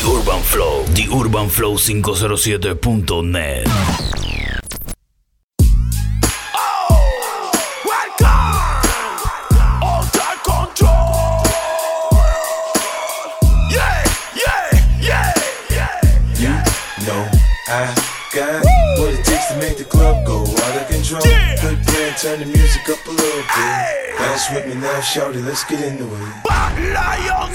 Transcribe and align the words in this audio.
The 0.00 0.08
Urban 0.08 0.42
Flow, 0.42 0.84
The 0.94 1.08
Urban 1.12 1.48
Flow 1.50 1.76
507.net. 1.76 3.66
turn 22.20 22.38
the 22.38 22.44
music 22.44 22.88
up 22.90 23.06
a 23.06 23.10
little 23.10 23.42
bit. 23.42 24.18
Dance 24.18 24.50
with 24.50 24.66
me 24.66 24.74
now, 24.74 25.00
shouty, 25.00 25.42
let's 25.42 25.64
get 25.64 25.80
into 25.80 26.04
it. 26.04 26.44
Bad 26.44 26.76
Lion 26.92 27.54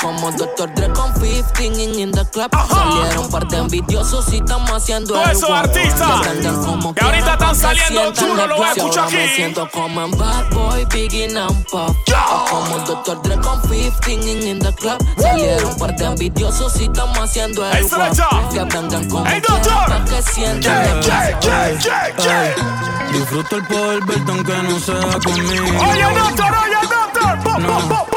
como 0.00 0.30
Dr. 0.32 0.72
Dre 0.74 0.92
con 0.92 1.12
15 1.14 1.64
in 1.64 2.12
the 2.12 2.24
club. 2.30 2.50
Salieron 2.68 3.24
un 3.24 3.30
par 3.30 3.46
de 3.48 3.58
envidiosos 3.58 4.32
y 4.32 4.36
estamos 4.36 4.70
haciendo 4.70 5.14
Todos 5.14 5.30
esos 5.30 5.50
artistas 5.50 6.20
que 6.94 7.04
ahorita 7.04 7.32
están 7.32 7.56
saliendo 7.56 8.12
chulo, 8.12 8.46
lo 8.46 8.56
voy 8.56 8.66
a 8.66 8.72
escuchar 8.72 9.04
aquí. 9.04 9.16
Me 9.16 9.34
siento 9.34 9.68
como 9.70 10.02
en 10.02 10.10
Bad 10.16 10.50
Boy, 10.50 10.84
Biggie 10.86 11.36
and 11.36 11.66
Pop. 11.70 11.96
Como 12.50 12.78
Dr. 12.80 13.22
Dre 13.22 13.38
con 13.40 13.60
15 13.62 14.12
in 14.48 14.58
the 14.58 14.72
club. 14.74 14.98
Salieron 15.18 15.72
un 15.72 15.78
par 15.78 15.96
de 15.96 16.04
envidiosos 16.04 16.80
y 16.80 16.84
estamos 16.84 17.18
haciendo 17.18 17.66
el 17.66 17.88
guap. 17.88 18.52
Que 18.52 18.60
aprendan 18.60 19.08
como 19.08 19.24
hey, 19.26 19.42
para 19.46 20.04
que 20.04 20.22
sientan 20.22 21.00
Disfruto 23.12 23.56
el 23.56 23.66
poder 23.66 24.04
verte 24.04 24.32
aunque 24.32 24.52
no 24.62 24.78
sea 24.80 25.18
conmigo. 25.24 25.64
Oye, 25.90 26.02
doctor, 26.14 26.54
oye, 26.54 26.76
doctor. 26.82 27.60
No. 27.60 28.07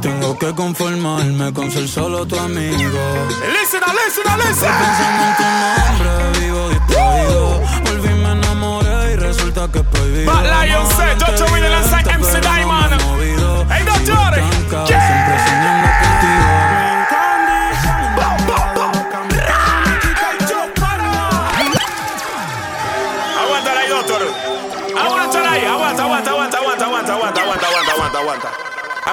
Tengo 0.00 0.38
que 0.38 0.54
conformarme 0.54 1.52
con 1.52 1.70
ser 1.70 1.88
solo 1.88 2.26
tu 2.26 2.38
amigo. 2.38 3.00
Listen, 3.52 3.80
listen, 3.94 4.24
listen. 4.38 4.70
Pensando 4.82 5.22
en 5.24 5.36
tu 5.36 5.44
nombre, 5.52 6.40
vivo 6.40 6.68
distraído. 6.70 7.60
Volví, 7.84 8.08
me 8.08 8.32
enamoré 8.32 9.12
y 9.12 9.16
resulta 9.16 9.70
que 9.70 9.80
prohibido. 9.82 10.32
Bad 10.32 10.44
Lion 10.66 10.86
set, 10.90 11.18
Jojo 11.20 11.52
Will 11.52 11.64
alongside 11.64 12.18
MC 12.18 12.40
Diamond. 12.40 12.92
Hey, 13.70 13.84
doctor. 13.84 14.85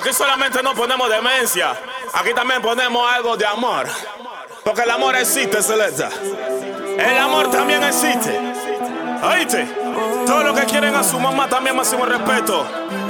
Aquí 0.04 0.12
solamente 0.12 0.62
no 0.62 0.74
ponemos 0.76 1.10
demencia, 1.10 1.74
aquí 2.12 2.34
también 2.34 2.62
ponemos 2.62 3.10
algo 3.10 3.38
de 3.38 3.46
amor. 3.46 3.88
Porque 4.62 4.82
el 4.82 4.92
amor 4.92 5.16
existe, 5.16 5.64
Celesta. 5.64 6.10
El 6.98 7.18
amor 7.18 7.50
también 7.50 7.82
existe. 7.86 8.38
¿Oíste? 9.24 9.64
Todos 10.26 10.44
los 10.44 10.60
que 10.60 10.66
quieren 10.66 10.94
a 10.94 11.06
su 11.06 11.18
mamá 11.18 11.48
también 11.48 11.78
máximo 11.78 12.04
respeto. 12.04 12.68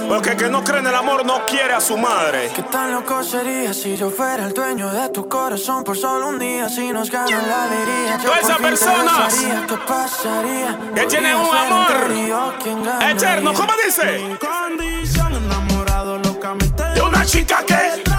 Porque 0.07 0.33
el 0.33 0.37
que 0.37 0.49
no 0.49 0.63
cree 0.63 0.81
en 0.81 0.85
el 0.85 0.93
amor 0.93 1.25
no 1.25 1.43
quiere 1.47 1.73
a 1.73 1.81
su 1.81 1.97
madre. 1.97 2.51
¿Qué 2.55 2.61
tan 2.61 2.91
loco 2.91 3.23
sería 3.23 3.73
si 3.73 3.97
yo 3.97 4.11
fuera 4.11 4.45
el 4.45 4.53
dueño 4.53 4.93
de 4.93 5.09
tu 5.09 5.27
corazón 5.27 5.83
por 5.83 5.97
solo 5.97 6.27
un 6.27 6.37
día? 6.37 6.69
Si 6.69 6.91
nos 6.91 7.09
ganan 7.09 7.47
la 7.49 7.63
alegría. 7.63 8.19
Todas 8.23 8.43
esas 8.43 8.57
personas 8.59 9.33
¿qué 9.67 9.77
pasaría? 9.87 10.79
que 10.93 11.07
tienen 11.07 11.37
un 11.37 11.57
amor 11.57 11.91
eterno, 13.09 13.51
¿cómo 13.55 13.73
dice? 13.83 14.37
chica 17.25 17.63
que 17.65 18.12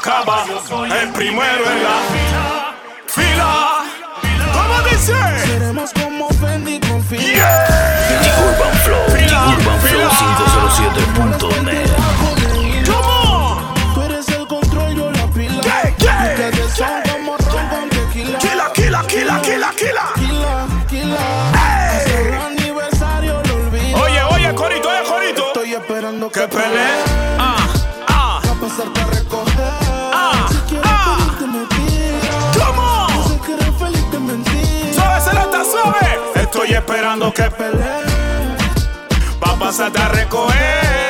acaba. 0.00 0.46
El 1.02 1.12
primero 1.12 1.70
en 1.70 1.82
la. 1.82 2.19
Esperando 37.20 37.34
que 37.34 37.50
Pelee. 37.50 38.56
va 39.44 39.52
a 39.52 39.58
pasarte 39.58 39.98
a 39.98 40.08
recoger. 40.08 41.09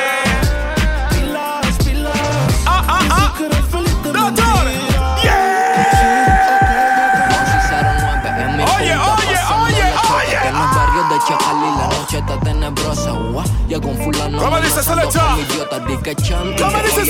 Está 12.21 12.39
tenebrosa. 12.39 13.11
Guau, 13.11 13.45
Llegó 13.67 13.89
un 13.89 13.97
fulano. 13.97 14.37
¿Cómo 14.39 14.59
dice 14.59 14.81
Selecha? 14.83 15.37
idiota, 15.37 15.79
di 15.79 15.97
que 15.97 16.15
chante. 16.15 16.63
¿Cómo 16.63 16.77
dice 16.83 17.05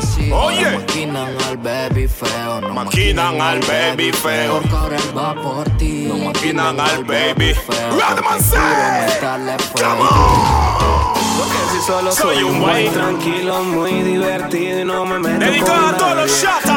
así? 0.00 0.30
Oye. 0.32 0.70
Maquinan 0.78 1.36
al 1.48 1.56
baby 1.58 2.08
feo. 2.08 2.60
No 2.60 2.74
Maquinan 2.74 3.40
al 3.40 3.60
baby 3.60 4.12
feo. 4.12 4.60
Ahora 4.72 4.96
va 5.16 5.34
por 5.34 5.68
ti. 5.76 6.06
No 6.08 6.16
maquinan 6.18 6.80
al 6.80 7.04
baby. 7.04 7.54
Meterle 7.54 8.02
Come 9.74 9.84
fuego. 9.84 10.02
on. 10.02 11.20
Porque 11.38 11.58
si 11.72 11.86
solo 11.86 12.12
Soy 12.12 12.34
soy, 12.36 12.44
un 12.44 12.60
güey. 12.60 12.88
tranquilo, 12.90 13.62
muy 13.62 13.92
divertido 14.02 14.80
y 14.80 14.84
no 14.84 15.06
me 15.06 15.18
meto 15.18 15.38
Dedicado 15.44 15.80
con 15.86 15.94
a 15.94 15.96
todos 15.96 16.16
los. 16.16 16.30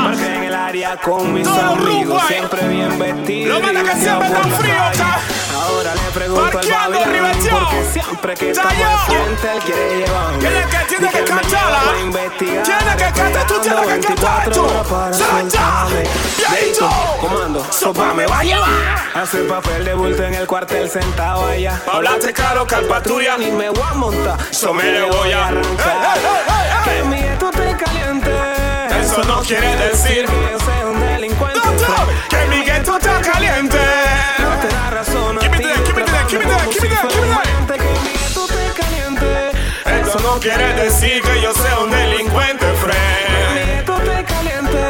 Porque 0.04 0.36
en 0.36 0.44
el 0.44 0.56
área 0.56 0.98
con 0.98 1.34
mis 1.34 1.44
Todos 1.44 1.78
los 1.78 1.88
amigos 1.88 2.22
siempre 2.28 2.68
bien 2.68 3.00
vestido. 3.00 3.60
Lo 3.60 3.60
y 3.60 3.84
que 3.84 3.96
siempre 3.96 4.30
tan 4.30 4.52
frío, 4.52 4.74
pregunto 6.13 6.60
al 6.60 7.06
Riverteo. 7.06 7.60
porque 7.60 7.83
siempre 7.92 8.33
que 8.36 8.51
estamos 8.51 8.74
al 8.74 9.00
frente 9.15 9.51
él 9.54 9.60
quiere 9.63 9.98
llevarme. 9.98 10.39
Tiene 10.39 10.65
que- 10.65 10.77
tiene 10.88 11.10
que 11.10 11.18
él 11.18 11.24
me 11.24 11.30
cantarla. 11.30 11.80
lleva 11.81 11.94
a 11.94 12.00
investigar, 12.01 12.63
Tiene 12.63 12.95
que 12.98 13.19
cantar, 13.19 13.48
tú 13.48 13.60
tienes 13.62 13.80
que 13.81 13.88
24 13.88 14.68
cantar, 14.68 15.88
tú. 15.88 15.94
Viejito. 16.38 16.89
comando, 17.19 17.65
Sopa 17.71 18.13
me 18.13 18.25
va 18.25 18.39
a 18.39 18.44
llevar. 18.44 18.69
Hace 19.15 19.39
papel 19.44 19.86
de 19.86 19.94
bulto 19.94 20.24
en 20.24 20.33
el 20.36 20.48
cuartel 20.48 20.89
sentado 20.89 21.48
allá. 21.48 21.80
Pa' 21.86 21.94
hablarte 21.94 22.33
claro 22.33 22.65
que 22.65 22.75
al 22.75 22.86
patrulla 22.86 23.38
Ni 23.38 23.51
me 23.51 23.69
voy 23.69 23.83
a 23.89 23.94
montar, 23.94 24.38
Eso 24.51 24.74
me 24.74 24.83
le 24.83 25.01
voy 25.04 25.31
a 25.31 25.48
arrancar. 25.48 26.18
Que 26.83 27.04
mi 27.04 27.19
esto 27.19 27.50
te 27.51 27.75
caliente. 27.77 28.31
Eso 29.01 29.24
no 29.24 29.42
quiere 29.42 29.75
decir 29.75 30.25
que 30.25 30.51
yo 30.51 30.60
sea 30.60 30.86
un 30.88 31.00
delincuente. 31.00 31.60
Que 32.30 32.45
mi 32.48 32.63
gueto 32.63 32.98
está 32.98 33.21
caliente. 33.21 33.77
Quiere 40.40 40.74
decir 40.74 41.22
que 41.22 41.42
yo 41.42 41.54
sea 41.54 41.80
un 41.80 41.92
delincuente, 41.92 42.66
friend. 42.76 43.86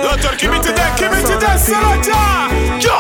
Doctor, 0.04 0.38
give 0.38 0.52
me 0.52 0.60
to 0.60 0.72
that, 0.74 0.98
give 0.98 1.12
me 1.12 1.22
to 1.22 1.38
that, 1.40 1.60
hagas 1.60 2.84
Yo. 2.84 2.94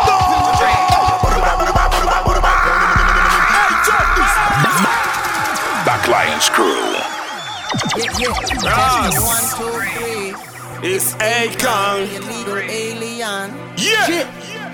Back 5.86 6.07
Lions 6.07 6.50
Crew. 6.50 6.95
Yes. 7.95 9.19
One, 9.22 9.45
two, 9.57 9.69
three. 9.80 10.34
It's 10.84 11.13
Akon. 11.16 12.07
Yeah. 13.78 14.28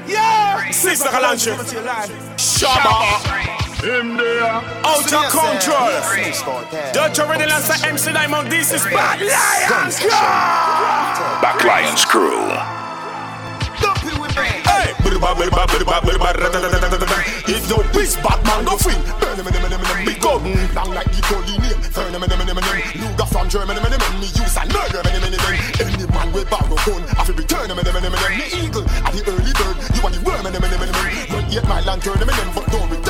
Yeah. 0.08 0.72
Sister 0.72 1.10
Kalanche. 1.10 1.56
Shabba. 2.38 3.59
Out 3.82 5.08
of 5.08 5.32
control. 5.32 5.88
Don't 6.92 7.16
you 7.16 7.24
ready, 7.24 7.48
Lancer 7.48 7.88
MC 7.88 8.12
Diamond? 8.12 8.52
This 8.52 8.74
is 8.74 8.84
Bad 8.84 9.24
Lions. 9.24 10.04
Back 11.40 11.64
Lions 11.64 12.04
Crew. 12.04 12.52
Hey. 14.68 14.92
If 17.48 17.70
no 17.70 17.80
bitch 17.96 18.20
Batman 18.20 18.66
go 18.66 18.76
free. 18.76 19.00
Burn 19.16 19.38
them, 19.38 19.48
them, 19.48 19.64
them, 19.64 19.80
them, 19.80 20.06
big 20.06 20.20
gun 20.20 20.44
Long 20.76 20.92
like 20.92 21.08
the 21.16 21.24
holy 21.32 21.56
name. 21.64 21.80
Turn 21.96 22.12
them, 22.12 22.20
them, 22.20 22.36
them, 22.36 22.48
them, 22.52 22.60
them 22.60 22.84
Luger 23.00 23.26
from 23.32 23.48
Germany, 23.48 23.80
them, 23.80 23.96
them, 23.96 24.20
me 24.20 24.28
use 24.28 24.58
and 24.60 24.68
murder. 24.76 25.00
Them, 25.08 25.24
them, 25.24 25.32
them, 25.32 25.40
them 25.40 25.56
Any 25.80 26.04
man 26.12 26.34
with 26.36 26.50
borrow 26.52 26.76
gun 26.84 27.08
I 27.16 27.24
feel 27.24 27.36
return 27.36 27.72
them, 27.72 27.80
them, 27.80 27.88
them, 27.88 28.04
them, 28.04 28.12
them 28.12 28.28
Me 28.28 28.44
eagle 28.60 28.84
at 28.84 29.16
the 29.16 29.24
early 29.24 29.56
bird. 29.56 29.76
You 29.96 30.04
are 30.04 30.12
the 30.12 30.20
worm, 30.28 30.44
them, 30.44 30.52
them, 30.52 30.68
them, 30.68 30.84
them, 30.84 30.92
them 30.92 31.32
Not 31.32 31.48
yet 31.48 31.64
my 31.64 31.80
lantern, 31.80 32.20
them, 32.20 32.28
them, 32.28 32.52
but 32.52 32.68
don't 32.68 32.92
return 32.92 33.10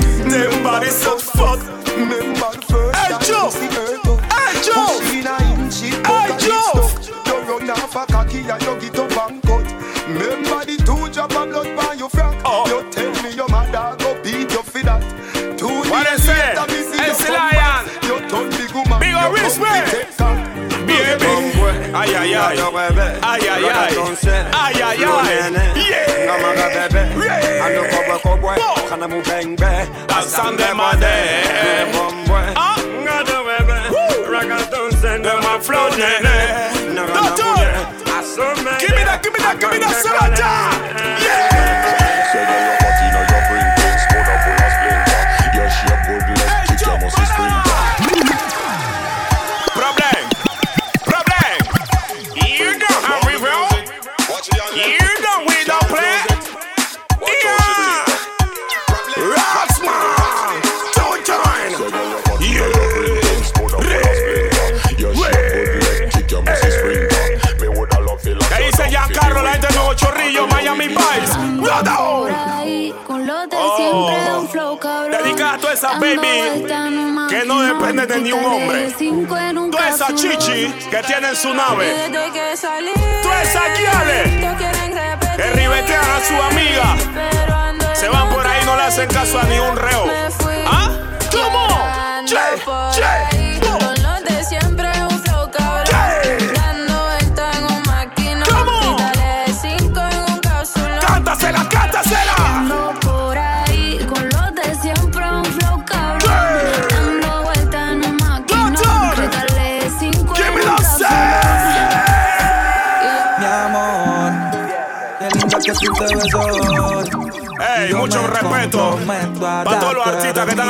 ay, 24.11 24.81
ay 24.81 24.83
ay 24.83 25.03
ay, 25.03 25.79
yeah. 25.79 26.11
Pasan 30.07 30.57
de 30.57 30.73
madre. 30.73 31.15
Ah, 32.55 32.75
de 35.23 35.33
my 35.41 35.59
flow, 35.61 35.89
nene. 35.95 36.37
Doctor, 37.13 37.55
give 38.79 38.95
me 38.95 39.03
that, 39.03 39.19
give 39.23 39.33
me 39.33 39.39
that, 39.39 39.57
give 39.59 39.71
me 39.71 39.77
that, 39.79 39.95
Sarata. 40.03 41.20
Esa 75.81 75.97
baby 75.97 76.67
que 77.27 77.43
no 77.45 77.61
depende 77.61 78.05
de 78.05 78.21
ni 78.21 78.31
un 78.31 78.45
hombre. 78.45 78.93
Toda 79.71 79.89
esa 79.89 80.13
chichi 80.13 80.71
que 80.91 81.01
tiene 81.01 81.29
en 81.29 81.35
su 81.35 81.53
nave. 81.53 81.91
Toda 83.23 83.41
esa 83.41 83.61
guiale 83.75 84.57
que 85.37 85.51
ribetean 85.53 86.05
a 86.05 86.19
su 86.23 86.35
amiga. 86.35 87.95
Se 87.95 88.07
van 88.09 88.29
por 88.29 88.45
ahí, 88.45 88.63
no 88.65 88.75
le 88.75 88.83
hacen 88.83 89.09
caso 89.09 89.39
a 89.39 89.43
ni 89.43 89.57
un 89.57 89.75
reo. 89.75 90.05
¿Ah? 90.67 90.91
¿Cómo? 91.31 91.67
Che, 92.25 92.37
che. 92.93 93.40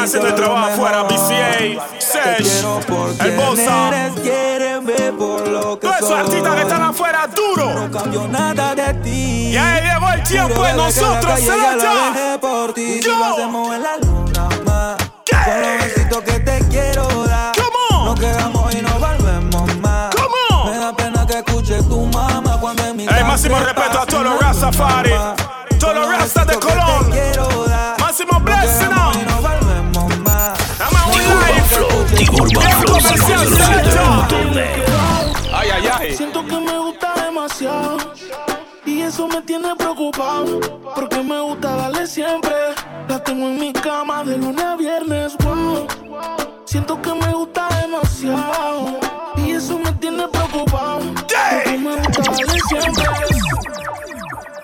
Están 0.03 0.05
haciendo 0.05 0.27
el 0.29 0.35
trabajo 0.35 0.67
afuera. 0.67 1.03
BCA, 1.03 1.99
Sesh, 1.99 2.65
el 3.19 4.21
que 4.21 4.61
Todos 5.81 5.95
esos 5.97 6.11
artistas 6.11 6.55
que 6.55 6.61
están 6.61 6.83
afuera, 6.83 7.27
duro. 7.27 7.73
No 7.73 7.91
cambio 7.91 8.27
nada 8.27 8.75
de 8.75 8.93
ti. 8.95 9.49
Y 9.51 9.57
ahí 9.57 9.81
llegó 9.83 10.09
el 10.11 10.23
tiempo 10.23 10.63
que 10.63 10.73
nosotros, 10.73 11.43
ya 11.43 11.55
la 11.55 12.39
por 12.39 12.73
ti. 12.73 12.99
Yo. 13.01 13.17
Lo 13.17 13.25
hacemos 13.25 13.75
en 13.75 13.83
la 13.83 13.97
luna 13.97 14.49
más. 14.65 14.97
Con 15.45 15.61
los 15.61 15.83
besitos 15.83 16.21
que 16.23 16.39
te 16.39 16.59
quiero 16.69 17.07
dar. 17.25 17.53
Come 17.55 17.77
on. 17.91 18.05
Nos 18.05 18.19
quedamos 18.19 18.75
y 18.75 18.81
no 18.81 18.99
volvemos 18.99 19.75
más. 19.77 20.15
Come 20.15 20.35
on. 20.49 20.71
Me 20.71 20.77
da 20.77 20.95
pena 20.95 21.25
que 21.25 21.37
escuche 21.37 21.81
tu 21.83 22.05
mamá 22.07 22.57
cuando 22.59 22.85
en 22.85 22.97
mi 22.97 23.03
Ey, 23.03 23.23
máximo 23.23 23.57
casa 23.57 23.65
respeto 23.65 23.99
a 23.99 24.05
todos 24.05 24.23
los 24.23 24.39
Rastafari. 24.39 25.11
Todos 25.79 25.95
los 25.95 26.09
Rastas 26.09 26.47
de 26.47 26.55
Colón. 26.55 27.09
Máximo 27.99 28.39
Nos 28.39 28.43
blessing 28.43 29.00
The 32.47 32.57
Urban 32.57 32.71
Flow 32.71 32.95
comercial, 32.95 33.47
507.net. 33.47 34.85
Ay, 35.53 35.69
ay, 35.73 35.87
ay. 35.93 36.15
Siento 36.15 36.45
que 36.45 36.59
me 36.59 36.77
gusta 36.79 37.13
demasiado 37.23 37.97
y 38.85 39.01
eso 39.01 39.27
me 39.27 39.41
tiene 39.43 39.75
preocupado 39.75 40.59
porque 40.95 41.21
me 41.21 41.39
gusta 41.41 41.75
darle 41.75 42.07
siempre. 42.07 42.55
La 43.07 43.23
tengo 43.23 43.47
en 43.47 43.59
mi 43.59 43.71
cama 43.73 44.23
de 44.23 44.37
lunes 44.37 44.63
a 44.63 44.75
viernes. 44.75 45.35
Wow. 45.43 45.87
Siento 46.65 46.99
que 47.01 47.13
me 47.13 47.31
gusta 47.33 47.67
demasiado 47.81 48.99
y 49.37 49.51
eso 49.51 49.77
me 49.77 49.91
tiene 49.93 50.27
preocupado 50.27 51.01
porque 51.13 51.77
me 51.77 51.95
gusta 51.95 52.21
darle 52.31 52.59
siempre. 52.69 53.03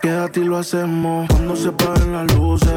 Quédate 0.02 0.40
y 0.40 0.44
lo 0.46 0.58
hacemos 0.58 1.28
cuando 1.28 1.56
se 1.56 1.72
paguen 1.72 2.14
las 2.14 2.34
luces. 2.34 2.72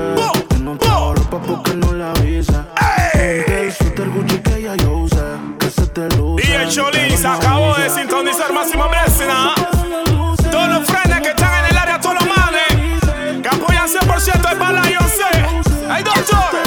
Que 0.49 0.50
te 0.79 0.89
ropa 0.89 1.39
porque 1.39 1.75
no 1.75 1.93
la 1.93 2.11
avisa. 2.13 2.67
El 3.15 3.73
suéter 3.73 4.09
Gucci 4.11 4.39
que 4.39 4.63
ya 4.63 4.77
yo 4.77 4.93
usé, 4.99 5.17
que 5.59 5.71
se 5.71 5.87
te 5.87 6.09
luce. 6.17 6.47
DJ 6.47 6.69
Cholín 6.69 7.19
se 7.19 7.27
acabó 7.27 7.75
de 7.75 7.91
sintonizar 7.91 8.53
máximo 8.53 8.89
blessing, 8.89 9.31
¿ah? 9.31 9.55
Todos 10.51 10.69
los 10.69 10.87
frenes 10.87 11.21
que 11.21 11.29
están 11.31 11.65
en 11.65 11.71
el 11.71 11.77
área, 11.77 12.01
todos 12.01 12.17
los 12.17 12.27
manes 12.27 13.43
que 13.43 13.49
apoyan 13.49 13.89
100% 13.89 14.53
el 14.53 14.59
bala, 14.59 14.83
yo 14.89 15.01
sé. 15.01 15.87
¡Ay, 15.89 16.03
doctor! 16.03 16.61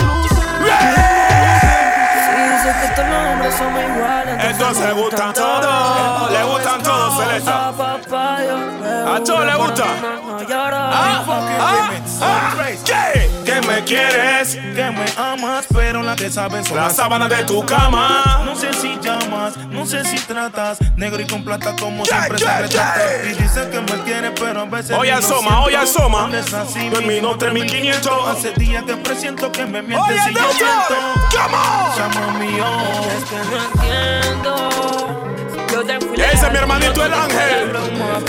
Entonces 4.39 4.85
le 4.85 4.93
gustan 4.93 5.33
todos, 5.33 6.31
le 6.31 6.43
gustan 6.43 6.83
todos, 6.83 7.17
Celesta. 7.17 7.69
A 7.69 9.23
todos 9.23 9.45
les 9.45 9.55
gusta. 9.55 9.85
Ah, 10.49 11.25
ah, 11.27 11.91
ah, 12.21 12.53
¿Qué? 12.85 13.22
Que 13.93 14.01
me 14.01 14.07
que 14.07 14.13
quieres. 14.15 14.55
Que 14.55 14.91
me 14.91 15.05
amas, 15.17 15.65
pero 15.71 16.01
la 16.01 16.15
que 16.15 16.29
sabes 16.29 16.67
son 16.67 16.77
La 16.77 16.89
sábana 16.89 17.27
de 17.27 17.43
tu 17.43 17.63
cama. 17.65 18.41
No 18.45 18.55
sé 18.55 18.73
si 18.73 18.97
llamas, 19.01 19.55
no 19.69 19.85
sé 19.85 20.03
si 20.05 20.17
tratas. 20.17 20.79
Negro 20.95 21.21
y 21.21 21.27
con 21.27 21.43
plata 21.43 21.75
como 21.79 22.03
Yeah, 22.03 22.17
siempre 22.25 22.37
yeah, 22.39 22.67
se 22.67 22.73
yeah. 22.73 23.31
Y 23.31 23.33
dice 23.41 23.69
que 23.69 23.79
me 23.81 24.03
quiere, 24.03 24.31
pero 24.31 24.61
a 24.61 24.65
veces 24.65 24.95
Hoy 24.97 25.09
asoma, 25.09 25.41
siento. 25.41 25.63
hoy 25.63 25.75
asoma. 25.75 26.29
Es 26.33 26.53
así, 26.53 26.89
Terminó 26.89 27.07
mínimo 27.07 27.37
3500. 27.37 28.27
Hace 28.27 28.51
días 28.53 28.83
que 28.83 28.97
presiento 28.97 29.51
que 29.51 29.65
me 29.65 29.81
mientes 29.81 30.09
Oye, 30.09 30.31
y 30.31 30.33
yo 30.33 30.41
on. 30.41 31.29
Llama 31.31 32.37
mío. 32.39 32.65
Es 33.17 33.23
que 33.29 33.35
no 33.35 33.57
entiendo. 34.21 34.69
Yo 35.71 35.83
te 35.83 35.99
fui 35.99 36.15
Ese 36.21 36.45
es 36.45 36.51
mi 36.51 36.57
hermanito 36.57 37.05
el 37.05 37.11
yo 37.11 37.21
ángel. 37.21 37.73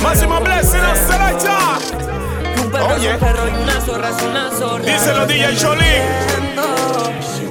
Máximo 0.02 0.40
blessing, 0.40 0.80
Selecta. 1.06 1.78
Un 2.08 2.13
perro 2.74 2.94
Oye. 2.94 3.08
es 3.08 3.14
un 3.14 3.20
perro 3.20 3.48
y 3.48 3.62
una 3.62 3.80
zorra 3.80 4.08
es 4.10 4.22
una 4.22 4.50
zorra. 4.50 4.84
Díselo, 4.84 5.26
DJ 5.26 5.56
Cholín. 5.56 6.02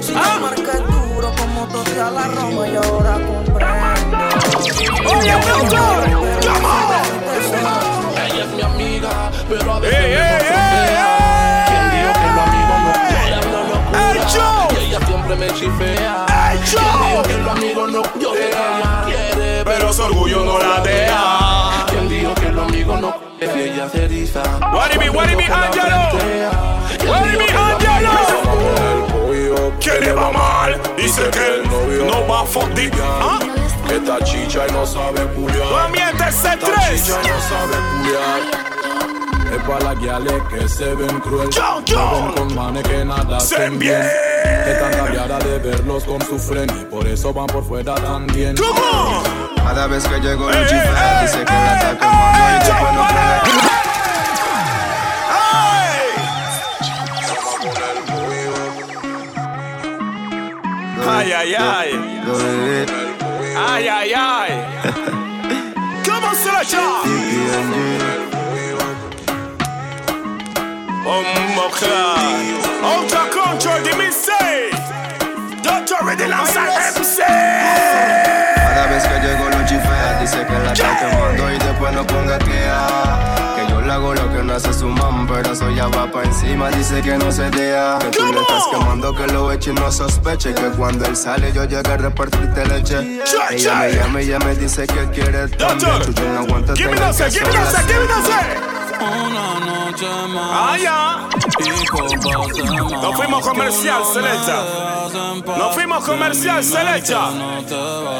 Si 0.00 0.14
Ah. 0.16 0.34
te 0.34 0.40
marca 0.40 0.78
duro 0.78 1.32
como 1.36 1.66
toda 1.68 2.10
la 2.10 2.22
Roma 2.28 2.68
y 2.68 2.76
ahora 2.76 3.14
comprendo. 3.14 4.18
Oye, 5.18 5.32
doctor. 5.32 6.04
Ella 8.26 8.44
es 8.44 8.50
mi 8.50 8.62
amiga, 8.62 9.30
pero 9.48 9.72
a 9.74 9.80
veces 9.80 9.98
Ey, 9.98 10.10
me 10.10 10.16
ey, 10.16 10.94
Quien 11.68 11.84
dijo 11.90 12.12
que 12.12 12.26
los 12.28 12.38
amigos 12.46 12.78
no 12.84 12.92
yo 13.10 13.28
le 13.28 13.34
hablo 13.34 13.58
locura. 13.74 14.12
Ey, 14.12 14.18
Joe. 14.34 14.68
Y 14.72 14.84
ella 14.86 15.00
siempre 15.06 15.34
me 15.36 15.46
chifea. 15.54 16.26
Ey, 16.52 16.58
Joe. 16.70 17.08
dijo 17.10 17.22
que 17.22 17.34
los 17.38 17.50
amigos 17.56 17.92
no 17.92 18.02
yo 18.20 18.32
Pero 19.64 19.92
su 19.92 20.02
orgullo 20.02 20.44
no 20.44 20.58
la 20.58 20.80
deja. 20.80 21.43
No 23.04 23.38
quiere, 23.38 23.72
ella 23.72 23.88
se 23.88 24.04
eriza. 24.04 24.42
Angelo? 24.42 26.00
Angelo? 27.12 28.10
Que 29.80 30.00
le 30.00 30.12
va 30.12 30.30
mal, 30.30 30.80
dice 30.96 31.22
que 31.30 31.46
él 31.56 31.62
no 32.06 32.26
va 32.26 32.40
a 32.40 32.44
fondi. 32.44 32.90
¿Ah? 33.02 33.38
Esta 33.90 34.24
chicha 34.24 34.66
y 34.66 34.72
no 34.72 34.86
sabe 34.86 35.26
culiar. 35.34 35.90
Esta 35.94 36.30
C3. 36.30 36.96
chicha 36.96 37.20
y 37.22 37.28
no 37.28 37.40
sabe 37.50 37.76
culiar. 37.90 38.40
Es 39.54 39.62
para 39.62 39.80
las 39.80 39.98
guiales 40.00 40.42
que 40.48 40.68
se 40.68 40.94
ven 40.94 41.20
cruel. 41.20 41.50
Yo, 41.50 41.82
yo. 41.84 41.96
Se 41.96 42.22
ven 42.22 42.32
con 42.32 42.54
manes 42.54 42.82
que 42.82 43.04
nada 43.04 43.40
Se 43.40 43.68
bien. 43.70 44.33
Están 44.44 44.92
rabiadas 44.92 45.44
de 45.44 45.58
verlos 45.58 46.04
con 46.04 46.20
su 46.22 46.38
fren 46.38 46.68
y 46.80 46.84
por 46.84 47.06
eso 47.06 47.32
van 47.32 47.46
por 47.46 47.64
fuera 47.64 47.94
también. 47.94 48.56
Come 48.56 48.80
on. 48.80 49.54
Cada 49.56 49.86
vez 49.86 50.06
que 50.06 50.20
llego 50.20 50.50
ey, 50.50 50.64
Fea 50.64 51.20
ey, 51.20 51.26
dice 51.26 51.44
que 51.44 51.52
la 51.52 51.74
está 51.74 51.98
quemando 51.98 52.50
y 52.50 52.58
después 52.58 52.92
no 52.94 53.08
prende. 53.08 53.74
Ay, 61.06 61.32
ay, 61.32 61.54
ay. 61.54 61.90
Ay, 63.56 63.88
ay, 63.88 64.12
ay. 64.16 64.64
¿Cómo 66.04 66.34
se 66.34 66.52
la 66.52 66.64
TPNG. 71.04 71.08
Bombo 71.08 71.70
Club. 71.70 72.64
Ultra 72.82 73.28
Control, 73.30 73.82
dime 73.82 74.10
say. 74.10 74.70
Doctor 75.62 76.04
Ready 76.04 76.26
lanza 76.26 76.60
MC. 76.96 77.22
Cada 78.56 78.86
vez 78.86 79.04
que 79.04 79.20
llego 79.20 79.48
Luchi 79.50 79.78
Fea 79.78 80.18
dice 80.20 80.46
que 80.46 80.52
la 80.52 80.72
está 80.72 80.98
quemando 80.98 81.52
y 81.52 81.58
después 81.58 81.92
no 81.92 82.06
ponga 82.06 82.38
quea. 82.38 83.54
Que 83.56 83.70
yo 83.70 83.80
le 83.80 83.92
hago 83.92 84.14
lo 84.14 84.32
que 84.32 84.42
no 84.42 84.54
hace 84.54 84.72
su 84.72 84.88
mam, 84.88 85.26
pero 85.26 85.52
eso 85.52 85.70
ya 85.70 85.86
va 85.88 86.10
pa' 86.10 86.24
encima, 86.24 86.70
dice 86.70 87.00
que 87.02 87.16
no 87.16 87.30
se 87.30 87.50
deja. 87.50 87.98
Que 87.98 88.08
tú 88.08 88.32
le 88.32 88.40
estás 88.40 88.64
quemando, 88.70 89.14
que 89.14 89.26
lo 89.28 89.52
eche 89.52 89.70
y 89.70 89.74
no 89.74 89.90
sospeche. 89.92 90.54
Que 90.54 90.70
cuando 90.70 91.06
él 91.06 91.16
sale 91.16 91.52
yo 91.52 91.64
llegue 91.64 91.92
a 91.92 91.96
repartirte 91.96 92.66
leche. 92.66 93.20
Ella 93.50 93.74
me 93.74 93.92
llama 93.92 94.22
y 94.22 94.24
ella 94.24 94.38
me 94.40 94.54
dice 94.54 94.86
que 94.86 95.08
quiere 95.10 95.48
también. 95.48 95.78
Doctor, 95.78 96.06
Chucho 96.06 96.24
no 96.24 96.40
aguanta 96.40 96.74
give 96.74 96.90
me 96.90 96.96
no 96.96 97.12
say, 97.12 97.30
give 97.30 97.46
me 97.46 97.52
no 97.52 97.70
say, 97.70 97.84
give 97.86 98.00
me 98.00 98.06
no 98.06 98.14
hacer. 98.16 98.73
Una 99.04 99.60
noche 99.60 100.06
más. 100.28 100.50
Ah, 100.52 100.76
ya. 100.80 101.28
Nos 103.02 103.16
fuimos 103.16 103.46
comercial, 103.46 104.02
paz. 104.12 105.58
Nos 105.58 105.74
fuimos 105.74 106.04
comercial, 106.04 106.64
vas. 106.64 107.32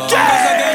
Yeah. 0.09 0.74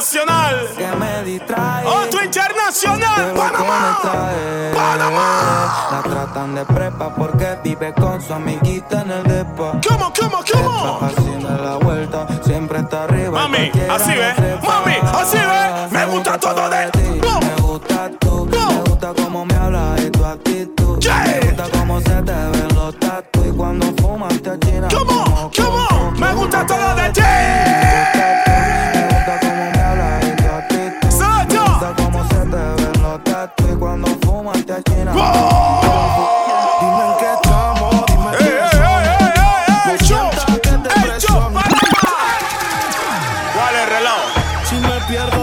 Otro 0.00 0.22
internacional. 0.22 0.68
que 0.78 0.96
me 0.96 1.24
distrae. 1.24 1.86
Otro 1.86 2.24
internacional. 2.24 3.34
Panamá. 3.36 3.98
trae. 4.00 4.72
Panamá. 4.72 5.88
La 5.92 6.02
tratan 6.02 6.54
de 6.54 6.64
prepa 6.64 7.14
porque 7.14 7.58
vive 7.62 7.92
con 7.92 8.22
su 8.22 8.32
amiguita 8.32 9.02
en 9.02 9.10
el 9.10 9.22
depa. 9.24 9.78
¿Cómo, 9.86 10.10
cómo, 10.18 10.42
cómo? 10.50 11.00
Haciendo 11.02 11.50
la 11.50 11.76
vuelta, 11.76 12.26
siempre 12.42 12.78
está 12.78 13.04
arriba. 13.04 13.42
Mami, 13.42 13.70
así 13.90 14.12
ve. 14.12 14.58
Mami, 14.62 14.94
así 15.12 15.36
ve. 15.36 15.88
Me 15.90 16.06
gusta 16.06 16.38
todo 16.38 16.70
de 16.70 16.90
ti. 16.92 16.99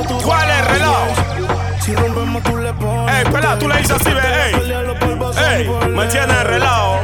Tú 0.08 0.18
¿Cuál 0.24 0.50
es 0.50 0.58
el 0.60 0.66
reloj? 0.66 1.08
Si 1.82 1.96
rompemos 1.96 2.44
tú 2.44 2.58
le 2.58 2.74
pones 2.74 3.16
Ey, 3.16 3.24
espera, 3.24 3.60
tú 3.60 3.68
le 3.68 3.78
dices 3.78 3.92
así, 3.92 4.14
ve, 4.14 4.22
ey. 4.46 4.54
¡Ey! 5.38 5.70
Me 5.90 6.02
ley. 6.02 6.10
tiene 6.10 6.34
el 6.34 6.48
reloj. 6.48 7.00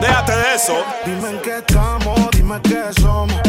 Déjate 0.00 0.36
de 0.36 0.54
eso. 0.54 0.84
Dime 1.04 1.30
en 1.30 1.38
qué 1.40 1.58
estamos, 1.58 2.30
dime 2.32 2.60
qué 2.62 2.82
somos 3.00 3.47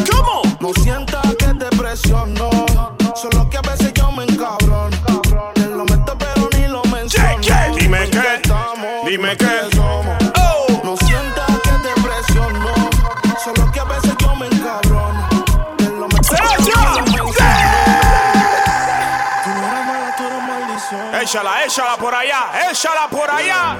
por 21.99 22.15
allá, 22.15 22.69
échala 22.71 23.07
por 23.09 23.29
allá. 23.29 23.75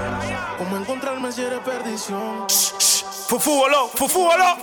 ¿Cómo 0.58 0.76
encontrarme 0.76 1.32
si 1.32 1.42
eres 1.42 1.60
perdición? 1.60 2.46
Fufúbolo, 3.28 3.88
fufúbolo. 3.88 4.56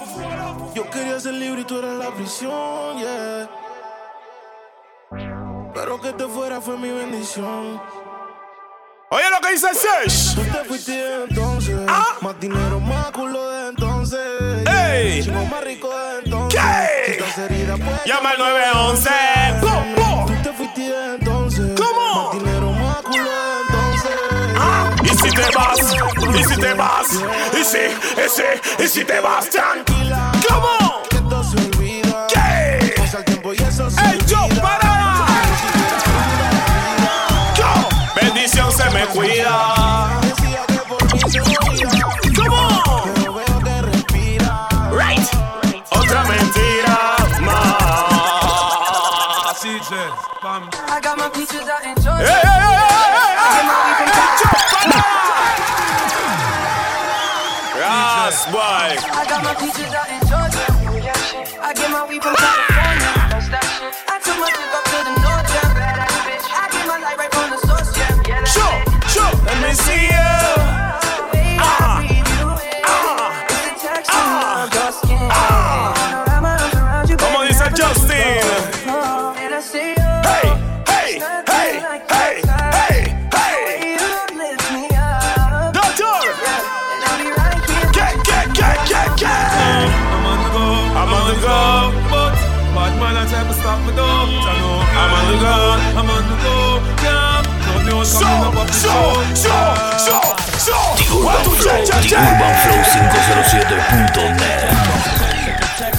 Yo 0.74 0.90
quería 0.90 1.20
ser 1.20 1.34
libre 1.34 1.62
y 1.62 1.64
tú 1.64 1.80
eras 1.80 1.96
la 1.96 2.12
prisión, 2.12 3.00
yeah. 3.00 3.50
Pero 5.74 6.00
que 6.02 6.14
te 6.14 6.28
fuera 6.28 6.62
fue 6.62 6.78
mi 6.78 6.92
bendición. 6.92 7.82
Oye 9.10 9.24
lo 9.32 9.40
que 9.40 9.54
dice 9.54 9.68
Sesh. 9.74 10.36
Tú 10.36 10.42
te 10.42 10.66
fuiste 10.66 11.24
entonces. 11.30 11.80
Ah. 11.88 12.18
Más 12.22 12.40
dinero, 12.40 12.80
más 12.80 13.12
culo 13.12 13.50
de 13.50 13.70
entonces. 13.70 14.68
Ey. 14.68 15.24
Chingo 15.24 15.46
más 15.46 15.64
rico 15.64 15.90
de 15.90 16.20
entonces. 16.26 16.60
¿Qué? 16.60 17.06
Si 17.06 17.12
estás 17.14 17.38
herida, 17.38 17.78
pues. 17.78 18.06
Llama 18.06 18.32
al 18.32 18.38
911. 18.38 19.10
¡Pum, 19.62 19.96
pum! 19.96 20.26
Tú 20.26 20.44
te 20.44 20.54
fuiste 20.54 20.88
entonces. 20.88 21.27
Te 25.48 25.58
vas, 25.58 25.80
Y 26.36 26.44
si 26.44 26.56
te 26.60 26.74
vas, 26.74 27.08
y 27.54 27.64
si, 27.64 27.78
y 27.78 28.30
si, 28.30 28.84
y 28.84 28.88
si 28.88 29.04
te 29.04 29.20
vas, 29.20 29.50
tranquila. 29.50 30.32
Come 30.48 30.68
on. 30.80 31.04
Que 31.10 31.18
todo 31.30 31.44
se 31.44 31.58
olvida. 31.58 32.28
¿Qué? 32.28 32.94
Pasa 32.98 33.20
el 33.20 33.26
tiempo 33.26 33.54
y 33.54 33.58
eso 33.58 33.90
se 33.90 34.02
¡Ey, 34.02 34.20
yo, 34.28 34.48
para! 34.62 35.26
Yo, 37.56 37.66
bendición 38.22 38.72
se 38.72 38.90
me 38.92 39.06
cuida. 39.08 40.20
Respira. 43.82 44.68
Right. 44.92 45.28
Otra 45.92 46.24
mentira 46.24 47.16
más. 47.42 47.78
I 50.90 51.00
got 51.02 51.18
my 51.18 51.30
peaches 51.30 51.68
out 51.68 51.84
in 51.86 51.96
Georgia. 52.02 53.17
Boy. 58.58 58.64
I 58.64 59.24
got 59.30 59.44
my 59.44 59.54
peaches 59.54 59.94
out 59.94 60.10
in 60.10 60.20
Georgia. 60.28 61.62
I 61.62 61.74
get 61.76 61.92
my 61.92 62.08
weed 62.10 62.24
from 62.24 62.34
California. 62.34 62.67
Stop 93.68 93.84
me 93.84 93.92
though. 93.92 94.08
I 94.08 94.56
know 94.64 94.80
I'm 94.96 95.12
on 95.12 95.26
the 95.28 95.36
go. 95.44 95.56
I'm 96.00 96.08
on 96.08 96.24
the 96.32 96.38
go. 96.40 96.56
Yeah. 97.04 97.44
Don't 97.68 97.84
know 97.84 97.98
what's 98.00 98.16
coming 98.16 98.40
So, 98.40 98.48
up 98.48 98.56
off 98.56 98.68
the 98.68 98.74
so, 98.74 98.88
show. 98.88 99.20
so, 99.36 99.56
so, 100.08 100.16
so. 100.56 100.78
The 101.04 101.20
One, 101.20 101.36
Urban 101.36 101.44
two, 101.44 101.52
Flow, 101.60 101.76
check, 101.84 102.00
The 102.00 102.08
check, 102.08 102.16
check. 102.16 102.32
Urban 102.32 102.54
Flow 102.64 102.80
507.net. 102.96 104.72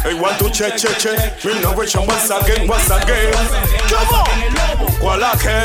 Hey, 0.00 0.14
one, 0.16 0.34
two, 0.38 0.48
check, 0.50 0.72
check, 0.80 0.96
check. 0.96 1.44
Me 1.44 1.60
know 1.60 1.72
which 1.76 1.94
one 1.96 2.06
once 2.08 2.30
again, 2.30 2.66
once 2.66 2.88
again. 2.88 3.32
Come 3.92 4.16
on. 4.16 4.28
¿Cuál 5.00 5.20
la 5.20 5.32
que? 5.36 5.58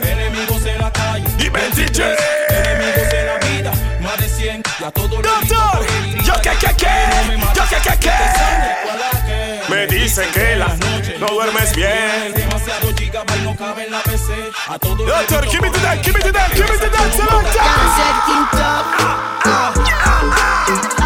Enemigos 0.00 0.64
en 0.64 0.78
la 0.80 0.90
calle. 0.90 1.28
Y 1.38 1.48
Ben 1.50 1.70
DJ. 1.76 2.16
Enemigos 2.48 3.12
en 3.12 3.26
la 3.26 3.36
vida. 3.44 3.72
100. 4.40 4.62
Ya 4.80 4.90
todo 4.90 5.20
Doctor, 5.20 5.86
yo 6.24 6.34
que 6.40 6.50
que 6.50 6.74
que, 6.74 6.94
yo 7.54 7.62
que 7.68 7.76
que 7.76 7.98
que. 7.98 8.16
Me 9.68 9.86
dicen 9.86 10.30
que 10.32 10.56
la 10.56 10.74
no 11.18 11.26
duermes 11.26 11.76
bien. 11.76 12.32
Demasiado 12.34 12.88
gigabyte 12.96 13.42
no 13.42 13.54
cabe 13.54 13.84
en 13.84 13.92
la 13.92 14.00
PC. 14.00 14.32
A 14.68 14.78
todo 14.78 15.04
lo 15.04 15.04
he 15.04 15.26
Doctor, 15.26 15.44
give 15.46 15.60
me 15.60 15.70
to 15.70 15.78
that, 15.80 16.02
give 16.02 16.14
me 16.14 16.22
to 16.22 16.32
that, 16.32 16.52
give 16.54 16.64
me 16.64 16.78
to 16.78 16.88
that, 16.88 17.12
selector. 17.12 17.60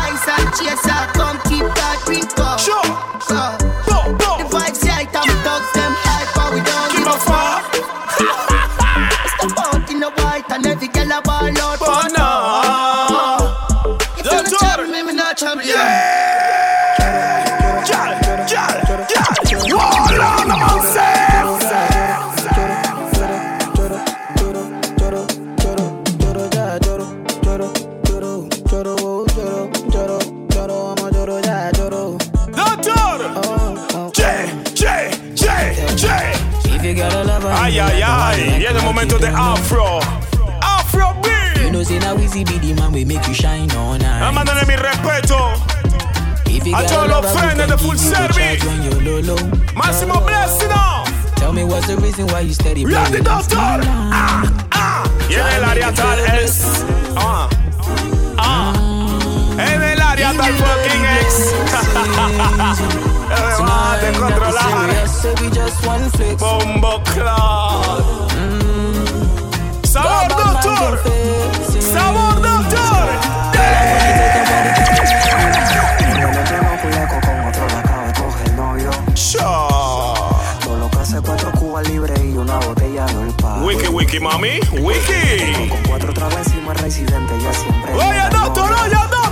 Ice 0.06 0.28
and 0.28 0.50
chaser, 0.54 1.12
come 1.14 1.38
keep 1.48 1.66
that 1.74 1.98
drink 2.06 2.38
up. 2.38 2.60
Sure. 2.60 2.80
Uh, 3.30 3.63
Doctor. 32.52 34.10
J, 34.12 34.50
J, 34.74 35.10
J, 35.34 35.96
J. 35.96 36.32
If 36.74 36.84
you 36.84 36.94
got 36.94 37.12
a 37.14 37.24
lover, 37.24 37.48
Ay, 37.48 37.78
ay, 37.78 38.02
ay. 38.02 38.58
Viene 38.58 38.78
el 38.78 38.82
momento 38.84 39.18
de 39.18 39.28
Afro. 39.28 39.98
Afro 40.62 41.14
You 41.56 41.64
B. 41.64 41.70
know, 41.70 41.82
say 41.82 41.98
now 41.98 42.16
easy 42.18 42.44
be 42.44 42.58
the 42.58 42.74
man 42.74 42.92
we 42.92 43.04
make 43.04 43.26
you 43.26 43.34
shine 43.34 43.70
all 43.72 43.98
night. 43.98 44.32
Mándale 44.32 44.66
mi 44.66 44.76
respeto. 44.76 45.52
If 46.46 46.66
you 46.66 46.74
a 46.74 46.80
got 46.82 46.88
todos 46.88 47.04
a 47.04 47.08
los 47.08 47.24
lover, 47.24 47.38
friends 47.38 47.54
we 47.54 47.60
de 47.60 47.66
can 47.68 47.78
Full 47.78 47.92
give 47.92 48.02
you 48.02 48.10
the 48.10 48.16
Service. 48.16 48.36
charge 48.36 48.64
when 48.64 48.82
you're 48.84 49.02
low, 49.02 49.34
low. 49.34 49.42
Máximo 49.74 50.20
blessing 50.26 50.68
now. 50.68 51.04
Tell 51.36 51.52
me 51.52 51.64
what's 51.64 51.86
the 51.86 51.96
reason 51.98 52.26
why 52.28 52.40
you 52.40 52.54
steady 52.54 52.84
Ready, 52.84 53.20
blowing 53.22 53.28
up 53.28 53.46
doctor. 53.46 53.56
my 53.56 53.76
line? 53.76 54.12
Ah, 54.12 54.66
ah. 54.72 55.10
Y 55.28 55.34
en 55.34 55.46
el 55.46 55.64
área 55.64 55.92
tal 55.92 56.18
es. 56.20 56.84
Ah, 57.16 57.48
ah. 57.48 57.48
Tal 60.24 60.36
fucking 60.36 61.04
ex. 61.04 61.52
Controlar. 64.18 64.88
Bombo 66.38 67.02
Club. 67.04 68.28
Sabor, 69.84 70.28
doctor. 70.28 70.98
Sabor, 71.78 72.40
doctor. 72.40 72.64
Cuatro 81.24 81.52
cubas 81.52 81.88
libres 81.88 82.18
y 82.22 82.36
una 82.36 82.58
botella 82.58 83.06
de 83.06 83.16
olpa. 83.16 83.60
Wiki, 83.62 83.88
wiki, 83.88 84.20
mami. 84.20 84.58
Wiki. 84.80 85.68
Con 85.68 85.78
cuatro 85.86 86.12
tragos 86.12 86.36
encima 86.38 86.74
residente 86.74 87.32
ya 87.40 87.52
siempre. 87.52 87.92
Oye, 87.94 88.28
doctor, 88.30 88.70
oye, 88.72 88.94
doctor. 88.94 89.23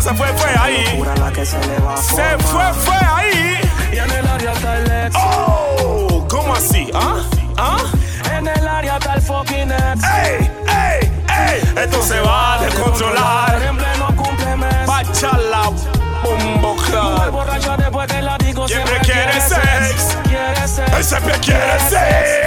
Se 0.00 0.14
fue, 0.14 0.26
fue 0.28 0.50
ahí. 0.58 1.02
La 1.18 1.30
que 1.30 1.44
se 1.44 1.58
le 1.66 1.78
va 1.80 1.92
a 1.92 1.96
Se 1.98 2.38
fue, 2.38 2.72
fue 2.72 2.96
ahí. 2.96 3.60
Y 3.92 3.98
en 3.98 4.10
el 4.10 4.26
área 4.26 4.52
está 4.52 4.78
el 4.78 5.06
ex. 5.06 5.14
Oh, 5.14 6.26
¿cómo 6.26 6.54
así? 6.54 6.90
¿Ah? 6.94 7.16
¿Ah? 7.58 7.76
En 8.34 8.48
el 8.48 8.66
área 8.66 8.96
está 8.96 9.14
el 9.14 9.20
fucking 9.20 9.70
ex. 9.70 10.02
¡Ey! 10.04 10.50
¡Ey! 10.68 11.12
¡Ey! 11.28 11.82
Esto 11.84 12.02
se 12.02 12.18
va 12.20 12.54
a 12.54 12.62
descontrolar. 12.62 13.62
En 13.62 13.76
pleno 13.76 14.16
cumplemes. 14.16 14.86
Pachala, 14.86 15.64
bombo 16.22 16.74
Mujer 16.74 16.90
club. 16.92 17.30
borracha 17.32 17.76
después 17.76 18.08
del 18.08 18.24
látigo 18.24 18.68
Siempre 18.68 19.04
siempre 19.04 19.12
quiere 19.12 19.40
sex. 19.40 20.16
Quiere 20.24 20.68
sex. 20.68 20.92
Él 20.96 21.04
siempre 21.04 21.34
quiere 21.40 21.78
sex. 21.90 22.40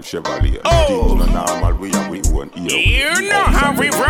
5 0.03 0.05
Chevrolet. 0.05 0.61
Oh. 0.65 0.71
Things 0.87 1.27
no 1.27 1.45
normal, 1.45 1.75
we 1.75 1.91
have 1.91 2.11
we 2.11 2.21
own. 2.33 2.51
You 2.55 3.29
know 3.29 3.45
how 3.45 3.73
we 3.79 3.91
roll. 3.91 4.05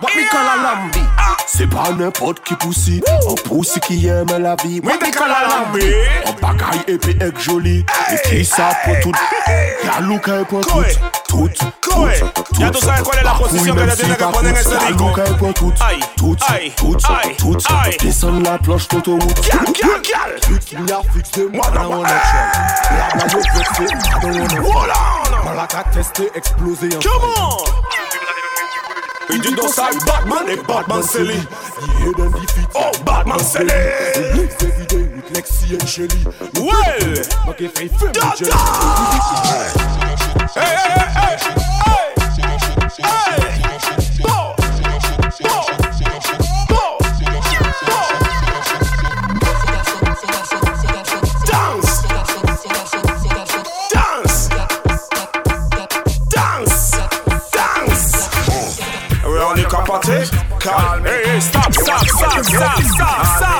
What 0.00 0.14
we 0.14 0.24
call 0.28 0.46
a 0.46 0.56
lambi? 0.62 1.00
C'est 1.46 1.66
pas 1.66 1.92
n'importe 1.92 2.40
qui 2.44 2.54
pussy, 2.56 3.02
un 3.08 3.34
pussy 3.48 3.80
qui 3.80 4.06
aime 4.06 4.26
la 4.38 4.56
vie. 4.56 4.80
What 4.80 5.00
we 5.00 5.10
call 5.10 5.30
a 5.30 5.48
lambi? 5.48 5.94
Un 6.26 6.32
bagaille 6.40 6.84
épais 6.88 7.16
et 7.20 7.40
joli, 7.40 7.84
et 8.10 8.28
qui 8.28 8.44
ça 8.44 8.70
pour 8.84 8.98
tout. 9.00 9.12
Y'a 9.84 10.00
look 10.00 10.28
un 10.28 10.44
peu 10.44 10.60
tout. 10.60 10.84
Tout, 11.32 11.48
tout, 11.80 12.04
Ya 12.58 12.70
tú 12.70 12.78
sabes 12.78 13.02
cuál 13.02 13.16
es 13.16 13.24
la 13.24 13.32
posición 13.38 13.74
que 13.74 13.86
le 13.86 13.96
tiene 13.96 14.14
que 14.16 14.24
poner 14.24 14.52
en 14.52 14.58
ese 14.58 14.76
disco. 14.76 15.14
Tout, 15.14 15.34
tout, 15.54 15.72
tout, 16.76 16.96
tout, 17.38 17.56
Descendre 18.02 18.50
la 18.50 18.58
planche 18.58 18.86
tout 18.86 19.08
au 19.08 19.16
bout. 19.16 19.32
Gal, 19.40 19.64
gal, 19.72 20.02
gal. 20.02 20.38
Finir 20.60 21.00
fixé, 21.14 21.48
moi 21.50 21.70
dans 21.70 21.88
mon 21.88 22.04
eh. 22.04 22.10
action. 22.10 22.38
La 22.90 23.08
balle 23.16 23.30
est 23.30 23.50
vexée, 23.56 23.86
dans 24.20 24.28
mon 24.28 24.44
Voilà. 24.62 24.94
Malaka 25.42 25.84
testé, 25.84 26.30
explosé. 26.34 26.90
Come 26.90 27.24
on. 27.38 27.56
We 29.30 29.38
do 29.40 29.54
those 29.56 29.78
like 29.78 30.04
Batman 30.04 30.50
and 30.50 30.66
Batman 30.66 31.02
Sally. 31.02 31.34
He 31.34 31.40
hid 32.04 32.18
and 32.18 32.34
defeat. 32.34 32.68
Oh, 32.74 32.92
Batman 33.06 33.38
Sally. 33.38 33.68
He 33.68 33.72
lives 34.38 34.62
every 34.62 34.84
day 34.86 35.08
with 35.14 35.32
Lexi 35.32 35.72
and 35.80 35.88
Shelly. 35.88 36.26
Well, 36.60 37.22
okay, 37.52 37.68
faith, 37.68 37.98
faith, 37.98 38.12
Call. 60.62 61.02
Hey, 61.02 61.24
hey, 61.26 61.40
stop, 61.40 61.74
stop, 61.74 62.06
stop, 62.06 62.44
stop, 62.44 62.82
stop, 62.82 63.26
stop. 63.36 63.51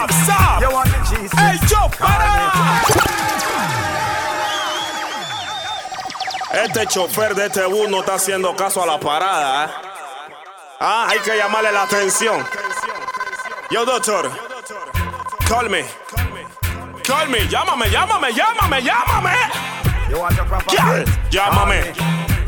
Este 6.74 6.86
chofer 6.86 7.34
de 7.34 7.48
este 7.48 7.66
bus 7.66 7.86
no 7.90 8.00
está 8.00 8.14
haciendo 8.14 8.56
caso 8.56 8.82
a 8.82 8.86
la 8.86 8.98
parada. 8.98 9.66
¿eh? 9.66 9.68
Ah, 10.80 11.06
hay 11.10 11.18
que 11.18 11.36
llamarle 11.36 11.70
la 11.70 11.82
atención. 11.82 12.42
Yo, 13.70 13.84
doctor. 13.84 14.30
Call 15.46 15.68
me. 15.68 15.84
Call 17.06 17.28
me. 17.28 17.46
Llámame, 17.46 17.90
llámame, 17.90 18.32
llámame, 18.32 18.82
llámame. 18.82 19.34
Girl, 20.70 21.04
llámame. 21.28 21.92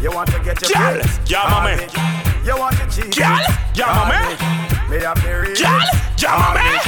Girl, 0.01 1.03
llámame. 1.27 1.87
Girl, 3.11 3.43
llámame. 3.75 4.37
Girl, 5.55 5.85
llámame. 6.17 6.81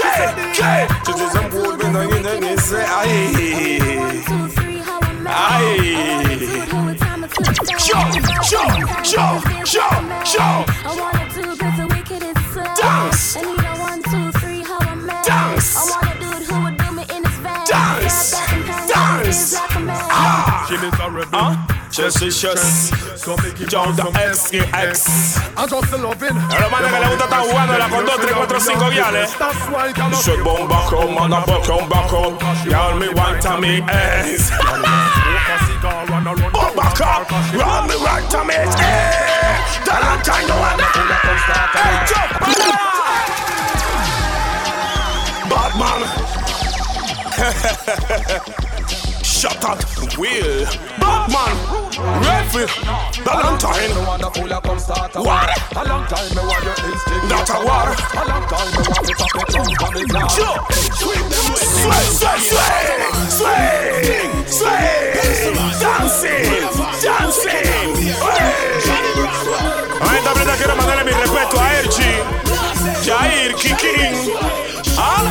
Dance. 17.66 18.30
Dance. 18.88 19.54
Ah. 21.32 21.69
Ah. 22.00 22.08
Just, 22.08 22.40
just, 22.40 23.68
John 23.68 23.94
the 23.94 24.04
XEX. 24.32 25.36
Pero 25.54 26.70
mano 26.70 26.88
que 26.88 27.00
le 27.00 27.06
gusta 27.08 27.24
estar 27.24 27.40
jugando 27.40 27.76
la 27.76 27.88
con 27.90 28.06
2, 28.06 28.20
3, 28.20 28.32
4, 28.32 28.60
5 28.60 28.88
viales. 28.88 29.30
Shit 30.24 30.42
bomba 30.42 30.86
con 30.88 31.14
mana 31.14 31.40
bocón 31.40 31.88
bacón. 31.90 32.38
Y'all 32.64 32.94
me 32.94 33.08
want 33.10 33.42
to 33.42 33.58
me 33.58 33.82
ass. 33.82 34.50
Bomba 36.52 36.92
con, 36.96 37.26
run 37.52 37.86
me 37.86 37.94
right 37.96 38.30
to 38.30 38.44
me 38.44 38.54
ass. 38.54 39.78
Valentine 39.84 40.46
no 40.48 40.56
one. 40.56 40.80
Hey, 41.74 42.06
jump, 42.08 42.30
Batman. 45.50 46.30
Shut 47.40 48.64
shattered 49.40 49.80
wheel. 50.18 50.68
Batman, 51.00 51.56
Redfield, 52.20 52.68
the 53.24 53.32
long 53.40 53.56
time. 53.56 53.88
What? 55.24 55.48
A 55.72 55.84
long 55.88 56.04
time 56.12 56.28
me 56.36 56.42
want 56.44 56.60
your 56.60 56.76
instinct. 56.84 57.24
Not 57.32 57.48
a 57.48 57.64
war. 57.64 57.88
A 57.88 58.24
long 58.28 58.44
time 58.52 58.68
me 58.68 58.84
want 58.84 59.06
to 59.08 59.14
pop 59.16 59.32
it 59.32 59.56
on 59.56 59.64
the 59.96 60.04
ground. 60.12 60.30
Sure. 60.36 60.60
Sway, 60.92 62.04
sway, 62.20 62.36
sway, 62.36 62.84
sway, 63.32 63.64
sway. 64.44 65.00
Dancing, 65.80 66.44
dancing. 67.00 67.64
Ainda 70.02 70.30
também 70.34 70.44
daquela 70.44 70.74
maneira 70.74 71.02
me 71.02 71.12
respeito 71.12 71.58
a 71.58 71.72
Ergi, 71.80 72.12
Jair, 73.02 73.54
Kikin, 73.54 74.12
Al. 74.98 75.24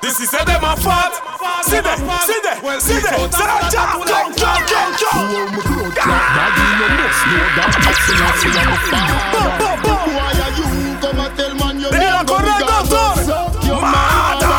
This 0.02 0.20
is 0.20 0.34
a 0.34 0.46
them 0.46 0.64
a 0.64 0.76
fat. 0.78 1.14
See 1.64 1.82
there, 1.82 1.98
see 1.98 2.40
there, 2.44 2.80
see 2.80 3.00
there. 3.02 3.30
Selaja, 3.30 3.84
go, 3.94 4.04
go, 4.04 4.52
go, 4.68 4.82
go. 5.02 5.38
Deja 11.92 12.24
correr, 12.26 12.60
doctor. 12.60 13.08
Mada. 13.82 14.52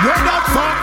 You're 0.00 0.24
not 0.24 0.42
fucked. 0.54 0.82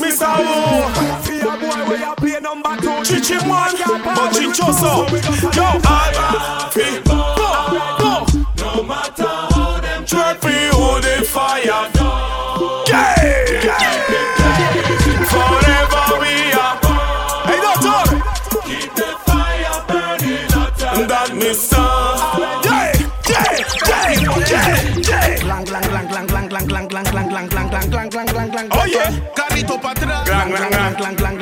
Miss 0.00 0.22
a 0.22 1.56
boy 1.58 1.80
where 1.88 1.98
you 1.98 2.14
play 2.16 2.40
number 2.40 2.76
two. 2.76 3.04
Chichi 3.04 3.34
man, 3.46 3.72
but 4.14 4.32
chichoso. 4.32 4.92
Yo, 5.56 5.62
I'm 5.64 5.82
happy. 5.82 7.09
Yeah. 28.90 29.32
Carrito 29.34 29.80
pa' 29.80 29.92
atrás. 29.92 30.24
Glan, 30.24 30.50
glan, 30.50 30.70
glan. 30.70 30.94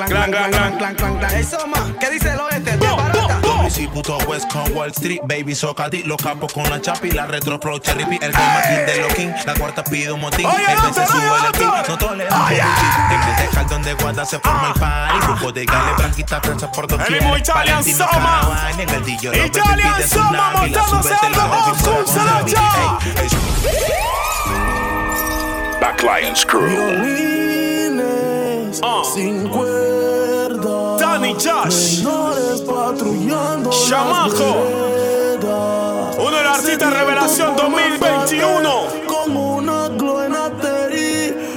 Glan, 0.08 0.30
glan, 0.30 1.18
glan. 1.18 1.30
Hey, 1.30 1.44
Soma, 1.44 1.94
¿qué 2.00 2.10
dice 2.10 2.30
el 2.32 2.40
oeste? 2.40 2.76
Bo. 2.76 3.68
Si 3.70 3.86
puto 3.86 4.16
West 4.26 4.50
con 4.50 4.72
Wall 4.74 4.90
Street, 4.90 5.20
baby, 5.24 5.54
socati, 5.54 6.02
los 6.02 6.16
capos 6.16 6.52
con 6.52 6.68
la 6.70 6.80
chapi, 6.80 7.10
la 7.10 7.26
retro 7.26 7.60
pro 7.60 7.78
cherry 7.78 8.02
el 8.02 8.32
game 8.32 8.62
king 8.66 8.86
de 8.86 9.00
los 9.02 9.14
king, 9.14 9.28
la 9.44 9.54
cuarta 9.54 9.84
pide 9.84 10.10
un 10.10 10.20
motín, 10.20 10.46
Oye, 10.46 10.64
el 10.64 10.94
se 10.94 11.06
sube 11.06 11.22
el 11.46 11.52
king, 11.52 11.66
doctor. 11.66 11.88
no 11.88 11.98
toleramos 11.98 12.50
Oye. 12.50 12.60
el 12.60 13.36
de 13.36 13.54
caldón 13.54 13.82
de 13.82 13.94
guarda 13.94 14.24
se 14.24 14.38
forma 14.38 14.72
el 14.74 14.80
party, 14.80 15.26
grupo 15.26 15.52
de 15.52 15.64
gale, 15.66 15.92
branquita, 15.98 16.40
trancha 16.40 16.72
por 16.72 16.88
dos 16.88 17.00
El 17.08 17.14
mismo 17.14 17.36
Italian 17.36 17.84
Soma. 17.84 18.70
Italian 19.44 20.08
Soma 20.08 20.50
montándose 20.54 21.14
Lions 26.08 26.44
Crew. 26.44 27.37
Sin 29.14 29.48
cuerda. 29.48 30.96
Danny 30.98 31.34
Josh. 31.34 32.02
Menores 32.02 32.60
patrullando. 32.62 33.70
Chamaco. 33.70 34.88
Uno 36.18 36.36
de 36.36 36.42
los 36.42 36.58
artistas 36.58 36.92
revelación 36.92 37.56
2021. 37.56 38.70
Como 39.06 39.56
una 39.56 39.88
gloena 39.88 40.50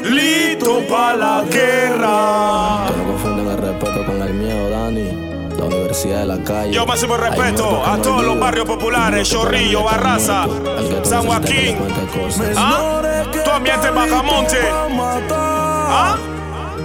Lito 0.04 0.82
pa' 0.90 1.14
la 1.16 1.44
guerra. 1.50 2.86
Que 2.88 2.98
no 2.98 3.06
confunden 3.08 3.48
el 3.48 3.58
respeto 3.58 4.06
con 4.06 4.22
el 4.22 4.34
miedo, 4.34 4.70
Dani. 4.70 5.32
La 5.58 5.66
universidad 5.66 6.20
de 6.20 6.26
la 6.26 6.44
calle. 6.44 6.74
Yo 6.74 6.86
máximo 6.86 7.18
respeto 7.18 7.86
a 7.86 7.98
todos 7.98 8.24
los 8.24 8.40
barrios 8.40 8.66
populares, 8.66 9.30
Chorrillo, 9.30 9.84
Barraza, 9.84 10.48
San 11.04 11.26
Joaquín, 11.26 11.78
¿ah? 12.58 13.02
tu 13.44 13.52
ambiente 13.52 13.90
Bajamonte, 13.92 14.58
¿ah? 15.32 16.18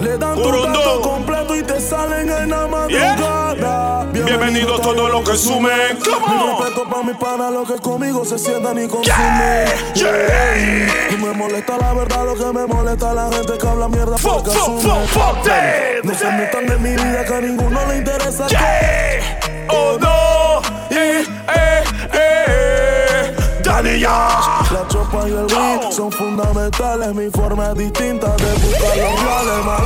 Le 0.00 0.18
dan 0.18 0.36
tu 0.36 1.00
completo 1.02 1.56
y 1.56 1.62
te 1.62 1.80
salen 1.80 2.30
en 2.30 2.50
la 2.50 2.66
madrugada. 2.66 4.06
Bienvenidos 4.12 4.80
todos 4.82 5.10
los 5.10 5.28
que 5.28 5.36
sumen. 5.36 5.98
Come 6.04 6.58
respeto 6.58 6.88
pa' 6.88 7.02
mi 7.02 7.14
pana, 7.14 7.50
los 7.50 7.70
que 7.70 7.78
conmigo 7.78 8.24
se 8.24 8.38
sientan 8.38 8.82
y 8.82 8.88
consumen. 8.88 9.68
Y 11.10 11.16
me 11.16 11.32
molesta 11.32 11.78
la 11.78 11.94
verdad, 11.94 12.24
lo 12.24 12.34
que 12.34 12.58
me 12.58 12.66
molesta 12.66 13.14
la 13.14 13.30
gente 13.32 13.56
que 13.58 13.66
habla 13.66 13.88
mierda 13.88 14.18
Fuck, 14.18 14.44
porque 14.44 14.50
fuck, 14.50 14.80
fuck, 14.80 15.06
fuck 15.06 15.42
them. 15.42 16.00
No 16.04 16.14
se 16.14 16.30
metan 16.32 16.70
en 16.70 16.82
mi 16.82 16.90
vida 16.90 17.24
que 17.24 17.34
a 17.34 17.40
ninguno 17.40 17.86
le 17.86 17.96
interesa. 17.98 18.46
Oh 19.68 19.96
no, 19.98 20.60
eh, 20.90 21.24
eh, 21.54 21.84
eh. 22.12 22.36
Yash. 23.94 24.72
La 24.72 24.86
chopa 24.88 25.28
y 25.28 25.32
el 25.32 25.46
beat 25.46 25.92
son 25.92 26.10
fundamentales. 26.10 27.14
Mi 27.14 27.30
forma 27.30 27.68
es 27.70 27.74
distinta 27.76 28.34
de 28.36 28.52
buscar 28.54 28.96
los 28.96 29.22
reales. 29.22 29.85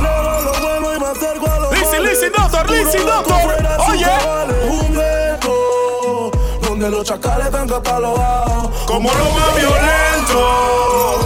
Chacales 7.11 7.47
están 7.47 7.67
catalogados 7.67 8.69
Como 8.87 9.09
lo 9.09 9.25
más 9.31 9.55
violento. 9.55 11.19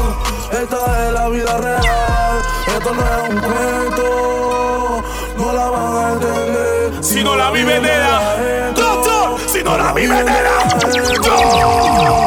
Esta 0.52 1.08
es 1.08 1.14
la 1.14 1.30
vida 1.30 1.58
real. 1.58 2.42
Esto 2.68 2.94
no 2.94 3.02
es 3.02 3.30
un 3.30 3.40
cuento. 3.40 5.04
No 5.38 5.54
la 5.54 5.70
van 5.70 5.98
a 5.98 6.14
entender. 6.14 7.04
Si 7.04 7.24
no 7.24 7.36
la 7.36 7.52
viven 7.52 7.84
de 7.84 7.98
la 7.98 8.36
Doctor, 8.76 9.40
si 9.48 9.64
no 9.64 9.78
la 9.78 9.94
viven 9.94 10.26
de 10.26 10.44
la 10.44 12.25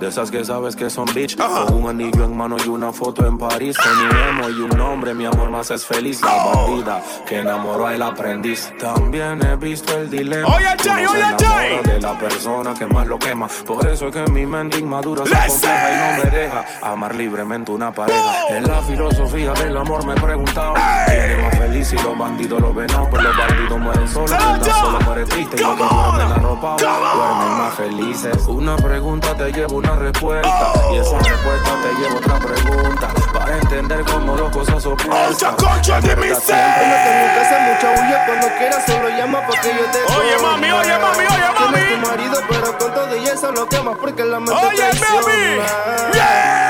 de 0.00 0.08
esas 0.08 0.30
que 0.30 0.44
sabes 0.44 0.74
que 0.74 0.88
son 0.88 1.04
bitch. 1.14 1.36
Con 1.36 1.74
un 1.74 1.90
anillo 1.90 2.24
en 2.24 2.34
mano 2.34 2.56
y 2.64 2.68
una 2.68 2.90
foto 2.90 3.26
en 3.26 3.36
París. 3.36 3.76
Con 3.76 4.18
emo 4.18 4.48
y 4.48 4.62
un 4.62 4.70
nombre, 4.70 5.12
mi 5.12 5.26
amor 5.26 5.50
más 5.50 5.70
es 5.70 5.84
feliz. 5.84 6.22
La 6.22 6.44
bandida 6.46 7.02
que 7.28 7.40
enamoró 7.40 7.86
al 7.86 8.00
aprendiz. 8.00 8.72
También 8.78 9.44
he 9.44 9.56
visto 9.56 9.96
el 9.98 10.08
dilema. 10.08 10.48
Oye, 10.48 10.66
Jay, 10.82 11.06
oye, 11.06 11.22
Jay. 11.38 11.80
De 11.84 12.00
la 12.00 12.18
persona 12.18 12.72
que 12.74 12.86
más 12.86 13.06
lo 13.06 13.18
quema. 13.18 13.46
Por 13.66 13.86
eso 13.86 14.08
es 14.08 14.14
que 14.14 14.30
mi 14.32 14.46
mente 14.46 14.78
inmadura 14.78 15.24
se 15.26 15.36
compleja 15.48 15.90
y 15.90 16.18
no 16.18 16.24
me 16.24 16.30
deja 16.30 16.64
amar 16.82 17.14
libremente 17.14 17.70
una 17.70 17.92
pareja. 17.92 18.48
En 18.48 18.66
la 18.66 18.80
filosofía 18.80 19.52
del 19.52 19.76
amor 19.76 20.06
me 20.06 20.14
he 20.14 20.20
preguntado. 20.20 20.74
¿Quién 21.06 21.30
es 21.30 21.42
más 21.42 21.58
feliz 21.58 21.88
si 21.88 21.96
los 21.96 22.16
bandidos 22.16 22.60
lo 22.60 22.72
ven? 22.72 22.86
Pues 23.10 23.22
los 23.22 23.36
bandidos 23.36 23.78
mueren 23.78 24.08
solos. 24.08 24.30
Solo 24.30 25.00
muere 25.00 25.24
triste 25.26 25.56
y 25.58 25.60
los 25.60 25.76
que 25.76 25.82
duermen 25.82 26.32
arropados 26.32 26.80
duermen 26.80 27.58
más 27.58 27.74
felices. 27.74 28.46
Una 28.46 28.76
pregunta 28.76 29.36
te 29.36 29.52
lleva 29.52 29.74
una 29.74 29.89
respuesta. 29.96 30.72
Y 30.92 30.96
esa 30.98 31.18
respuesta 31.18 31.70
te 31.82 31.94
lleva 32.00 32.14
otra 32.16 32.38
pregunta. 32.38 33.08
Para 33.32 33.58
entender 33.58 34.04
cómo 34.04 34.36
dos 34.36 34.50
cosas 34.50 34.86
opuestas. 34.86 35.54
concha 35.54 36.00
de 36.00 36.16
mi 36.16 36.28
No 36.28 36.38
te 36.38 36.52
metas 36.52 37.52
en 37.52 37.62
mucha 37.64 37.90
bulla 38.00 38.26
cuando 38.26 38.48
quieras, 38.58 38.84
solo 38.86 39.08
llama 39.08 39.40
porque 39.46 39.68
yo 39.68 39.84
te 39.90 40.12
Oye, 40.14 40.36
mami, 40.42 40.70
oye, 40.72 40.98
mami, 40.98 41.18
oye, 41.18 41.60
mami. 41.60 41.74
Tienes 41.74 42.00
tu 42.00 42.08
marido, 42.08 42.40
pero 42.48 42.78
con 42.78 42.94
todo 42.94 43.16
y 43.16 43.24
eso 43.26 43.52
lo 43.52 43.68
quemas 43.68 43.96
porque 43.98 44.24
la 44.24 44.40
mente 44.40 44.54
Oye, 44.54 44.82
baby. 45.24 46.69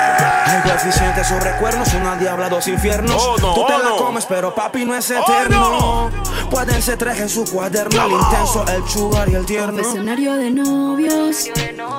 El 0.53 0.63
coeficiente 0.63 1.25
sobre 1.25 1.53
cuernos, 1.53 1.93
una 1.95 2.17
diabla, 2.17 2.49
dos 2.49 2.67
infiernos. 2.69 3.23
Oh, 3.25 3.37
no, 3.39 3.55
Tú 3.55 3.67
te 3.67 3.73
oh, 3.75 3.79
la 3.79 3.89
no. 3.91 3.97
comes, 3.97 4.27
pero 4.27 4.55
papi 4.55 4.85
no 4.85 4.97
es 4.97 5.11
eterno. 5.11 6.11
Pueden 6.51 6.83
ser 6.83 6.99
tres 6.99 7.21
en 7.21 7.29
su 7.29 7.45
cuaderno, 7.45 8.05
el 8.07 8.13
intenso, 8.13 8.65
el 8.67 8.85
chugar 8.87 9.29
y 9.29 9.35
el 9.37 9.47
tierno. 9.47 9.75
Confesionario 9.81 10.35
de 10.35 10.51
novios, 10.51 11.47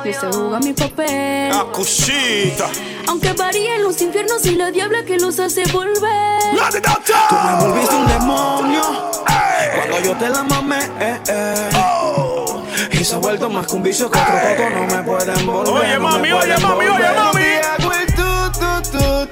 y 0.03 0.13
se 0.13 0.27
juega 0.31 0.59
mi 0.59 0.73
papel. 0.73 1.49
La 1.49 1.63
cosita. 1.71 2.65
Aunque 3.07 3.31
varíen 3.33 3.83
los 3.83 4.01
infiernos 4.01 4.45
y 4.45 4.55
la 4.55 4.71
diabla 4.71 5.03
que 5.05 5.17
los 5.17 5.39
hace 5.39 5.63
volver. 5.71 6.41
Tú 7.29 7.35
me 7.35 7.65
volviste 7.65 7.95
un 7.95 8.07
demonio 8.07 8.81
cuando 9.75 9.99
yo 10.01 10.15
te 10.17 10.29
la 10.29 10.43
mamé. 10.43 10.79
eh, 10.99 11.19
eh. 11.27 11.69
Y 12.91 13.03
se 13.05 13.15
ha 13.15 13.17
vuelto 13.17 13.49
más 13.49 13.65
que 13.67 13.75
un 13.75 13.83
vicio 13.83 14.09
que 14.11 14.19
otro 14.19 14.69
no 14.69 14.95
me 14.95 15.03
pueden 15.03 15.45
volver. 15.45 15.73
Oye, 15.73 15.93
no 15.95 16.01
mami, 16.01 16.31
oye, 16.33 16.57
mami, 16.57 16.85
oye, 16.87 17.11
mami. 17.15 17.41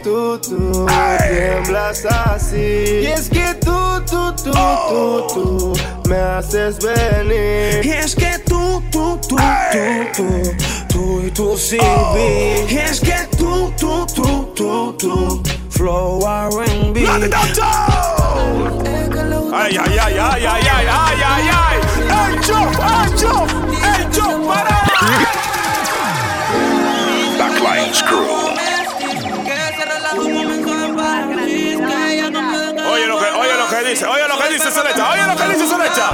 Tú, 0.09 0.39
tú, 0.39 0.87
Tiemblas 0.87 2.05
así 2.05 3.01
Y 3.03 3.05
es 3.05 3.29
que 3.29 3.53
tú, 3.61 4.01
tú, 4.09 4.33
tú, 4.43 4.51
tú, 4.51 5.27
tú 5.33 5.73
Me 6.09 6.15
haces 6.15 6.79
venir 6.79 7.85
Y 7.85 7.89
es 7.89 8.15
que 8.15 8.39
tú, 8.39 8.81
tú, 8.91 9.19
tú, 9.27 9.35
tú, 9.37 10.11
tú, 10.15 10.55
tú 10.89 11.21
y 11.25 11.31
tú 11.31 11.57
sí 11.57 11.77
vi. 11.77 12.73
Y 12.73 12.77
es 12.77 12.99
que 12.99 13.27
tú, 13.37 13.71
tú, 13.77 14.05
tú, 14.13 14.51
tú, 14.55 14.95
tú, 14.97 15.43
flow 15.69 16.21
R&B. 16.21 17.07
Ay, 19.51 19.77
ay, 19.77 19.97
ay, 19.97 20.17
ay, 20.17 20.45
ay, 20.45 20.45
ay, 20.45 20.87
ay, 20.87 21.21
ay, 21.25 21.49
ay. 21.53 21.77
¡Ey, 22.09 22.39
yo! 22.47 22.59
¡Ey, 22.59 23.09
yo! 23.21 23.33
¡Ey, 23.71 24.07
yo! 24.11 24.27
¡Para! 24.47 24.77
Backline's 27.37 28.01
Crew. 28.03 28.48
Oye 32.99 33.07
lo 33.07 33.17
que, 33.17 33.25
oye 33.27 33.57
lo 33.57 33.69
que 33.69 33.89
dice, 33.89 34.05
oye 34.05 34.27
lo 34.27 34.37
que 34.37 34.53
dice 34.53 34.71
Celesta, 34.71 35.11
oye 35.11 35.25
lo 35.25 35.35
que 35.37 35.47
dice 35.53 35.67
Celesta. 35.67 36.11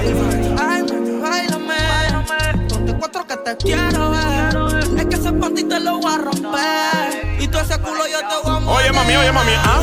cuatro 2.99 3.25
que 3.25 3.37
te 3.37 3.57
quiero 3.57 4.11
ver. 4.11 4.99
Es 4.99 5.05
que 5.07 5.15
ese 5.15 5.31
panty 5.33 5.63
te 5.63 5.79
lo 5.79 5.97
voy 5.97 6.13
a 6.13 6.17
romper. 6.19 7.37
Y 7.39 7.47
todo 7.47 7.63
ese 7.63 7.79
culo 7.79 8.05
yo 8.07 8.19
te 8.19 8.35
voy 8.43 8.55
a 8.55 8.59
mover. 8.59 8.77
Oye, 8.83 8.91
mami, 8.93 9.15
oye, 9.15 9.31
mami, 9.31 9.51
¿ah? 9.55 9.81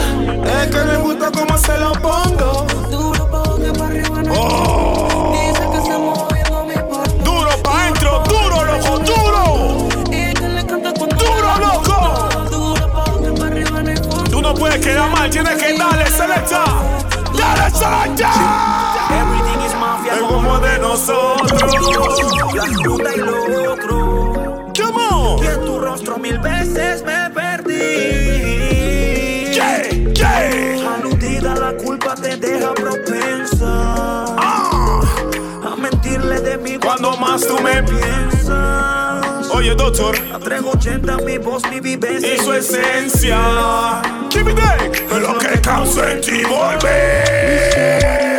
Es 0.62 0.71
que 0.71 0.85
me 0.85 0.97
gusta 0.99 1.33
cómo 1.33 1.59
se 1.59 1.77
lo 1.79 1.93
pongo. 1.95 2.67
Duro 2.88 3.31
pa' 3.31 3.87
arriba 3.87 4.23
Oh. 4.35 5.02
Puedes 14.72 14.87
quedar 14.87 15.11
mal, 15.11 15.30
tienes 15.30 15.62
que 15.62 15.76
darle 15.76 16.06
Celesta. 16.06 16.64
¡Dale, 17.37 17.70
Celesta! 17.70 18.30
Everything 19.11 19.66
is 19.66 19.74
mafia 19.78 20.14
Es 20.14 20.20
como 20.20 20.58
de 20.58 20.78
nosotros. 20.78 22.54
La 22.54 22.64
fruta 22.64 23.11
y 23.14 23.18
lo 23.18 23.72
otro. 23.72 24.72
Come 24.76 25.06
on. 25.11 25.42
Y 25.42 25.46
en 25.46 25.64
tu 25.64 25.78
rostro 25.78 26.18
mil 26.18 26.38
veces 26.38 27.02
me 27.04 27.30
perdí. 27.30 27.74
Yeah, 29.52 29.88
yeah. 30.14 30.94
Aludida 30.94 31.54
la 31.54 31.76
culpa 31.76 32.14
te 32.14 32.37
deja 32.37 32.72
propensa. 32.74 34.37
A 35.64 35.76
mentirle 35.76 36.40
de 36.40 36.58
mí 36.58 36.78
Cuando 36.78 37.16
más 37.16 37.46
tú 37.46 37.58
me 37.61 37.82
piensas. 37.82 38.32
Oye, 39.62 39.77
doctor. 39.77 40.16
A 40.35 40.40
380 40.40 41.18
mi 41.18 41.38
voz, 41.38 41.62
mi 41.70 41.79
vivencia 41.79 42.35
Y 42.35 42.38
su 42.38 42.53
esencia. 42.53 44.03
Give 44.29 44.42
me 44.42 44.55
that. 44.55 44.81
Lo 45.20 45.38
que 45.38 45.61
causa 45.61 46.11
en 46.11 46.20
ti 46.20 46.42
volver. 46.42 48.32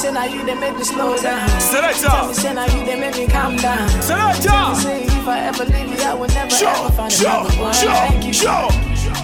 Say 0.00 0.12
now 0.12 0.24
you 0.24 0.42
they 0.46 0.54
make 0.54 0.76
me 0.76 0.82
slow 0.84 1.14
down. 1.18 1.46
Selector. 1.60 2.08
Tell 2.08 2.28
me 2.28 2.34
say 2.34 2.54
now 2.54 2.64
you 2.64 2.84
they 2.86 2.98
make 2.98 3.16
me 3.16 3.26
calm 3.26 3.56
down. 3.56 3.86
Selector. 4.00 4.48
Tell 4.48 4.70
me 4.70 4.76
say 4.76 5.02
if 5.04 5.28
I 5.28 5.40
ever 5.40 5.64
leave 5.66 5.90
you, 5.92 6.02
I 6.02 6.14
will 6.14 6.26
never 6.28 6.50
Show, 6.50 6.70
ever 6.70 6.92
find 6.92 7.12
show, 7.12 7.28
another 7.28 7.60
one 7.60 7.74
show, 7.74 7.88
like 7.88 8.24
you. 8.24 8.32
show. 8.32 8.68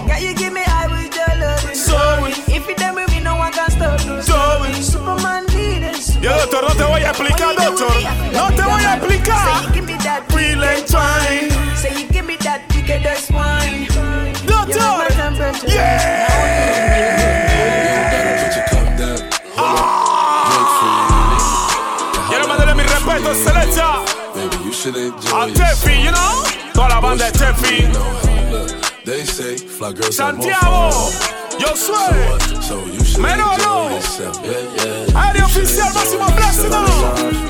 Yeah, 0.05 0.19
you 0.19 0.35
give 0.35 0.53
me 0.53 0.61
high 0.63 0.85
with 0.85 1.15
your 1.17 1.33
loving. 1.41 1.73
Sorry. 1.75 2.31
If 2.53 2.67
you 2.69 2.75
done 2.75 2.93
with 2.95 3.09
me, 3.09 3.19
no 3.21 3.35
one 3.37 3.51
can 3.51 3.71
stop 3.71 4.05
no 4.05 4.21
Sorry. 4.21 4.73
Superman 4.73 5.47
leaders. 5.47 6.15
Yo, 6.17 6.29
doctor, 6.29 6.61
no 6.61 6.69
te 6.69 6.83
voy 6.85 7.01
a 7.01 7.09
explicar, 7.09 7.55
doctor. 7.55 7.89
No 8.37 8.49
te 8.53 8.61
voy 8.61 8.83
a 8.85 8.93
explicar. 8.97 9.63
Say 9.63 9.65
you 9.65 9.73
give 9.73 9.85
me 9.85 9.97
that 10.05 10.21
Feeling 10.29 10.85
fine. 10.85 11.49
Say 11.75 11.91
you 11.99 12.07
give 12.09 12.25
me 12.25 12.35
that 12.45 12.61
wicked 12.75 13.01
that's 13.03 13.31
wine. 13.31 13.87
Doctor. 14.45 15.07
Quiero 15.65 17.46
should 24.87 25.13
enjoy 25.13 25.29
I'm 25.31 25.53
Teffy, 25.53 26.03
you 26.03 26.11
know? 26.11 26.43
Thought 26.73 26.91
about 26.97 27.17
that 27.19 27.33
Teffy. 27.33 27.91
They 29.03 29.23
say 29.23 29.57
fly 29.57 29.93
girls 29.93 30.15
Santiago, 30.15 30.91
yo 31.59 31.75
soy. 31.75 32.37
So, 32.39 32.61
so 32.61 32.85
you 32.85 33.03
should 33.03 33.21
Me 33.21 33.35
no, 33.35 33.55
no. 33.57 33.89
yourself. 33.95 34.39
Yeah, 34.43 34.59
yeah. 34.75 35.19
Hay 35.19 35.33
de 35.33 35.43
oficial 35.43 35.93
máximo 35.93 36.27
plástico. 36.35 36.79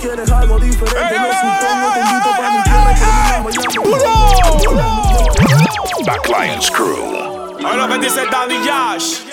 Quieres 0.02 0.32
algo 0.32 0.60
diferente, 0.60 1.18
no 1.18 1.30
supongo. 1.34 1.88
Te 1.94 2.00
invito 2.00 2.30
para 2.38 2.50
mi 2.52 2.62
tierra 2.64 2.94
que 2.94 3.06
me 3.06 3.22
llamo. 3.22 3.50
Back 6.06 6.28
Lions 6.30 6.70
Crew. 6.70 7.66
Ahora 7.66 7.88
me 7.88 7.98
dice 7.98 8.26
Danny 8.32 8.64
Yash. 8.66 9.26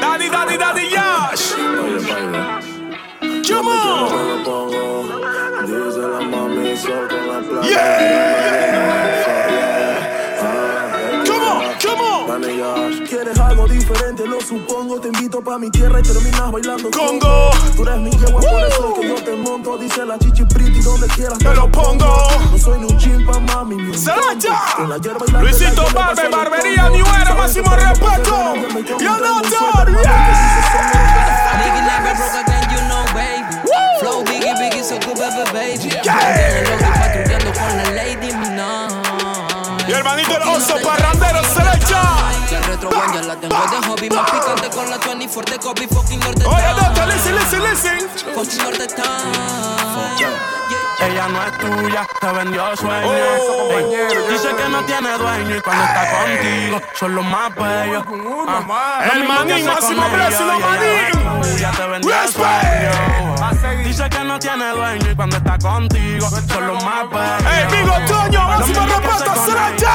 Danny, 0.00 0.28
Danny, 0.28 0.56
Danny 0.56 0.90
Yash. 0.90 1.52
Come 3.46 3.68
on. 3.68 5.33
Quieres 13.08 13.38
algo 13.38 13.66
diferente, 13.66 14.26
lo 14.26 14.40
supongo. 14.40 15.00
Te 15.00 15.08
invito 15.08 15.40
pa' 15.40 15.58
mi 15.58 15.70
tierra 15.70 16.00
y 16.00 16.02
terminas 16.02 16.52
bailando 16.52 16.90
Congo. 16.90 17.50
Tú 17.76 17.82
eres 17.82 17.96
mi 17.98 18.10
yegua, 18.10 18.40
por 18.42 18.64
eso 18.66 18.94
que 19.00 19.08
yo 19.08 19.14
te 19.14 19.36
monto. 19.36 19.78
Dice 19.78 20.04
la 20.04 20.18
chichi 20.18 20.44
pretty, 20.44 20.80
donde 20.82 21.06
quieras 21.08 21.38
te 21.38 21.54
lo 21.54 21.70
pongo. 21.70 22.28
No 22.50 22.58
soy 22.58 22.80
ni 22.80 22.86
un 22.92 22.98
chimpa, 22.98 23.38
mami. 23.40 23.76
Ni 23.76 23.96
¡Salacha! 23.96 24.60
Luisito 25.40 25.84
Barbe, 25.94 26.28
Barbería, 26.28 26.90
New 26.90 27.06
Era, 27.20 27.34
máximo 27.34 27.74
respeto. 27.74 28.54
Yo 29.00 29.18
no, 29.18 29.40
Yeah. 30.02 30.24
Nigga, 31.58 31.80
like 31.86 32.16
broke 32.16 32.36
again, 32.42 32.64
you 32.70 32.80
know, 32.88 33.04
baby. 33.14 33.52
Flow 34.00 34.24
big 34.24 34.43
biggie, 34.84 34.88
so 34.88 34.98
good, 35.00 35.18
baby, 35.52 35.90
patrullando 37.00 37.52
con 37.52 37.76
la 37.76 37.90
lady 37.90 38.32
Minaj. 38.32 38.92
Y 39.88 39.92
hermanito 39.92 40.36
el 40.36 40.42
oso 40.48 40.76
parrandero. 40.82 41.40
La 42.50 42.60
retro 42.60 42.90
ya 42.90 43.22
la 43.22 43.36
tengo 43.36 43.56
de 43.56 43.86
hobby. 43.86 44.10
Más 44.10 44.30
picante 44.30 44.70
con 44.70 44.90
la 44.90 44.98
24 44.98 45.52
de 45.54 45.60
copy. 45.60 45.86
Fucking 45.86 46.20
norte 46.20 46.44
Oye, 46.46 46.74
doctor, 46.76 47.06
listen, 47.08 47.34
listen, 47.34 47.62
listen. 47.62 48.08
Fucking 48.34 48.62
norte 48.62 48.86
Ella 51.06 51.28
no 51.28 51.42
es 51.44 51.58
tuya, 51.58 52.06
te 52.20 52.26
vendió 52.32 52.76
sueño. 52.76 53.06
Oh. 53.06 53.70
Ey, 53.72 53.84
dice 54.30 54.48
que 54.56 54.68
no 54.68 54.82
tiene 54.84 55.18
dueño 55.18 55.56
y 55.56 55.60
cuando 55.60 55.84
está 55.84 56.10
contigo 56.10 56.80
son 56.98 57.14
los 57.14 57.24
más 57.26 57.54
bellos. 57.54 58.04
Ah, 58.48 59.02
El 59.12 59.24
manín, 59.28 59.66
máximo 59.66 60.02
ella 60.06 60.30
manín. 60.60 61.76
te 61.76 61.86
vendió 61.88 62.14
sueño. 62.28 63.84
Dice 63.84 64.08
que 64.08 64.24
no 64.24 64.38
tiene 64.38 64.68
dueño 64.70 65.10
y 65.10 65.14
cuando 65.14 65.36
está 65.36 65.58
contigo 65.58 66.28
son 66.30 66.66
los 66.66 66.84
más 66.84 67.10
bellos. 67.10 67.52
Ey, 67.52 67.66
Vigo 67.82 67.94
Toño, 68.06 68.48
máximo 68.48 68.86
respeto 68.86 69.24
con 69.24 69.46
Selecta. 69.46 69.92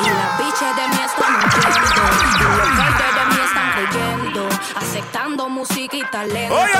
Y 0.00 0.08
las 0.08 0.38
de 0.76 0.88
mí 0.88 1.00
están. 1.04 1.34
Y 2.38 2.42
los 2.42 2.98
de 2.98 3.26
mí 3.26 3.40
están 3.44 3.72
creyendo. 3.72 4.48
Aceptando 4.76 5.48
música 5.48 5.96
y 5.96 6.02
talento. 6.10 6.54
Oye, 6.54 6.79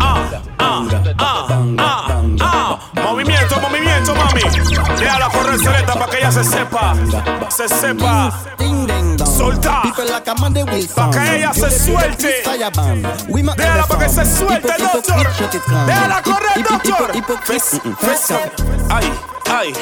Ah, 0.00 0.20
ah, 0.58 0.82
ah. 2.40 2.78
Movimiento, 3.02 3.58
movimiento, 3.58 4.14
mami. 4.14 4.42
Déjala 4.98 5.30
correr 5.30 5.58
Selecta 5.58 5.94
para 5.94 6.10
que 6.10 6.18
ella 6.18 6.30
se 6.30 6.44
sepa. 6.44 6.94
Se 7.48 7.68
sepa. 7.68 8.32
Solta. 9.24 9.82
Pa' 10.94 11.10
que 11.10 11.36
ella 11.36 11.52
se 11.54 11.70
suelte. 11.70 12.42
Déjala 13.56 13.86
para 13.86 14.04
que 14.04 14.08
se 14.10 14.26
suelte, 14.26 14.68
doctor. 14.92 15.26
Déjala 15.86 16.22
correr, 16.22 16.62
doctor. 16.68 17.12
Fes, 17.44 17.80
fes. 17.98 18.34
Ay, 18.90 19.10
ay. 19.50 19.72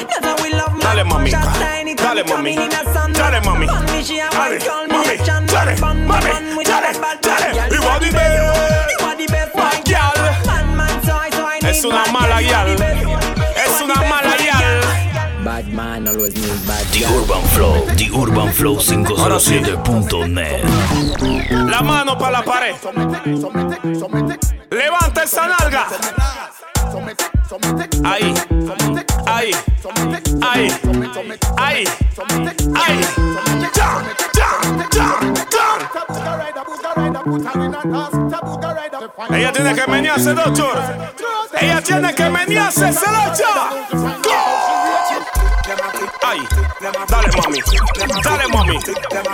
Dale, 0.81 1.03
mami. 1.03 1.31
Dale, 1.31 1.43
mami. 1.53 1.95
Dale, 1.95 2.23
mami. 2.23 2.55
Dale, 3.13 3.41
mami. 3.41 3.67
Dale, 5.47 5.75
mami. 5.81 6.07
Dale, 6.63 6.93
dale. 7.21 7.55
Body 7.85 8.11
bad 8.11 8.74
una 11.85 12.05
mala 12.11 12.41
guial. 12.41 12.75
Es 13.55 13.81
una 13.81 13.95
mala 14.09 14.35
guial. 14.37 14.81
Bad 15.43 15.65
man 15.67 16.07
always 16.07 16.33
need 16.35 16.67
bad 16.67 16.85
The 16.91 17.05
Urban 17.05 17.43
Flow, 17.53 17.85
The 17.95 18.09
Urban 18.11 18.51
Flow 18.51 18.77
507.net. 18.77 20.63
La 21.69 21.81
mano 21.81 22.17
para 22.17 22.39
la 22.39 22.43
pared. 22.43 22.75
Levanta 24.71 25.23
esa 25.23 25.47
nalga. 25.47 25.87
Ahí, 28.03 28.33
ahí, 29.27 29.51
ahí, 30.41 30.71
ahí, 31.57 31.83
ahí. 32.75 32.99
Ya. 33.75 34.34
Ella 39.29 39.51
tiene 39.51 39.75
que 39.75 39.87
menearse, 39.87 40.33
doctor. 40.33 40.81
Ella 41.59 41.81
tiene 41.81 42.15
que 42.15 42.29
menearse, 42.29 42.93
se 42.93 43.11
la. 43.11 43.33
Ay, 46.23 46.39
dale 47.09 47.27
mami, 47.37 47.59
dale 48.23 48.47
mami, 48.47 48.79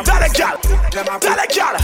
dale 0.04 0.30
gal, 0.30 0.58
dale 1.20 1.48
gal, 1.56 1.78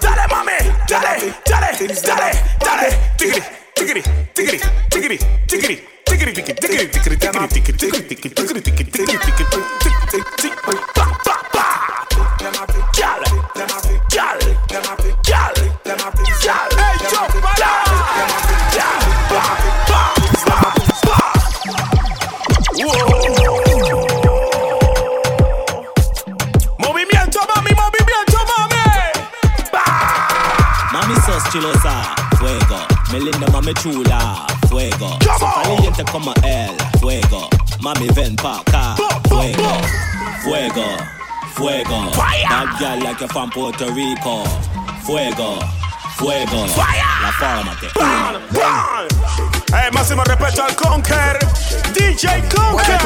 dale 0.00 0.26
mami, 0.30 0.52
dale, 0.86 1.34
dale, 1.44 1.76
dale, 2.02 2.30
dale, 2.58 2.98
tigri, 3.16 3.42
tigri, 3.74 4.02
tigri, 4.34 4.60
tigri, 4.88 5.18
tigri, 5.46 5.82
tigri, 6.04 6.32
tigri, 6.32 6.54
tigri, 6.54 6.88
tigri, 6.90 7.16
tigri, 7.16 7.76
tigri, 7.76 8.06
tigri, 8.06 8.06
tigri, 8.06 8.34
tigri, 8.40 8.62
tigri, 8.62 8.86
tigri, 9.82 10.22
tigri, 10.36 10.50
pa. 10.94 11.06
Gal, 11.24 11.35
Gal, 14.16 14.38
them 14.38 14.82
have 14.84 15.04
it. 15.04 15.14
Gal, 15.24 15.52
them 15.84 15.98
have 15.98 16.14
it. 16.16 16.24
Gal, 16.42 16.68
hey, 16.72 16.96
jump, 17.12 17.36
Gal, 17.60 17.84
them 18.16 18.32
have 18.32 18.48
it. 18.48 18.60
Gal, 18.72 18.96
them 19.28 19.44
have 19.44 19.60
it. 19.60 19.76
Back, 19.92 20.16
back, 20.48 20.72
back. 21.04 21.36
Whoa. 22.80 23.36
Movimiento, 26.78 27.40
mami, 27.44 27.72
movimiento, 27.76 28.38
mami. 28.48 28.88
Back. 29.70 30.92
Mami 30.94 31.14
sos 31.26 31.44
chilosa, 31.52 31.94
fuego. 32.38 32.80
Melinda, 33.12 33.46
mami 33.52 33.74
chula, 33.74 34.46
fuego. 34.70 35.18
So 35.38 35.46
caliente 35.62 36.04
como 36.10 36.32
el 36.42 36.74
fuego. 37.00 37.50
Mami, 37.80 38.08
ven 38.14 38.34
pa' 38.36 38.60
acá, 38.60 38.96
fuego. 39.28 39.78
fuego. 40.42 40.86
Fuego. 41.56 42.10
Fire. 42.12 42.44
Bad 42.50 42.78
girl 42.78 43.02
like 43.02 43.20
you 43.20 43.28
from 43.28 43.48
Puerto 43.50 43.90
Rico. 43.92 44.44
Fuego. 45.04 45.58
Fuego. 46.18 46.66
Fire. 46.68 47.02
La 47.22 47.32
forma 47.32 47.74
te. 47.80 47.88
Bam, 47.98 48.42
bam. 48.52 49.08
Hey, 49.72 49.90
máximo 49.90 50.22
respeto 50.24 50.62
al 50.62 50.76
Conker. 50.76 51.38
DJ 51.94 52.44
Conker. 52.54 53.00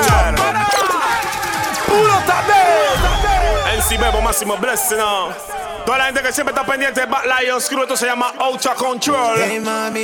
Puro 1.87 2.19
Tadeo. 2.27 3.79
MC 3.79 3.97
Bebo, 3.97 4.21
máximo 4.21 4.57
blessing. 4.57 5.60
Toda 5.91 5.99
la 5.99 6.05
gente 6.05 6.23
que 6.23 6.33
siempre 6.33 6.55
está 6.55 6.65
pendiente 6.65 7.03
Lions 7.05 7.69
Crew, 7.69 7.83
esto 7.83 7.97
se 7.97 8.07
llama 8.07 8.33
Ultra 8.49 8.77
Control. 8.77 9.41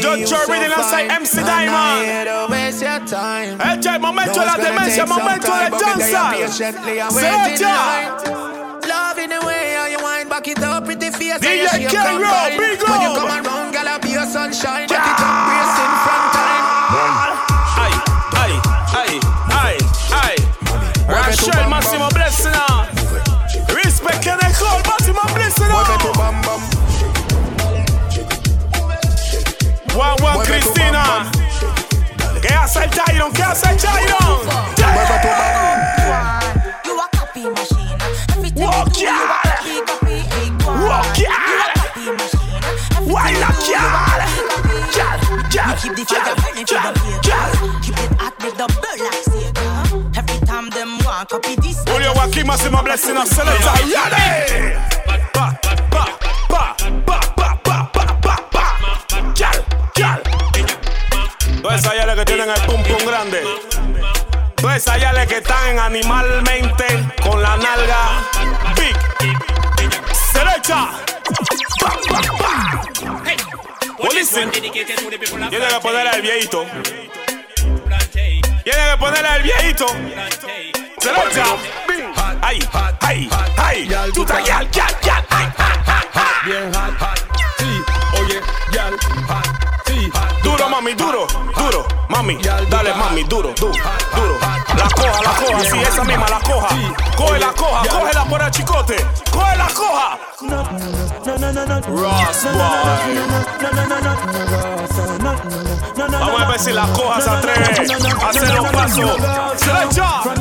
John 0.02 0.24
Cherry 0.24 0.58
de 0.58 0.68
Lanza 0.68 0.98
MC 1.20 1.44
Diamond. 1.44 2.02
Este 2.52 3.88
es 3.88 3.94
el 3.94 4.00
momento 4.00 4.40
de 4.40 4.46
la 4.46 4.56
demencia, 4.56 5.06
momento 5.06 5.46
de 5.46 5.70
danza. 5.70 6.32
In 9.18 9.30
the 9.30 9.40
way 9.46 9.74
how 9.74 9.86
you 9.86 9.98
wind 10.02 10.28
back 10.28 10.46
it 10.46 10.62
up 10.62 10.84
pretty 10.84 11.10
face 11.10 11.38
DJ 11.40 11.46
and 11.46 11.82
you 11.82 11.88
shake 11.88 11.88
K-Roll, 11.88 12.22
and 12.22 12.58
big 12.58 12.82
When 12.82 13.00
you 13.00 13.14
come 13.14 13.30
around, 13.30 13.74
I 13.74 13.98
be 13.98 14.10
your 14.10 14.26
sunshine. 14.26 14.88
Back 14.88 15.06
it 15.06 15.20
up, 15.20 15.95
Gas 32.66 32.76
el 32.78 32.90
Chiron, 32.90 33.32
gas 33.32 33.62
el 33.62 33.76
Chiron. 33.76 33.96
You 36.84 36.98
a 36.98 37.08
copy 37.16 37.48
machine. 37.48 37.96
Everything 38.30 38.64
Walk 38.64 38.88
you 38.98 39.06
do, 39.06 39.12
you 39.12 39.84
copy, 39.86 39.86
copy, 39.86 40.16
equal. 40.42 40.74
Walk 40.88 41.16
you 41.16 41.30
keep 45.78 45.94
the 45.94 46.02
fire 46.10 46.34
burning 46.34 46.66
for 46.66 46.82
the. 47.22 47.54
Keep 47.82 47.98
it 47.98 48.12
hot, 48.18 48.34
make 48.42 48.56
the 48.56 48.66
bird 48.66 48.98
like 48.98 49.22
Satan. 49.22 50.10
Every 50.16 50.38
time 50.44 50.68
them 50.70 50.98
want 51.04 51.28
copy 51.28 51.54
this. 51.62 51.86
All 51.86 52.00
your 52.00 52.14
wacky 52.14 52.44
keep 52.44 52.64
be 52.64 52.70
my 52.70 52.82
blessing 52.82 53.16
of 53.16 53.28
selector. 53.28 53.62
Ready? 53.62 55.15
Todas 61.66 61.80
esas 61.80 61.96
yales 61.96 62.14
que 62.14 62.24
tienen 62.24 62.48
el 62.48 62.60
pum 62.60 62.80
pum 62.84 63.04
grande. 63.04 63.42
Todas 64.54 64.76
esas 64.76 65.00
yales 65.00 65.26
que 65.26 65.38
están 65.38 65.80
animalmente 65.80 66.84
con 67.24 67.42
la 67.42 67.56
nalga 67.56 68.22
big. 68.76 68.96
Listen. 74.14 74.48
Tiene 74.52 74.70
que 74.70 75.80
ponerle 75.82 76.10
al 76.10 76.22
viejito. 76.22 76.66
Tiene 78.12 78.90
que 78.92 78.96
ponerle 79.00 79.28
al 79.28 79.42
viejito. 79.42 79.86
Selecta. 81.00 81.44
Ay, 82.42 82.60
ay, 83.00 83.28
ay. 83.56 84.12
Tú 84.14 84.22
estás 84.22 84.44
yal, 84.44 84.70
yal, 84.70 85.00
yal. 85.02 85.26
Ay. 85.30 85.52
Bien 86.44 86.72
hot, 86.72 86.96
hot. 87.00 87.18
Sí, 87.58 87.82
oye, 88.20 88.40
yal, 88.70 88.96
hot. 89.26 89.46
Sí, 89.84 90.10
Duro, 90.42 90.68
mami, 90.68 90.94
duro, 90.94 91.26
mami, 92.26 92.42
dale, 92.42 92.94
mami, 92.94 93.24
duro, 93.24 93.52
duro, 93.54 93.72
duro. 94.14 94.38
La 94.76 94.88
coja, 94.90 95.22
la 95.22 95.30
coja, 95.30 95.64
sí, 95.70 95.78
esa 95.78 96.04
misma, 96.04 96.28
la 96.28 96.40
coja. 96.40 96.68
Coge 97.16 97.38
la 97.38 97.52
coja, 97.52 97.88
cógela 97.88 98.24
por 98.24 98.42
el 98.42 98.50
chicote. 98.50 98.96
Coge 99.30 99.56
la 99.56 99.68
coja. 99.68 100.18
Ross 101.88 102.46
Boy. 102.52 103.18
Vamos 105.96 106.42
a 106.42 106.48
ver 106.48 106.60
si 106.60 106.72
la 106.72 106.86
coja 106.88 107.20
se 107.20 107.30
atreve 107.30 107.64
a 107.64 108.28
hacer 108.28 108.54
los 108.54 108.66
pasos. 108.70 109.16
Selecta. 109.56 110.22
From 110.22 110.40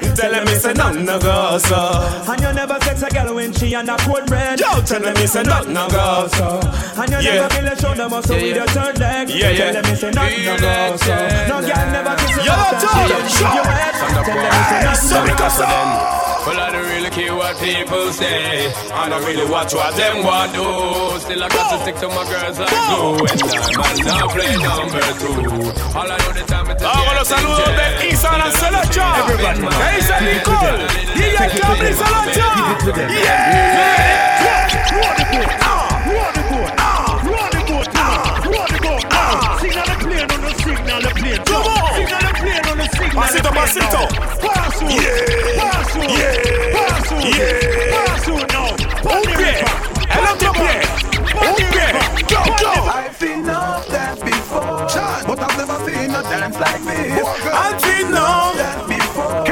you 0.00 0.07
never 0.18 0.32
lie 0.32 0.44
with 0.44 0.64
another 0.64 0.74
man 0.74 0.98
in 0.98 1.08
a. 1.08 1.18
Tell 1.18 1.18
me 1.18 1.18
say 1.18 1.18
no, 1.18 1.18
no 1.18 1.18
go 1.18 1.58
so. 1.58 2.32
And 2.32 2.40
you 2.42 2.52
never 2.52 2.78
sex 2.80 3.02
a 3.02 3.08
girl 3.10 3.34
when 3.34 3.52
she 3.52 3.74
on 3.74 3.88
a 3.88 3.96
cold 3.98 4.30
red. 4.30 4.60
Yo, 4.60 4.80
tell 4.82 5.00
me 5.00 5.26
say 5.26 5.42
no, 5.42 5.62
no 5.62 5.88
go 5.88 6.28
so. 6.28 6.60
And 7.00 7.10
you 7.10 7.18
Yeah. 7.18 7.34
never 7.34 7.54
feel 7.54 7.68
a 7.68 7.76
shoulder 7.76 8.08
muscle 8.08 8.36
Yeah, 8.36 8.42
with 8.42 8.50
yeah. 8.50 8.56
your 8.56 8.66
third 8.68 8.98
leg. 8.98 9.28
Yeah, 9.30 9.50
yeah. 9.50 9.72
Tell 9.72 9.82
them 9.82 9.92
it's 9.92 10.02
a 10.02 10.10
not 10.10 10.30
no 10.32 10.56
go 10.58 10.96
so. 10.96 11.14
No 11.48 11.56
girl 11.62 11.86
never 11.92 12.14
kiss 12.16 12.36
you 12.36 12.42
Yo, 12.42 12.52
after 12.52 12.86
Joe, 12.86 13.28
she 13.28 13.44
ain't 13.44 13.54
Joe. 13.54 13.54
your 13.54 13.64
head. 13.64 13.94
Tell 13.94 14.24
them 14.24 14.94
it's 14.94 15.10
a 15.10 15.14
not 15.14 15.26
no 15.28 15.34
go 15.36 15.48
so. 15.48 16.37
Well, 16.48 16.60
I 16.60 16.72
don't 16.72 16.88
really 16.88 17.10
care 17.10 17.36
what 17.36 17.60
people 17.60 18.10
say. 18.10 18.72
I 18.90 19.10
don't 19.10 19.22
really 19.26 19.44
watch 19.50 19.74
what 19.74 19.94
them 19.96 20.24
want 20.24 20.54
do. 20.54 20.64
Still, 21.20 21.44
I 21.44 21.48
got 21.50 21.76
to 21.76 21.78
stick 21.84 21.96
to 21.96 22.08
my 22.08 22.24
girls 22.24 22.58
like 22.58 22.72
glue. 22.88 23.20
And 23.20 23.44
I'm 23.76 24.00
not 24.00 24.32
play 24.32 24.56
number 24.56 25.04
two. 25.20 25.44
All 25.92 26.08
I 26.08 26.16
know 26.16 26.32
the 26.32 26.44
time 26.48 26.70
is 26.72 26.80
Vamos 26.80 27.04
con 27.04 27.16
los 27.16 27.28
saludos 27.28 27.68
de 27.76 28.08
Instagram 28.08 28.52
Selecta. 28.52 29.28
¿Qué 29.28 29.88
dice 29.96 30.16
Nicole? 30.24 30.88
DJ 31.14 31.36
Cabri 31.60 31.92
Selecta. 31.92 32.48
Yeah. 35.28 35.67
Pasito, 43.18 43.50
pasito. 43.50 44.06
Yeah. 44.86 45.10
Yeah. 46.06 46.38
Yeah. 47.18 47.58
Un 49.02 49.22
pie. 49.34 49.58
El 50.08 50.24
otro 50.24 50.52
pie. 50.52 50.86
Un 51.34 51.54
pie. 51.56 51.90
Go, 52.28 52.38
go. 52.62 52.70
I've 52.86 53.18
been 53.18 53.48
up 53.50 53.84
that 53.86 54.20
before, 54.24 54.86
but 55.26 55.40
I've 55.40 55.56
never 55.58 55.78
seen 55.84 56.14
a 56.14 56.22
dance 56.22 56.58
like 56.60 56.80
this. 56.84 57.26
I've 57.52 57.82
been 57.82 58.14
up 58.14 58.54
that 58.54 58.86
before, 58.86 59.44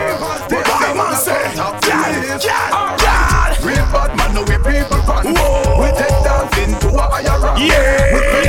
but 0.48 0.64
Come 0.64 1.00
on, 1.00 1.16
say, 1.16 1.34
yeah, 1.56 2.38
yeah, 2.38 2.96
yeah. 3.02 3.66
Real 3.66 3.86
bad 3.90 4.16
man, 4.16 4.32
no 4.32 4.42
way 4.42 4.58
people 4.62 4.98
run. 4.98 5.34
Whoa. 5.34 5.82
We 5.82 5.88
take 5.98 6.22
dancing 6.22 6.78
to 6.82 6.88
a 6.96 7.02
higher 7.02 7.40
rank. 7.40 7.58
Yeah. 7.68 8.45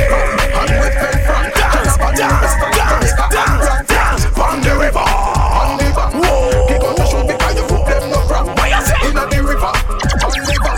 on 4.58 4.64
the 4.64 4.74
river. 4.74 4.98
On 4.98 5.78
the 5.78 5.84
river. 5.84 6.06
Whoa. 6.18 6.66
They 6.66 6.78
got 6.78 6.96
to 6.96 7.04
show 7.06 7.22
because 7.22 7.54
you 7.54 7.64
put 7.70 7.86
them 7.86 8.10
no 8.10 8.18
crap. 8.26 8.46
Why 8.58 8.68
you 8.74 8.80
say? 8.82 8.98
Inna 9.06 9.26
the 9.30 9.38
river. 9.38 9.70
On 9.70 10.30
the 10.34 10.42
river. 10.50 10.74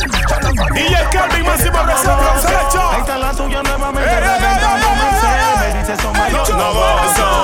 Y 0.76 0.95
el 0.95 1.09
Calvin 1.11 1.45
Máximo 1.47 1.81
Reserva 1.85 2.41
Selección. 2.41 2.95
Ahí 2.95 3.01
está 3.01 3.18
la 3.18 3.33
tuya 3.33 3.62
nuevamente. 3.62 4.11
Hey, 4.11 4.20
hey, 4.22 4.37
hey, 4.41 4.57
hey, 4.61 4.78
hey. 5.22 5.72
Me 5.72 5.81
dice 5.81 5.97
son 6.03 6.12
mayor. 6.12 6.49
No, 6.51 6.57
no, 6.57 6.72
no. 6.72 7.41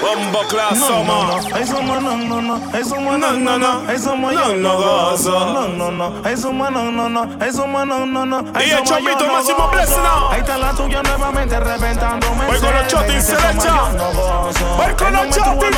Bombo 0.00 0.42
class 0.48 0.78
summer. 0.78 1.06
No, 1.06 1.24
no. 1.24 1.56
Ay, 1.56 1.64
no, 1.64 2.16
no, 2.16 2.40
no. 2.42 2.60
Ay, 2.72 2.84
summer, 2.84 3.18
no, 3.18 3.32
no, 3.32 3.58
no. 3.58 3.84
Ay, 3.88 3.98
summer, 3.98 4.34
no, 4.34 4.54
no. 4.54 5.16
No, 5.16 5.68
no, 5.68 5.90
no. 5.90 6.12
Ay, 6.24 6.36
summer, 6.36 6.70
no, 6.70 6.90
no, 6.92 7.08
no. 7.08 7.28
Ay, 7.40 7.52
summer, 7.52 7.86
no, 7.86 8.06
no, 8.06 8.26
no. 8.26 8.44
Y 8.60 8.70
el 8.70 8.82
chomito 8.84 9.26
máximo 9.26 9.68
blessing. 9.70 10.02
Ahí 10.30 10.40
está 10.40 10.58
la 10.58 10.72
tuya, 10.72 11.02
no. 11.02 11.13
Con 12.60 12.74
los 12.74 12.86
chotis 12.86 13.24
se 13.24 13.34
con 13.34 15.12
los 15.12 15.28
chotis 15.30 15.76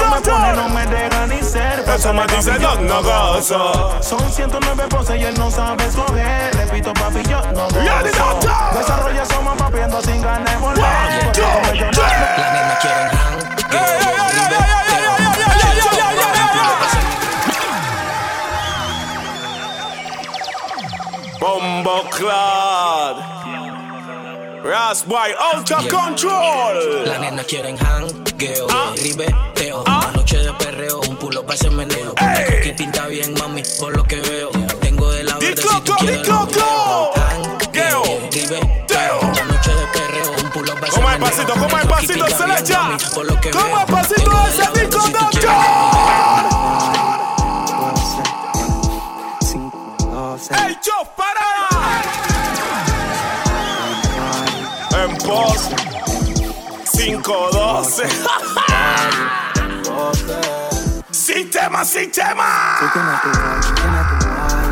No 0.54 0.68
me 0.68 0.86
deja 0.86 1.26
ni 1.26 1.42
ser. 1.42 1.84
Eso 1.88 2.12
me 2.12 2.26
dice 2.26 2.52
yo 2.60 2.74
no 2.80 3.02
gozo. 3.02 4.02
Son 4.02 4.30
109 4.30 4.84
poses 4.88 5.20
y 5.20 5.24
él 5.24 5.34
no 5.38 5.50
sabe 5.50 5.86
escoger. 5.86 6.54
Repito, 6.56 6.92
papi, 6.94 7.22
yo 7.28 7.40
no 7.52 7.68
gozo. 7.68 8.38
Desarrolla 8.78 9.24
soma 9.26 9.54
papi, 9.56 9.80
ando 9.80 10.02
sin 10.02 10.20
ganas 10.22 10.60
de 10.60 10.92
nena 12.52 12.78
Bombo 21.38 22.02
Clad. 22.10 23.35
Ras 24.66 25.06
boy, 25.06 25.30
out 25.38 25.68
control. 25.88 27.04
Las 27.06 27.20
nenas 27.20 27.46
quieren 27.46 27.78
hangueo, 27.78 28.66
ah. 28.68 28.92
ribeteo. 28.96 29.84
Ah. 29.86 30.00
Una 30.08 30.12
noche 30.16 30.38
de 30.38 30.52
perreo, 30.54 31.00
un 31.08 31.16
pulo 31.16 31.42
para 31.44 31.54
ese 31.54 31.70
meneo. 31.70 32.12
Aquí 32.16 32.72
pinta 32.72 33.06
bien, 33.06 33.32
mami, 33.34 33.62
por 33.78 33.96
lo 33.96 34.02
que 34.02 34.16
veo. 34.16 34.50
Tengo 34.80 35.08
de 35.12 35.22
la 35.22 35.38
verde 35.38 35.62
si 35.62 35.80
tú 35.82 35.92
quieres 35.98 36.28
Hangueo, 36.28 38.02
ribeteo. 38.32 39.20
Una 39.20 39.44
noche 39.44 39.72
de 39.72 39.86
perreo, 39.86 40.32
un 40.42 40.50
pulo 40.50 40.74
para 40.74 40.88
ese 40.88 41.00
meneo. 41.00 41.04
Como 41.04 41.10
el 41.10 41.20
pasito, 41.20 41.52
como 41.52 41.78
el 41.78 41.88
pasito, 41.88 42.26
se 42.26 42.46
le 42.48 42.58
echa. 42.58 42.98
Como 43.52 43.78
el 43.78 43.86
pasito, 43.86 44.46
ese 44.48 44.80
disco 44.80 45.06
de 45.06 45.16
¡Ey, 50.50 50.78
yo, 50.82 51.04
para! 51.16 51.65
512. 56.92 58.08
sistema, 61.10 61.84
sistema. 61.84 62.44
Sistema 62.80 63.20
sistema 63.62 64.00
tu 64.08 64.26
mal. 64.28 64.66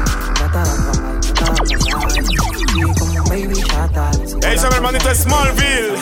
Hermanito 4.74 5.14
Smallville. 5.14 5.98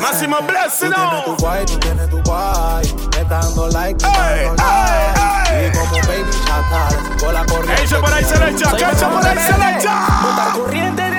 Máximo 0.00 0.36
Blessing. 0.42 0.90
Tú 0.90 0.94
tienes 0.94 1.24
tu 1.24 1.36
guay, 1.36 1.64
tú 1.66 1.78
tienes 1.78 2.10
tu 2.10 2.22
guay. 2.22 2.84
Me 3.12 3.20
está 3.22 3.38
dando 3.40 3.68
like. 3.68 4.06
Ey, 5.50 5.70
como 5.72 5.96
baby 6.06 6.30
con 7.18 7.34
la 7.34 7.44
corriente. 7.46 7.82
Ella 7.82 8.00
por 8.00 8.12
ahí 8.12 8.24
se 8.24 8.38
le 8.38 8.50
echa, 8.50 8.70
por 8.70 9.26
ahí 9.26 9.38
se 9.38 9.58
le 9.58 9.78
echa. 9.78 9.94
Puta 10.22 10.52
corriente 10.54 11.11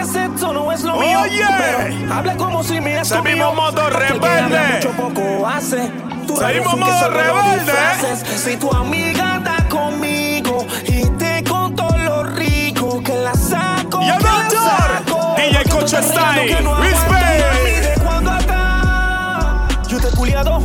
no 0.53 0.71
es 0.71 0.83
lo 0.83 0.95
mío. 0.97 1.19
Oye. 1.21 1.43
Pero 1.57 2.13
hable 2.13 2.35
como 2.37 2.63
si 2.63 2.79
me 2.79 2.99
Ese 2.99 3.21
mismo 3.21 3.53
modo 3.53 3.89
rebelde. 3.89 4.59
Mucho 4.75 4.91
poco 4.91 5.47
hace. 5.47 5.91
Tú 6.27 6.35
un 6.35 6.39
que 6.39 6.59
modo 6.77 7.09
rebelde, 7.09 7.63
disfraces. 7.65 8.41
Si 8.41 8.57
tu 8.57 8.71
amiga 8.71 9.35
anda 9.35 9.57
conmigo 9.69 10.65
y 10.85 11.05
te 11.17 11.43
contó 11.43 11.87
lo 11.97 12.23
rico 12.23 13.01
que 13.03 13.15
la 13.15 13.33
saco. 13.33 14.01
Y 14.01 14.09
doctor. 14.09 15.35
DJ 15.37 15.63
Cocho 15.69 15.97
que 15.97 16.61
no 16.61 16.75
respect. 16.75 17.11
aguanto, 17.11 17.45
mami, 17.53 17.71
¿de 17.71 17.93
cuándo 18.03 18.31
acá? 18.31 19.67
Yo 19.87 19.99
te 19.99 20.07
he 20.07 20.11
culiado 20.11 20.61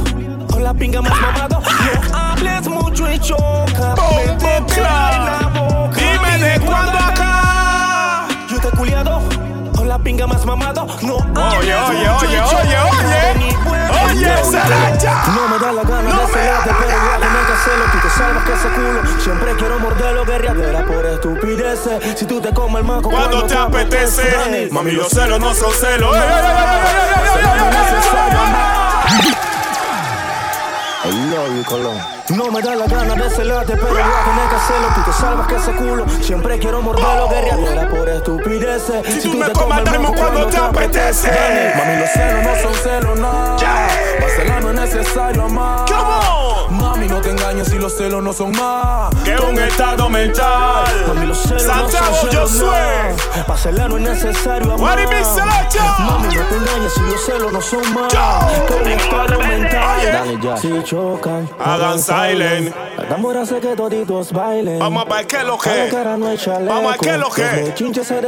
con 0.50 0.62
la 0.62 0.74
pinga 0.74 1.02
más 1.02 1.20
mamado. 1.20 1.60
No 2.10 2.18
hables 2.18 2.68
mucho 2.68 3.10
y 3.10 3.18
choca. 3.18 3.94
Métete 3.96 5.37
merengue 10.18 10.26
más 10.26 10.44
mamado 10.46 10.86
no 11.02 11.16
Oye, 11.16 11.74
oye, 11.74 12.08
oye, 12.08 12.40
oye, 12.40 12.40
oye. 12.40 13.56
Oye, 14.04 14.44
Saracha. 14.44 15.22
No 15.34 15.48
me 15.48 15.58
da 15.58 15.72
la 15.72 15.82
gana 15.82 16.02
no 16.02 16.20
de 16.20 16.26
celarte, 16.32 16.70
pero 16.78 16.90
igual 16.90 17.20
no 17.20 17.40
te 17.46 17.56
celo. 17.64 17.84
Tú 17.92 17.98
te 18.02 18.10
salvas 18.10 18.44
que 18.44 18.52
ese 18.52 18.68
culo. 18.68 19.20
Siempre 19.20 19.54
quiero 19.56 19.78
morderlo, 19.78 20.24
guerriadera 20.24 20.84
por 20.84 21.06
estupideces. 21.06 22.18
Si 22.18 22.26
tú 22.26 22.40
te 22.40 22.52
comes 22.52 22.80
el 22.80 22.84
maco 22.84 23.10
cuando, 23.10 23.44
te 23.44 23.56
apetece. 23.56 24.68
Mami, 24.70 24.92
los 24.92 25.08
celos 25.08 25.40
no 25.40 25.54
son 25.54 25.72
celos. 25.72 26.16
I 31.04 31.10
love 31.30 31.56
you, 31.56 31.64
Colón. 31.64 32.17
No 32.30 32.50
me 32.50 32.60
da 32.60 32.74
la 32.76 32.86
gana 32.86 33.14
de 33.14 33.30
celarte, 33.30 33.72
pero 33.74 33.88
voy 33.88 34.02
a 34.02 34.24
tener 34.24 34.48
que 34.50 34.56
hacerlo. 34.56 34.88
Tú 34.94 35.02
te 35.10 35.12
salvas 35.12 35.46
que 35.46 35.56
ese 35.56 35.72
culo. 35.72 36.04
Siempre 36.20 36.58
quiero 36.58 36.82
morderlo, 36.82 37.28
guerreadera 37.28 37.88
por 37.88 38.08
estupideces. 38.08 39.22
Si 39.22 39.30
tú 39.30 39.38
me 39.38 39.50
comes 39.50 39.78
el 39.78 39.86
ritmo 39.86 40.12
cuando 40.14 40.46
te 40.46 40.56
apetece. 40.58 41.30
Mami, 41.76 41.96
los 42.00 42.10
celos 42.10 42.44
no 42.44 42.62
son 42.62 42.74
celos, 42.74 43.18
no. 43.18 43.56
Vacilar 44.20 44.62
no 44.62 44.70
es 44.70 44.94
necesario 44.94 45.44
amar. 45.44 45.86
Mami, 46.98 47.08
no 47.10 47.20
te 47.20 47.30
engañes 47.30 47.68
si 47.68 47.78
los 47.78 47.96
celos 47.96 48.20
no 48.24 48.32
son 48.32 48.50
más. 48.56 49.14
Que 49.24 49.36
un 49.36 49.56
estado 49.56 50.08
mental. 50.10 50.84
Mami, 51.06 51.26
los 51.26 51.38
celos 51.38 51.62
Santiago, 51.62 52.06
no 52.10 52.16
son 52.16 52.30
yo 52.30 52.48
soy. 52.48 52.66
no. 53.36 53.44
Vacilar 53.46 53.88
no 53.88 53.96
es 53.98 54.02
necesario 54.02 54.72
amar. 54.74 54.98
Mami, 54.98 56.34
no 56.34 56.42
te 56.42 56.56
engañes 56.56 56.92
si 56.94 57.00
los 57.02 57.24
celos 57.24 57.52
no 57.52 57.60
son 57.60 57.94
más. 57.94 58.12
Que 58.12 58.74
un 58.74 58.88
estado 58.88 59.38
mental. 59.38 60.12
Dale 60.12 60.38
ya. 60.42 60.56
Si 60.56 60.82
chocan, 60.82 61.48
Hagan 61.64 62.00
silent. 62.00 62.74
La 62.96 63.06
tambora 63.08 63.42
hace 63.42 63.60
que 63.60 63.76
toditos 63.76 64.32
bailen. 64.32 64.80
Vamos 64.80 65.06
a 65.08 65.14
ver 65.14 65.26
qué 65.28 65.36
es 65.36 65.44
lo 65.44 65.56
que. 65.56 65.90
Vamos 65.92 66.84
a 66.84 66.90
ver 66.90 66.98
qué 66.98 67.10
es 67.10 67.18
lo 67.18 67.30
que. 67.30 67.74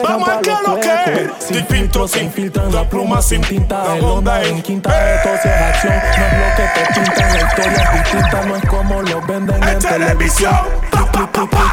Vamos 0.04 0.28
a 0.28 0.36
ver 0.36 0.36
pa' 0.36 0.42
qué 0.42 0.52
es 0.52 0.60
los 0.62 0.68
lo 0.68 0.80
que. 0.80 1.30
Sin 1.40 1.56
Sin 1.56 1.66
filtro, 1.66 2.06
sin 2.06 2.30
filtran 2.32 2.72
la 2.72 2.88
pluma, 2.88 3.20
sin 3.20 3.40
tinta. 3.40 3.82
la 3.84 3.96
El 3.96 4.04
onda 4.04 4.42
en- 4.44 4.62
quinta 4.62 4.90
de 4.96 5.18
tos 5.24 5.40
y 5.44 5.48
es 5.48 5.54
acción. 5.54 5.92
No 6.18 6.26
es 6.26 6.32
lo 6.38 6.56
que 6.56 6.62
te 6.62 7.00
pintan. 7.00 7.34
La 7.34 7.48
historia 7.48 7.82
es 7.82 8.02
distinta, 8.02 8.42
no 8.46 8.59
como 8.68 9.02
los 9.02 9.26
venden 9.26 9.62
en, 9.62 9.78
televisión. 9.78 10.52
televisión 10.54 10.89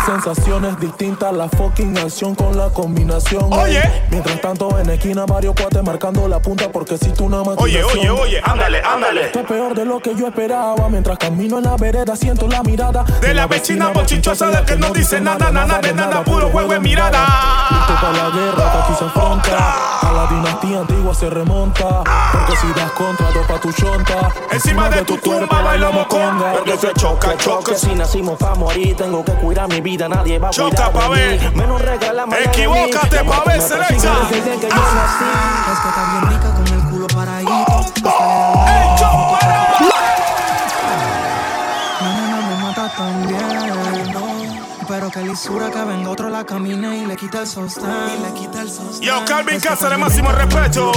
sensaciones 0.05 0.79
distintas. 0.79 1.33
La 1.33 1.49
fucking 1.49 1.97
acción 1.97 2.35
con 2.35 2.57
la 2.57 2.69
combinación. 2.69 3.51
Oye. 3.51 3.79
Ey, 3.79 4.03
Mientras 4.09 4.39
tanto 4.41 4.77
en 4.79 4.89
esquina 4.89 5.25
varios 5.25 5.53
cuates 5.55 5.83
marcando 5.83 6.27
la 6.27 6.39
punta 6.39 6.71
porque 6.71 6.97
si 6.97 7.09
tú 7.11 7.25
una 7.25 7.41
Oye, 7.41 7.81
maquinación. 7.81 7.89
oye, 7.99 8.09
oye, 8.09 8.41
ándale, 8.43 8.81
ándale. 8.81 9.25
Esto 9.25 9.39
es 9.41 9.45
peor 9.45 9.75
de 9.75 9.85
lo 9.85 9.99
que 9.99 10.15
yo 10.15 10.27
esperaba. 10.27 10.87
Mientras 10.89 11.17
camino 11.17 11.57
en 11.57 11.65
la 11.65 11.75
vereda, 11.75 12.15
siento 12.15 12.47
la 12.47 12.63
mirada 12.63 13.03
De 13.21 13.33
la 13.33 13.47
vecina 13.47 13.89
bochinchosa 13.89 14.47
de 14.47 14.63
que 14.65 14.75
no 14.77 14.91
dice 14.91 15.19
nada, 15.19 15.51
nada, 15.51 15.79
de 15.79 15.93
nada, 15.93 16.23
puro 16.23 16.49
juego 16.49 16.71
de 16.73 16.79
mirada. 16.79 17.25
Listo 17.69 17.93
para 18.01 18.13
la 18.13 18.29
guerra 18.29 18.71
que 18.71 18.77
aquí 18.79 18.93
se 18.97 19.05
afronta. 19.05 19.73
A 20.01 20.11
la 20.13 20.27
dinastía 20.27 20.79
antigua 20.79 21.13
se 21.13 21.29
remonta. 21.29 22.03
Porque 22.31 22.55
si 22.55 22.67
das 22.73 22.91
contra, 22.91 23.27
topa 23.29 23.59
tu 23.59 23.71
chonta. 23.73 24.29
Encima 24.51 24.89
de 24.89 25.03
tu 25.03 25.17
tumba 25.17 25.61
bailamos 25.61 26.07
conga. 26.07 26.53
Porque 26.53 26.77
se 26.77 26.93
choca, 26.93 27.35
choca. 27.37 27.73
Que 27.73 27.77
si 27.77 27.93
nacimos 27.93 28.37
pa' 28.37 28.55
morir, 28.55 28.95
tengo 28.95 29.16
que 29.23 29.33
cuidar 29.33 29.67
mi 29.67 29.81
vida. 29.81 30.07
Nadie 30.07 30.39
va 30.39 30.47
a 30.49 30.51
Choca 30.51 30.89
cuidar 30.89 30.93
pa' 30.93 31.03
de 31.03 31.09
mí. 31.09 31.15
ver. 31.37 31.55
Menos 31.55 31.81
regalame 31.81 32.43
Equivócate 32.43 33.23
pa' 33.23 33.43
ver, 33.45 33.61
se 33.61 33.67
Selecta. 33.69 34.13
Nací. 34.13 35.25
Es 35.71 35.79
que 35.79 35.89
está 35.89 36.11
bien 36.11 36.23
rica 36.29 36.53
con 36.55 36.67
el 36.67 36.89
culo 36.89 37.07
paradito. 37.07 37.86
Pero 45.07 45.23
que 45.23 45.29
lisura 45.29 45.71
que 45.71 45.83
venga 45.85 46.09
otro 46.09 46.29
la 46.29 46.43
camine 46.43 46.97
y 46.97 47.05
le 47.05 47.15
quita 47.15 47.39
el 47.39 47.47
sostén. 47.47 47.85
Y 47.85 48.23
le 48.23 48.33
quita 48.33 48.61
el 48.61 48.69
sostén. 48.69 49.07
Yo, 49.07 49.23
Calvin 49.25 49.59
Cáceres, 49.59 49.97
máximo 49.97 50.31
respeto. 50.31 50.91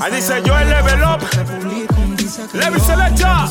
Ahí 0.00 0.14
dice 0.16 0.42
Joel 0.44 0.68
Level 0.68 1.04
Up. 1.04 1.20
Levi 2.52 2.80
Selecta. 2.80 3.44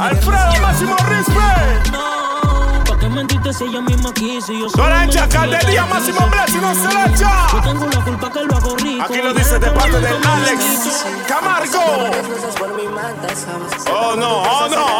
Alfredo, 0.00 0.60
máximo 0.60 0.96
respect. 0.96 1.92
¿Pa' 2.88 2.98
qué 2.98 3.08
mentiste 3.08 3.52
si 3.52 3.64
ella 3.64 3.82
misma 3.82 4.12
quiso? 4.12 4.52
y 4.52 4.60
Yo 4.62 4.84
me 4.84 5.08
Chacal 5.10 5.50
de 5.50 5.70
día, 5.70 5.86
máximo 5.86 6.26
blessing, 6.28 6.60
no 6.60 6.74
se 6.74 6.94
la 6.94 7.06
echa. 7.06 7.46
Yo 7.52 7.60
tengo 7.60 7.86
la 7.86 8.04
culpa 8.04 8.32
que 8.32 8.44
lo 8.44 8.56
hago 8.56 8.76
rico. 8.76 9.04
Aquí 9.04 9.22
lo 9.22 9.32
dice 9.32 9.58
de 9.60 9.70
parte 9.70 10.00
de 10.00 10.08
Alex 10.08 11.04
Camargo. 11.28 12.10
Oh 13.90 14.16
no, 14.16 14.42
oh 14.42 14.68
no, 14.68 14.97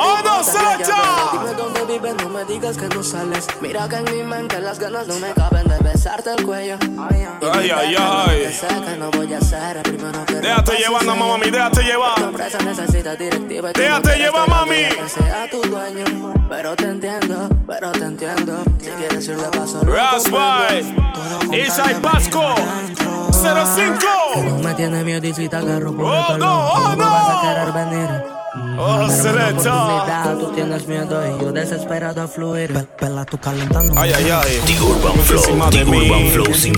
me 2.39 2.45
digas 2.45 2.76
que 2.76 2.89
no 2.89 3.03
sales. 3.03 3.47
Mira 3.61 3.89
que 3.89 3.97
en 3.97 4.05
mi 4.05 4.22
mente 4.22 4.61
las 4.61 4.78
ganas 4.78 5.09
no 5.09 5.18
me 5.18 5.32
caben 5.32 5.66
de 5.66 5.78
besarte 5.78 6.30
el 6.36 6.45
cuello. 6.45 6.76
Ay, 7.11 7.70
ay, 7.70 7.97
ay. 7.99 8.53
Sé 8.53 8.68
que 8.68 8.97
no 8.97 9.11
voy 9.11 9.32
a 9.34 9.39
hacer 9.39 9.78
el 9.78 9.82
primero 9.82 10.24
que 10.24 10.34
Déjate 10.34 10.76
llevar, 10.76 11.05
no, 11.05 11.16
mami, 11.16 11.51
déjate 11.51 11.82
llevar. 11.82 12.18
La 12.20 12.28
empresa 12.28 12.59
necesita 12.59 13.16
directiva 13.16 13.72
Déjate 13.72 14.09
no 14.11 14.14
llevar, 14.14 14.49
mami. 14.49 14.76
sea 15.09 15.51
tu 15.51 15.61
dueño. 15.62 16.05
Pero 16.49 16.76
te 16.76 16.84
entiendo, 16.84 17.49
pero 17.66 17.93
te 17.93 18.05
entiendo. 18.05 18.62
Si 18.80 18.91
quieres 18.91 19.26
ir 19.28 19.36
de 19.36 19.49
paso, 19.59 19.80
Isai 21.53 22.01
Pasco, 22.01 22.55
05. 23.32 24.62
Me 24.62 24.74
tiene 24.74 25.03
miedo 25.03 25.26
y 25.26 25.34
si 25.34 25.49
te 25.49 25.57
agarro 25.57 25.93
por 25.93 26.05
el 26.05 26.11
Oh, 26.12 26.26
pelo, 26.28 26.39
no, 26.39 26.68
oh, 26.68 26.72
¿cómo 26.74 26.97
no. 26.97 27.11
vas 27.11 27.36
a 27.36 27.41
querer 27.43 27.72
venir? 27.72 28.38
Oh, 28.81 28.87
Dame 28.87 29.05
una 29.07 29.12
Selecta. 29.22 29.74
oportunidad, 29.85 30.39
Tú 30.39 30.47
tienes 30.55 30.87
miedo 30.87 31.20
y 31.26 31.43
yo 31.43 31.51
desesperado 31.53 32.22
a 32.22 32.29
fluir. 32.29 32.72
Pe- 32.72 32.87
Pela 32.99 33.24
tú 33.24 33.37
calentando. 33.39 33.93
Ay, 33.97 34.12
ay, 34.14 34.31
ay. 34.31 34.61
The 34.66 34.81
Urban 34.81 35.16
Flow, 35.24 35.43
The. 35.57 36.07
Urban 36.07 36.31
Flow 36.31 36.47
Ay, 36.47 36.55
ay, 36.55 36.70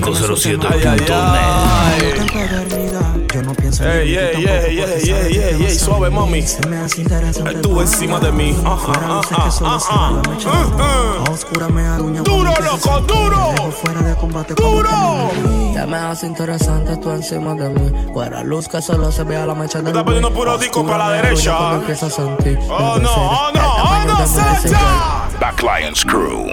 507.net. 2.17 3.20
No 3.51 3.57
pienso 3.57 3.83
Ey, 3.83 4.15
ey, 4.15 4.45
ey, 4.45 4.45
ey, 4.45 4.79
ey, 4.79 5.37
ey, 5.37 5.65
ey, 5.65 5.75
suave, 5.77 6.09
mami. 6.09 6.39
Estuvo 6.39 7.81
encima 7.81 8.17
de 8.21 8.31
mí. 8.31 8.55
Ajá, 8.63 9.19
ajá, 9.19 9.47
ajá, 9.75 10.21
ajá. 10.55 11.29
Oscura 11.29 11.67
me 11.67 11.85
aruña. 11.85 12.21
Duro, 12.21 12.53
loco, 12.63 13.01
duro. 13.01 13.53
Fuera 13.73 14.03
de 14.03 14.15
combate. 14.15 14.53
Duro. 14.53 15.31
Ya 15.73 15.85
me 15.85 15.97
hace 15.97 16.27
interesante 16.27 16.95
tú 16.95 17.11
encima 17.11 17.53
de 17.55 17.67
mí. 17.71 17.91
Fuera 18.13 18.41
luz 18.41 18.69
que 18.69 18.81
solo 18.81 19.11
se 19.11 19.25
vea 19.25 19.45
la 19.45 19.53
mecha 19.53 19.79
del 19.79 19.89
Está 19.89 20.05
poniendo 20.05 20.33
puro 20.33 20.57
disco 20.57 20.85
para 20.85 21.09
la 21.09 21.21
derecha. 21.21 21.81
Sentir. 22.09 22.57
Oh 22.69 22.97
no, 23.01 23.11
oh 23.11 23.51
no, 23.53 23.73
oh 23.83 24.05
no, 24.07 24.27
Selecta. 24.27 25.27
Back 25.41 25.61
Lions 25.61 26.05
Crew. 26.05 26.47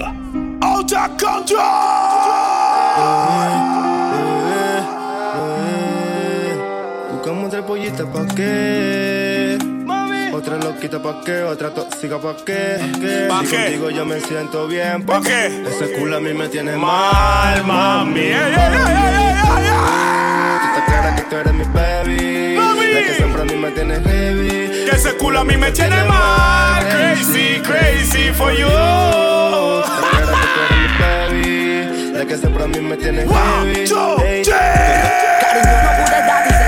Out 0.62 0.92
of 0.92 1.16
control. 1.16 1.58
Pollitas 7.88 8.06
pa' 8.12 8.34
qué. 8.34 9.58
Otra 10.34 10.56
loquita 10.58 11.00
pa' 11.00 11.22
qué, 11.24 11.42
otra 11.42 11.70
tóxica 11.70 12.18
pa' 12.18 12.36
qué. 12.44 12.76
¿Pa' 13.28 13.40
Si 13.40 13.46
qué? 13.46 13.56
contigo 13.56 13.90
yo 13.90 14.04
me 14.04 14.20
siento 14.20 14.66
bien. 14.66 15.06
¿Pa' 15.06 15.22
qué? 15.22 15.46
Ese 15.66 15.92
culo 15.92 16.18
a 16.18 16.20
mí 16.20 16.34
me 16.34 16.48
tiene 16.48 16.76
Mal, 16.76 17.64
mami. 17.64 18.20
Ey, 18.20 18.34
ey, 18.34 18.34
ey. 18.34 18.54
Tú 20.60 20.66
estás 20.66 20.84
clara 20.86 21.16
que 21.16 21.22
tú 21.22 21.36
eres 21.36 21.54
mi 21.54 21.64
baby. 21.64 22.56
Mami. 22.56 22.92
La 22.92 23.02
que 23.02 23.14
siempre 23.14 23.40
a 23.40 23.44
mí 23.46 23.54
me 23.56 23.70
tiene 23.70 23.94
heavy. 24.00 24.84
Que 24.84 24.90
ese 24.96 25.12
culo 25.16 25.40
a 25.40 25.44
mí 25.44 25.56
me 25.56 25.70
tiene 25.72 26.04
mal. 26.04 26.84
Crazy, 26.90 27.62
crazy 27.62 28.32
for 28.34 28.52
you. 28.52 28.68
Clara 28.68 30.34
que 30.42 30.48
tú 30.54 30.60
eres 30.66 30.78
mi 30.78 30.88
baby. 31.00 32.12
La 32.18 32.26
que 32.26 32.36
siempre 32.36 32.64
a 32.64 32.66
mí 32.66 32.80
me 32.80 32.96
tiene 32.98 33.22
heavy. 33.22 33.80
Ey. 34.26 34.42
Cariño, 34.44 35.72
no 35.84 36.04
pude 36.04 36.18
dar, 36.26 36.67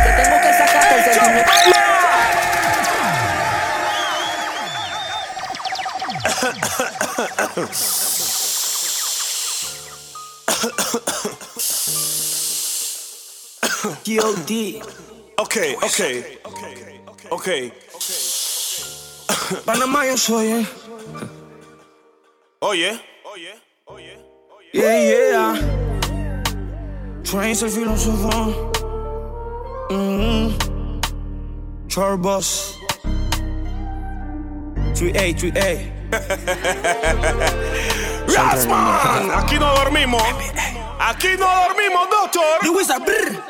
D.O.D. 14.05 14.83
Okay, 15.39 15.77
okay, 15.77 16.39
okay, 16.45 17.01
okay. 17.31 17.73
Panamá 19.65 20.07
eu 20.07 20.19
sou, 20.19 20.41
é. 20.41 20.45
yeah. 20.45 20.67
Oh 22.61 22.73
yeah. 22.75 22.99
Yeah, 23.25 23.39
yeah, 23.39 23.59
oh 23.87 23.99
yeah. 23.99 25.57
Train 27.23 27.55
servir 27.55 27.87
no. 27.87 27.95
Mm 29.91 30.51
-hmm. 30.51 30.70
Mm-hmm. 32.01 32.11
Charbos. 32.11 32.79
3A, 34.95 35.35
3A. 35.35 35.93
Rasman, 38.27 39.31
aquí 39.33 39.59
no 39.59 39.75
dormimos. 39.75 40.23
Aquí 40.99 41.37
no 41.39 41.47
dormimos, 41.47 42.09
doctor. 42.11 43.50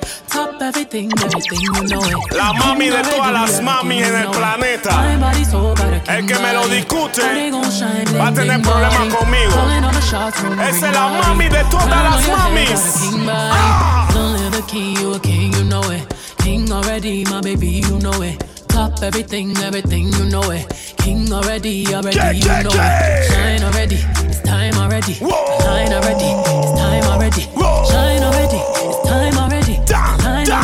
Top 0.61 0.75
everything, 0.75 1.09
everything, 1.23 1.59
you 1.59 1.71
know 1.89 2.03
it. 2.03 2.33
La 2.37 2.53
mami 2.53 2.89
de 2.91 3.01
todas 3.01 3.33
las 3.33 3.61
mamis 3.63 4.03
en 4.05 4.15
el 4.15 4.27
planeta. 4.29 4.91
My 5.01 5.17
body 5.17 5.43
so 5.43 5.73
bad, 5.73 6.07
a 6.07 6.17
El 6.19 6.27
que 6.27 6.37
me 6.37 6.53
lo 6.53 6.67
discute 6.67 7.19
Body 7.19 7.49
gon' 7.49 7.71
shine, 7.71 8.05
va 8.19 8.27
a 8.27 8.31
tener 8.31 8.61
problemas 8.61 9.15
conmigo. 9.15 9.53
Calling 9.55 9.83
all 9.83 9.91
the 9.91 10.01
shots 10.01 10.39
from 10.39 10.55
the 10.57 10.69
Esa 10.69 10.87
es 10.89 10.93
la 10.93 11.07
mami 11.07 11.49
de 11.49 11.63
todas 11.71 11.87
las 11.87 12.15
on 12.15 12.25
your 12.27 12.37
head, 12.37 12.53
mamis. 12.53 12.99
king 13.01 13.25
body. 13.25 14.15
Only 14.15 14.49
the 14.51 14.61
king, 14.67 14.95
you 14.97 15.13
a 15.15 15.19
king, 15.19 15.51
you 15.53 15.63
know 15.63 15.81
it. 15.89 16.05
King 16.43 16.71
already, 16.71 17.23
my 17.25 17.41
baby, 17.41 17.81
you 17.81 17.97
know 17.97 18.21
it. 18.21 18.37
Top 18.67 19.01
everything, 19.01 19.57
everything, 19.63 20.13
you 20.13 20.25
know 20.25 20.51
it. 20.51 20.67
King 20.97 21.33
already, 21.33 21.87
already, 21.87 22.17
Yeah, 22.17 22.31
you 22.33 22.45
yeah, 22.45 22.61
know 22.61 22.69
yeah. 22.75 23.17
it. 23.17 23.31
Shine 23.31 23.63
already, 23.63 23.95
it's 24.29 24.41
time 24.41 24.75
already. 24.75 25.13
Whoa. 25.15 25.57
Shine 25.63 25.91
already, 25.91 26.29
it's 26.61 26.71
time 26.79 27.03
already. 27.05 27.41
Whoa. 27.57 27.83
Shine 27.89 28.21
already, 28.21 28.57
it's 28.57 29.09
time 29.09 29.33
already. 29.33 29.40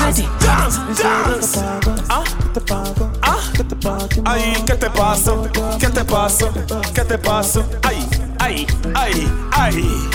Shine 0.08 0.24
already. 0.24 0.28
Ah, 2.10 2.24
ah, 3.24 3.43
ay, 4.26 4.53
¿qué 4.66 4.74
te 4.74 4.89
pasa? 4.89 5.34
¿Qué 5.80 5.89
te 5.89 6.03
pasa? 6.05 6.45
¿Qué 6.93 7.01
te 7.03 7.18
pasa? 7.18 7.66
Ay, 7.84 8.08
ay, 8.39 8.68
ay, 8.95 9.28
ay. 9.51 10.10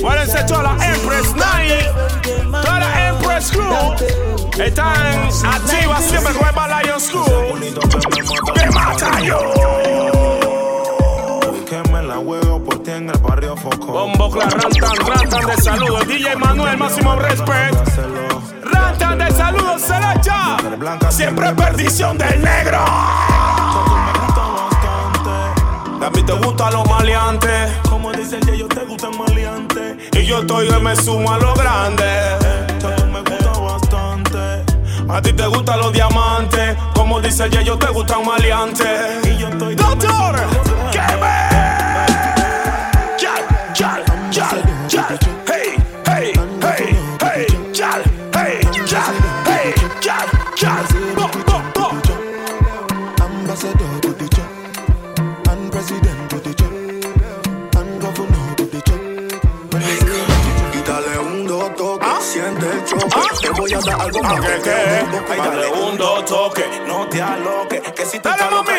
Buenas 0.00 0.46
toda 0.46 0.62
la 0.62 0.72
Empress 0.86 1.36
Night, 1.36 1.86
toda 2.50 2.80
la 2.80 3.08
Empress 3.08 3.50
Crew. 3.50 4.64
Están 4.64 5.28
activas 5.44 6.04
siempre 6.04 6.32
con 6.32 6.48
el 6.48 6.54
Balayon 6.54 7.00
School. 7.00 7.60
¡Me 8.56 8.70
mata 8.70 9.20
yo! 9.20 9.38
Que 11.68 11.90
me 11.90 12.02
la 12.02 12.18
huevo 12.18 12.61
en 13.02 13.10
el 13.10 13.18
barrio 13.18 13.56
Foco. 13.56 13.86
Bombo 13.86 14.30
rantan, 14.30 14.70
rantan 15.06 15.46
de 15.46 15.56
saludo. 15.60 16.04
DJ 16.04 16.36
Manuel, 16.36 16.78
máximo 16.78 17.16
respect. 17.16 17.74
Rantan 18.62 19.18
de 19.18 19.30
saludo, 19.32 19.78
Selecha. 19.78 20.56
Siempre 21.10 21.52
perdición 21.52 22.16
del 22.16 22.42
negro. 22.42 22.78
A 26.00 26.10
mí 26.14 26.22
te 26.22 26.32
gustan 26.32 26.72
los 26.72 26.88
maleantes. 26.88 27.72
Como 27.88 28.12
dice 28.12 28.38
el 28.38 28.56
yo 28.56 28.68
te 28.68 28.84
gustan 28.84 29.18
maleantes. 29.18 29.96
Y 30.12 30.24
yo 30.24 30.40
estoy 30.40 30.68
que 30.68 30.78
me 30.78 30.94
sumo 30.94 31.32
a 31.32 31.38
lo 31.38 31.54
grande. 31.54 32.04
Tú 32.80 32.86
me 33.06 33.20
gusta 33.20 33.58
bastante. 33.58 34.64
A 35.08 35.20
ti 35.20 35.32
te 35.32 35.46
gustan 35.46 35.80
los 35.80 35.92
diamantes. 35.92 36.76
Como 36.94 37.20
dice 37.20 37.44
el 37.44 37.64
yo 37.64 37.76
te 37.78 37.88
gustan 37.88 38.24
maleantes. 38.24 39.26
Y 39.26 39.38
yo 39.38 39.48
estoy 39.48 39.74
Doctor, 39.74 40.36
a 64.26 64.28
dar 64.28 64.36
algo 64.36 64.40
más 64.40 64.40
¿Qué, 64.40 64.52
que 64.56 64.62
qué? 64.62 65.36
dale 65.36 65.68
un 65.68 65.96
dos 65.96 66.24
toque. 66.24 66.64
No 66.86 67.06
te 67.08 67.22
aloques, 67.22 67.80
que 67.92 68.06
si 68.06 68.18
te 68.18 68.28
Dale, 68.28 68.44
mami. 68.50 68.72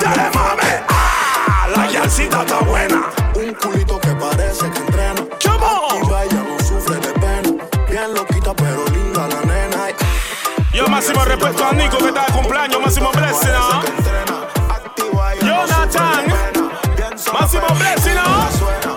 Dale, 0.00 0.30
mami. 0.34 0.62
Ah, 0.88 1.68
la 1.74 1.86
yalcita 1.90 2.42
está 2.42 2.58
buena. 2.60 3.02
Un 3.34 3.54
culito 3.54 3.98
que 4.00 4.10
parece 4.10 4.70
que 4.70 4.78
entrena. 4.78 5.20
On. 5.20 5.96
Activa, 5.96 6.24
ella 6.24 6.42
no 6.48 6.58
sufre 6.64 6.96
de 6.96 7.12
pena. 7.14 7.64
Bien 7.88 8.14
loquita, 8.14 8.54
pero 8.54 8.84
linda 8.86 9.26
la 9.28 9.40
nena. 9.42 9.88
Yo 10.72 10.86
máximo 10.88 11.24
respeto 11.24 11.64
a 11.66 11.72
Nico 11.72 11.98
que 11.98 12.08
está 12.08 12.26
de 12.26 12.32
cumpleaños, 12.32 12.80
máximo 12.80 13.10
blessing, 13.12 13.50
¿no? 13.52 13.82
Jonathan, 15.40 16.24
máximo 17.32 17.66
blessing, 17.78 18.14
¿no? 18.14 18.52
suena. 18.58 18.96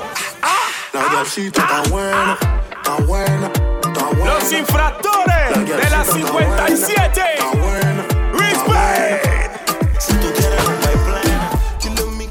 La 0.94 1.14
yalcita 1.14 1.62
está 1.62 1.90
buena, 1.90 2.38
está 2.90 3.04
buena, 3.04 3.52
está 3.84 4.06
buena. 4.06 4.34
Los 4.34 4.52
infractores 4.52 5.68
de 5.68 5.90
la 5.90 6.04
57. 6.06 7.22
Respect. 8.34 10.00
Si 10.00 10.14
tú 10.14 10.34
quieres, 10.34 10.60
hay 10.88 10.98
plena. 11.06 11.50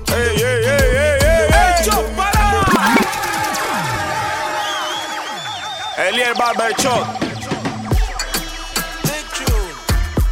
Ey, 0.08 0.36
ey, 0.36 0.42
ey, 0.42 0.66
ey, 0.66 1.18
ey, 1.20 1.48
ey, 1.52 1.84
chopara. 1.84 2.64
Eliel 6.08 6.34
Barber 6.34 6.74
Shop. 6.76 7.06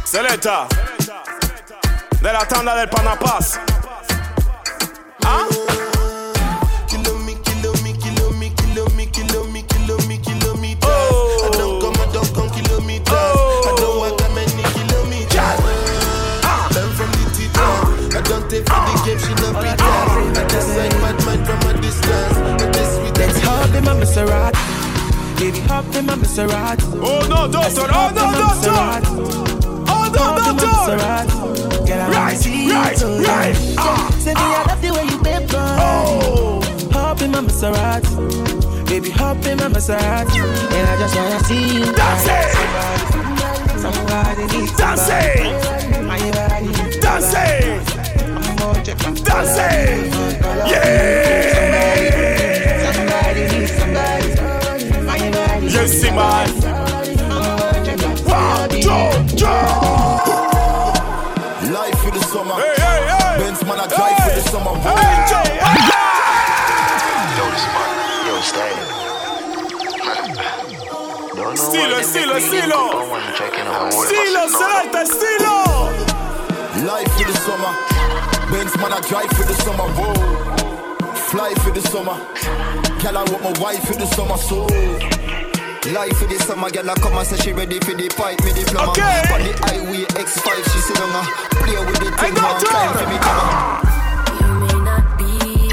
Seleta. 0.03 0.67
De 2.21 2.33
la 2.33 2.45
tanda 2.47 2.75
del 2.75 2.89
Panapaz. 2.89 3.59
¿Ah? 5.23 5.45
Baby, 25.37 25.59
hop 25.61 25.85
in 25.95 26.05
my 26.07 26.15
Maserati. 26.15 26.83
Oh 26.95 27.21
no, 27.29 27.47
doctor! 27.51 27.81
Oh 27.81 28.09
no, 28.09 28.31
doctor! 28.33 28.71
Oh 29.87 30.09
no, 30.11 30.35
doctor! 30.57 30.97
Get 31.85 31.99
out 31.99 32.09
Right, 32.11 32.43
right, 32.43 33.03
oh, 33.03 33.21
right. 33.21 33.55
Ah. 33.77 34.09
Say 34.19 34.33
me, 34.33 34.41
I 34.41 34.63
love 34.67 34.81
the 34.81 34.89
way 34.91 35.03
you 35.05 35.19
bend 35.21 35.51
oh. 35.53 36.59
Hop 36.91 37.21
in 37.21 37.29
my 37.31 37.41
Maserati. 37.41 38.09
Baby, 38.87 39.11
hop 39.11 39.45
in 39.45 39.57
my 39.57 39.67
Maserati. 39.67 40.39
And 40.73 40.89
I 40.89 40.97
just 40.97 41.15
wanna 41.15 41.39
see 41.43 41.77
you. 41.79 41.85
Dance 41.93 42.27
it! 42.27 42.51
Somebody 43.79 44.45
needs 44.57 44.73
Dance 44.75 45.07
it! 45.07 45.37
Dance 47.01 47.25
somebody. 47.25 47.45
it! 47.45 47.97
I'm 48.27 48.55
gonna 48.57 48.83
check 48.83 48.97
my 49.03 49.11
Dance 49.11 49.57
it! 49.59 50.13
Somebody 50.13 50.71
Yeah! 50.71 51.53
needs 53.59 53.71
somebody. 53.77 54.46
My 55.67 55.73
body 55.73 55.73
needs 55.73 55.73
Yes, 55.73 55.91
see, 56.01 56.11
man. 56.11 56.47
One, 58.23 58.69
two, 58.69 58.87
three. 59.35 59.57
Life 61.71 61.99
for 61.99 62.11
the 62.11 62.21
summer. 62.23 62.55
Hey, 62.55 62.75
hey, 62.77 63.01
hey! 63.07 63.37
Benz 63.39 63.63
man, 63.65 63.79
I 63.79 63.87
drive 63.87 64.17
for 64.23 64.31
the 64.31 64.41
summer. 64.49 64.73
Hey, 64.79 65.25
Joe! 65.27 65.43
Yo, 68.27 68.35
stay. 68.41 68.73
Estilo, 71.53 71.97
estilo, 71.99 72.37
estilo. 72.37 72.81
Estilo, 73.89 74.41
Seleta, 74.49 75.01
estilo. 75.01 75.55
Life 76.85 77.11
for 77.11 77.25
the 77.25 77.33
summer. 77.45 77.73
Benz 78.51 78.73
man, 78.77 78.93
I 78.93 78.95
drive 79.01 79.29
for 79.31 79.45
the 79.45 79.53
summer. 79.53 79.87
Whoa. 79.97 80.13
Fly 81.13 81.53
for 81.55 81.71
the 81.71 81.81
summer. 81.81 82.17
Girl, 83.01 83.17
I 83.17 83.23
want 83.29 83.43
my 83.43 83.53
wife 83.59 83.83
for 83.85 83.95
the 83.95 84.05
summer. 84.05 84.37
So 84.37 84.65
Life 85.93 86.17
for 86.17 86.27
the 86.27 86.37
summer, 86.39 86.69
girl, 86.69 86.89
I 86.89 86.95
come 86.95 87.17
and 87.17 87.25
say 87.25 87.37
she 87.37 87.53
ready 87.53 87.79
for 87.79 87.93
the 87.93 88.09
pipe, 88.09 88.43
me 88.43 88.51
diploma. 88.51 88.91
Okay. 88.91 89.21
On 89.31 89.39
the 89.39 89.53
highway 89.63 90.03
X5, 90.19 90.63
she 90.71 90.79
sit 90.79 90.97
down, 90.97 91.15
uh, 91.15 91.23
play 91.63 91.79
with 91.79 91.99
the 91.99 92.11
thing, 92.11 92.33
got 92.35 92.51
one 92.51 92.61
you. 92.61 92.67
time 92.67 92.91
for 92.97 93.07
me, 93.07 93.17
come 93.23 93.39
on. 93.39 93.87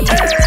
I 0.06 0.43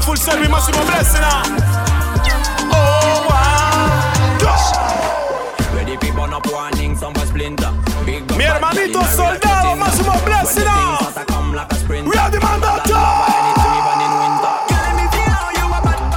Full 0.00 0.16
máximo. 0.48 0.78
Oh, 2.72 3.22
wow. 3.28 4.38
Mi 8.36 8.44
hermanito 8.44 9.00
soldado, 9.14 9.76
máximo 9.76 10.12
demandata. 12.30 12.82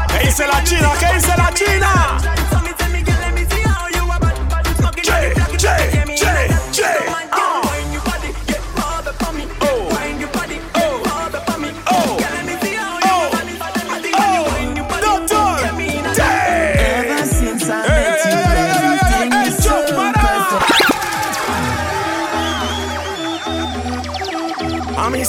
¿Qué 0.07 0.19
dice 0.25 0.47
la 0.47 0.63
China? 0.63 0.91
¿Qué 0.99 1.13
dice 1.13 1.37
la 1.37 1.53
China? 1.53 2.17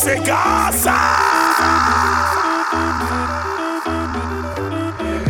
Se 0.05 0.17
casa. 0.17 0.95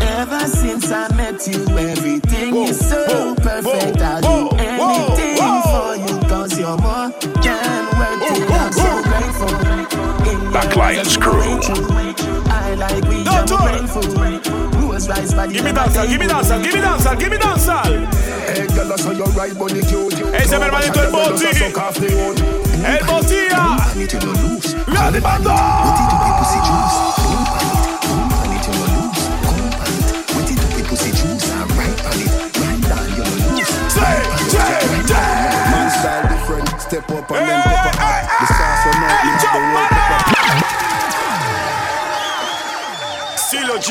Ever 0.00 0.48
since 0.48 0.90
I 0.90 1.06
met 1.14 1.46
you, 1.46 1.64
everything 1.78 2.56
is 2.56 2.80
so 2.88 3.36
perfect. 3.36 4.02
I'll 4.02 4.20
do 4.20 4.56
anything 4.56 5.36
for 5.62 5.94
you, 5.94 6.18
cause 6.28 6.58
you're 6.58 6.76
more 6.78 7.08
than 7.44 7.86
worth 7.98 8.30
it. 8.32 8.50
I'm 8.50 8.72
so 8.72 9.02
grateful. 9.04 9.54
In 10.28 10.50
The 10.50 10.60
your 10.60 10.72
Client's 10.72 11.16
Crew. 11.16 11.60
I 12.50 12.74
like 12.74 13.04
we 13.04 13.23
jump 15.06 15.16
grateful. 15.16 15.34
Rose 15.34 15.34
rice 15.34 15.34
body. 15.34 15.52
Give 15.54 15.64
me 15.64 15.70
dancehall, 15.72 16.08
give 16.08 16.20
me 16.20 16.26
dancehall, 16.26 16.62
give 16.62 16.74
me 16.74 16.80
dancehall, 16.80 17.18
give 17.18 17.30
me 17.30 17.36
dancehall. 17.38 18.06
Hey, 18.46 18.66
girl, 18.74 18.92
I 18.92 18.96
saw 18.96 19.10
you 19.10 19.24
right, 19.24 19.54
bunny 19.58 19.82
cute. 19.82 20.14
Ese 20.34 20.52
es 20.52 20.58
mi 20.58 20.64
hermanito 20.64 21.02
el 21.02 21.10
Boti. 21.10 21.46
El 22.84 23.04
Botía. 23.06 23.76
Real 24.86 25.12
demandata. 25.12 25.54
Man 35.70 35.90
style 35.90 36.28
different, 36.28 36.68
step 36.80 37.10
up 37.10 37.30
and 37.30 37.48
then 37.48 37.62
pop 37.62 37.86
up. 37.86 37.94
The 38.40 38.46
sauce 38.46 38.84
run 38.86 39.04
out, 39.04 39.24
you 39.24 39.30
have 39.32 39.88
the 39.90 40.00
pepper. 40.08 40.34
Silo 43.36 43.76
G. 43.78 43.88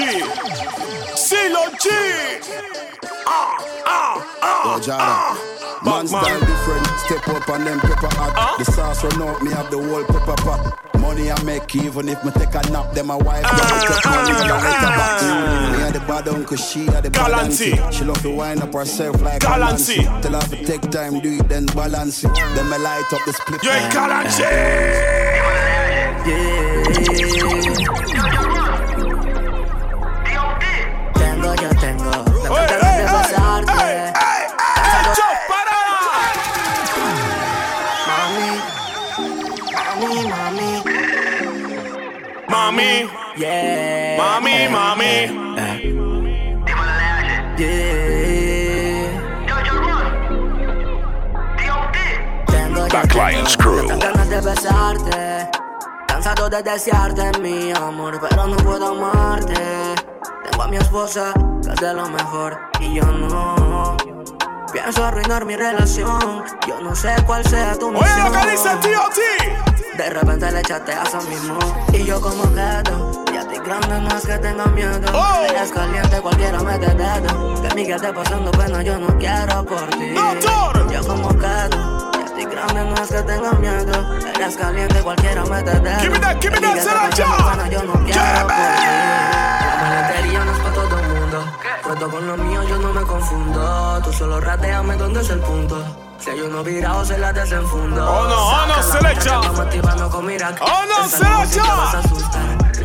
ah. 4.74 4.80
Yo, 4.80 4.80
Jada. 4.80 5.53
Man 5.84 6.07
style 6.07 6.39
different, 6.39 6.88
step 7.05 7.28
up 7.28 7.49
and 7.49 7.67
then 7.67 7.80
pepper 7.80 8.07
hot. 8.15 8.57
The 8.57 8.65
sauce 8.71 9.03
run 9.03 9.21
out, 9.21 9.41
me 9.43 9.51
have 9.51 9.69
the 9.69 9.78
whole 9.78 10.03
pepper 10.05 10.36
pot. 10.41 10.80
Money 10.97 11.30
I 11.30 11.43
make 11.43 11.76
even 11.76 12.07
if 12.07 12.24
me 12.24 12.32
take 12.32 12.55
a 12.55 12.61
nap, 12.71 12.93
then 12.93 13.07
my 13.07 13.15
wife 13.17 13.43
gonna 13.43 13.82
take 13.82 14.05
money 14.05 14.32
and 14.32 14.51
I 14.51 14.55
let 14.63 14.80
her. 15.21 15.78
Me 15.78 15.84
and 15.84 15.93
the 15.95 15.99
bad 16.07 16.28
uncle, 16.30 16.55
she 16.55 16.86
had 16.86 17.03
the 17.03 17.09
balance. 17.11 17.59
She 17.59 18.03
love 18.05 18.21
to 18.21 18.32
wind 18.32 18.63
up 18.63 18.74
herself 18.74 19.21
like. 19.21 19.41
Galanty. 19.41 20.05
Tell 20.21 20.34
her 20.39 20.47
to 20.47 20.63
take 20.63 20.89
time, 20.89 21.19
do 21.19 21.34
it, 21.38 21.49
then 21.49 21.65
balance 21.67 22.24
it. 22.24 22.34
Then 22.34 22.69
me 22.69 22.78
light 22.78 23.11
up 23.11 23.26
the 23.26 23.34
split. 23.34 23.61
Yo, 23.63 23.71
el 23.71 23.91
Galanty. 23.91 24.43
Mami. 42.64 43.11
yeah. 43.36 44.16
Mami, 44.16 44.72
mami. 44.72 45.28
Yeah. 47.59 49.03
Tengo, 52.47 52.88
yo 52.88 52.88
The 52.88 53.07
Client's 53.09 53.57
Crew. 53.57 53.86
ganas 53.88 54.30
de 54.30 54.39
besarte. 54.39 55.49
Cansado 56.07 56.49
de 56.49 56.64
desearte, 56.64 57.38
mi 57.41 57.72
amor, 57.74 58.18
pero 58.22 58.47
no 58.47 58.55
puedo 58.55 58.88
amarte. 58.95 59.59
Tengo 60.43 60.64
a 60.64 60.68
mi 60.70 60.78
esposa, 60.78 61.34
que 61.61 61.70
es 61.70 61.80
de 61.82 61.93
lo 61.93 62.07
mejor, 62.07 62.57
y 62.80 62.95
yo 62.95 63.03
no. 63.03 63.97
Pienso 64.74 65.05
arruinar 65.05 65.45
mi 65.45 65.55
relación. 65.55 66.43
Yo 66.67 66.82
no 66.82 66.95
sé 66.95 67.13
cuál 67.28 67.45
sea 67.45 67.76
tu 67.76 67.91
misión. 67.91 68.09
Oye, 68.11 68.24
lo 68.24 68.32
que 68.32 68.51
dice 68.51 68.71
el 68.71 68.80
tío 68.80 69.01
T. 69.13 69.97
De 69.97 70.09
repente 70.09 70.51
le 70.51 70.59
echaste 70.61 70.93
a 70.93 71.03
mismo. 71.30 71.59
Y 71.93 72.03
yo 72.03 72.19
como 72.19 72.43
quedo. 72.51 73.24
Y 73.32 73.38
a 73.38 73.47
ti 73.47 73.59
grande 73.63 74.01
no 74.01 74.17
es 74.17 74.26
que 74.26 74.36
tenga 74.39 74.65
miedo. 74.65 75.11
Oh. 75.13 75.45
Eres 75.47 75.71
caliente, 75.71 76.19
cualquiera 76.19 76.59
mete 76.63 76.88
dedo. 76.88 77.61
Que 77.61 77.76
Miguel 77.76 77.97
esté 77.97 78.11
pasando 78.11 78.49
pena, 78.49 78.82
yo 78.82 78.97
no 78.97 79.15
quiero 79.19 79.63
por 79.63 79.86
ti. 79.91 80.15
Yo 80.91 81.07
como 81.07 81.30
quedo. 81.30 82.11
Y 82.17 82.21
a 82.24 82.36
ti 82.36 82.45
grande 82.45 82.84
no 82.84 82.95
es 82.95 83.09
que 83.11 83.21
tenga 83.21 83.51
miedo. 83.51 84.17
Eres 84.36 84.57
caliente, 84.57 85.01
cualquiera 85.03 85.45
mete 85.45 85.80
dedo. 85.82 85.99
Give 85.99 86.09
me 86.09 86.19
that, 86.19 86.41
give 86.41 86.51
me 86.51 86.59
Que 86.59 86.80
that, 86.80 87.11
pasando 87.11 87.51
pena, 87.51 87.69
yo 87.69 87.84
no 87.84 87.93
quiero 87.93 88.47
por 88.47 88.57
ti. 88.82 89.62
Puesto 91.82 92.09
con 92.09 92.28
lo 92.28 92.38
mío, 92.38 92.63
yo 92.63 92.78
no 92.78 92.93
me 92.93 93.01
confundo. 93.01 94.01
Tú 94.03 94.13
solo 94.13 94.39
rateame 94.39 94.95
dónde 94.97 95.21
es 95.21 95.30
el 95.30 95.39
punto. 95.39 95.84
Si 96.19 96.30
hay 96.30 96.41
uno 96.41 96.63
virado, 96.63 97.03
se 97.03 97.17
la 97.17 97.34
desenfundo. 97.34 98.01
Oh, 98.09 98.28
no, 98.28 98.47
oh, 98.47 98.65
no, 98.67 98.76
la 98.78 98.84
se 98.84 99.01
le 99.01 99.11
echa. 99.13 99.39
Oh, 99.39 99.43
no, 99.43 101.09
se 101.09 101.24
le 101.24 101.43
echa. 101.43 102.01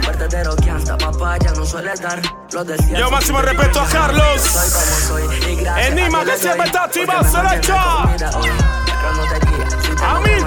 vertedero 0.06 0.56
que 0.56 0.70
hasta 0.70 0.96
papaya 0.96 1.52
no 1.56 1.64
suele 1.64 1.94
dar. 1.94 2.20
Los 2.52 2.66
desiertos. 2.66 2.98
Yo, 2.98 3.10
máximo 3.10 3.40
respeto 3.42 3.80
a 3.80 3.86
Carlos. 3.86 4.40
Soy 4.40 4.70
como 4.70 5.28
soy. 5.28 5.52
Y 5.52 5.56
gracias 5.56 5.88
Enigma 5.88 6.20
a 6.20 6.24
Dios 6.24 6.36
que 6.36 6.42
siempre 6.42 6.66
está 6.66 6.84
activa, 6.84 7.22
se 7.22 7.36
le 7.36 7.42
mantiene 7.42 7.56
echa. 7.58 8.28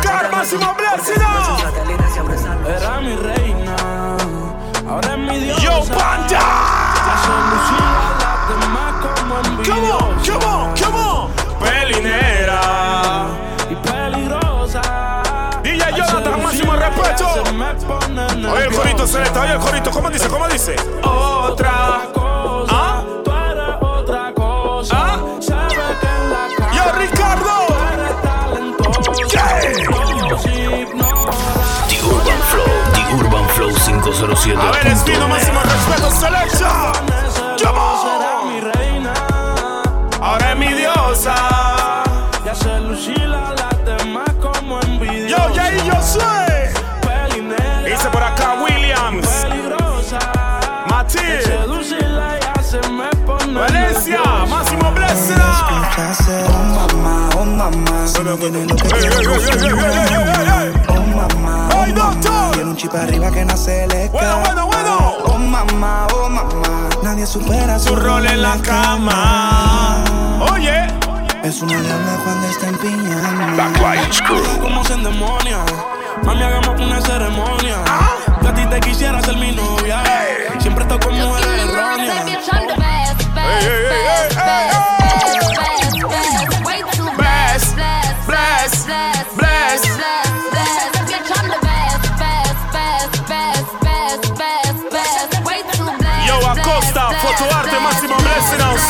ganas, 0.02 0.32
máximo 0.32 0.76
blessing. 0.76 1.22
Era 2.68 3.02
mi 3.02 3.16
reina, 3.16 3.76
ahora 4.90 5.12
es 5.12 5.18
mi 5.18 5.40
diosa. 5.40 5.62
Yo, 5.62 5.84
Panda. 5.96 6.81
Come 9.42 9.92
on, 9.92 10.24
come 10.24 10.46
on, 10.46 10.76
come 10.76 10.96
on. 10.96 11.32
Pelinera. 11.60 13.28
Y 13.70 13.76
peligrosa. 13.76 14.82
DJ 15.64 15.96
Jonathan, 15.96 16.44
máximo 16.44 16.74
respeto. 16.76 17.34
Se 17.34 18.48
Oye 18.48 18.66
el 18.66 18.74
corito, 18.76 19.08
Celesta, 19.08 19.42
oye 19.42 19.54
el 19.54 19.60
corito. 19.60 19.92
¿Cómo 19.92 20.10
dice? 20.10 20.28
¿Cómo 20.28 20.48
dice? 20.48 20.76
Otra. 21.04 22.02
cosa. 22.14 22.74
¿Ah? 22.74 23.04
Tú 23.24 23.32
eres 23.32 23.76
otra 23.82 24.34
cosa. 24.34 24.96
¿Ah? 24.98 25.20
Sabes 25.40 25.74
que 25.74 25.80
en 25.80 26.30
la 26.32 26.48
cama 26.58 26.74
Yo, 26.76 26.92
Ricardo. 27.00 27.68
The 31.88 31.98
Urban 32.04 32.42
Flow, 32.50 32.72
The 32.94 33.16
Urban 33.16 33.50
Flow 33.50 33.72
507. 33.74 34.60
A 34.62 34.72
ver, 34.72 34.88
Espino, 34.88 35.28
máximo 35.28 35.62
respeto, 35.62 36.12
Celesta. 36.12 36.81
Ey, 58.22 59.64
ey, 59.64 60.26
mamá. 60.26 60.64
ey. 60.64 60.72
Oh 60.88 60.94
mamá, 60.94 61.70
oh 61.74 61.88
mamá, 61.88 61.94
doctor. 61.94 62.52
tiene 62.52 62.70
un 62.70 62.76
chip 62.78 62.94
arriba 62.94 63.32
que 63.32 63.46
no 63.46 63.58
se 63.58 63.88
le 63.88 64.10
Bueno, 64.10 64.40
bueno, 64.46 64.68
bueno. 64.68 65.14
Oh 65.26 65.38
mamá, 65.38 66.08
oh 66.14 66.30
nadie 67.04 67.26
supera 67.26 67.80
su 67.80 67.96
rol 67.96 68.26
en 68.28 68.42
la 68.42 68.58
cama. 68.62 70.04
Oye. 70.52 70.88
Es 71.44 71.62
una 71.62 71.82
diabla 71.82 72.18
cuando 72.24 72.48
está 72.48 72.68
en 72.70 72.78
piña. 72.78 73.18
Como 74.62 74.84
se 74.84 74.94
endemonia. 74.94 75.66
Mami, 76.24 76.44
hagamos 76.44 76.80
una 76.80 77.02
ceremonia. 77.02 77.78
Que 78.42 78.48
a 78.48 78.54
ti 78.54 78.66
te 78.68 78.80
quisiera 78.82 79.22
ser 79.24 79.36
mi 79.38 79.52
novia. 79.52 80.04
Siempre 80.60 80.84
estoy 80.84 81.00
con 81.00 81.18
mujeres 81.18 81.62
erróneas. 81.64 82.26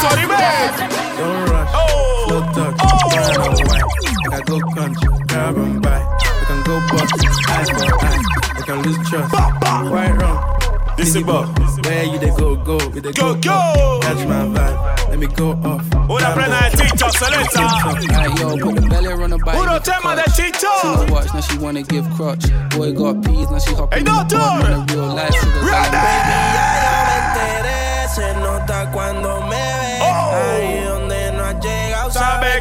Sorry, 0.01 0.25
man. 0.27 0.89
Don't 1.17 1.49
rush. 1.49 1.69
Oh. 1.73 2.25
Slow 2.27 2.41
touch. 2.53 2.77
Brown 3.13 3.57
and 3.57 3.67
white. 3.67 3.83
Like 4.31 4.33
I 4.33 4.43
go 4.45 4.59
country. 4.75 5.09
Grab 5.27 5.57
and 5.57 5.81
buy. 5.81 6.01
We 6.39 6.45
can 6.49 6.63
go 6.63 6.75
bust. 6.89 7.13
Eye 7.49 7.65
for 7.65 8.05
eye. 8.05 8.21
We 8.57 8.63
can 8.63 8.81
lose 8.81 9.09
trust. 9.09 9.33
Right 9.33 10.13
wrong. 10.21 10.57
This 10.97 11.15
is 11.15 11.23
Bob. 11.23 11.57
Where 11.85 12.03
you 12.03 12.19
they 12.19 12.29
go, 12.29 12.55
go. 12.57 12.77
We 12.89 12.99
they 12.99 13.11
Go, 13.13 13.33
go, 13.35 13.41
go. 13.41 13.99
Catch 14.01 14.25
my 14.27 14.43
vibe. 14.53 15.09
Let 15.09 15.19
me 15.19 15.27
go 15.27 15.51
off. 15.63 15.81
Una 16.09 16.33
plena 16.33 16.69
de 16.69 16.77
Tito, 16.77 17.07
Seleta. 17.09 17.61
Alright, 17.61 18.39
yo, 18.39 18.57
put 18.57 18.75
the 18.75 18.81
belly 18.89 19.07
on 19.07 19.29
the 19.31 19.37
bike. 19.39 19.55
Puro 19.55 19.79
tema 19.79 20.15
de 20.15 20.23
She 20.35 20.51
Tito. 20.51 20.67
no 20.83 21.13
watch, 21.13 21.33
now 21.33 21.41
she 21.41 21.57
wanna 21.57 21.81
give 21.83 22.05
crutch. 22.15 22.45
Boy 22.75 22.91
got 22.93 23.23
peas, 23.23 23.49
now 23.49 23.57
she 23.59 23.73
hop 23.73 23.93
Hey, 23.93 23.99
in 23.99 24.05
the 24.05 24.11
doctor. 24.11 24.37
bum 24.37 24.61
on 24.61 24.71
a 24.89 24.93
real 24.93 25.07
life 25.15 25.33
sugar. 25.33 25.61
Se 25.65 25.80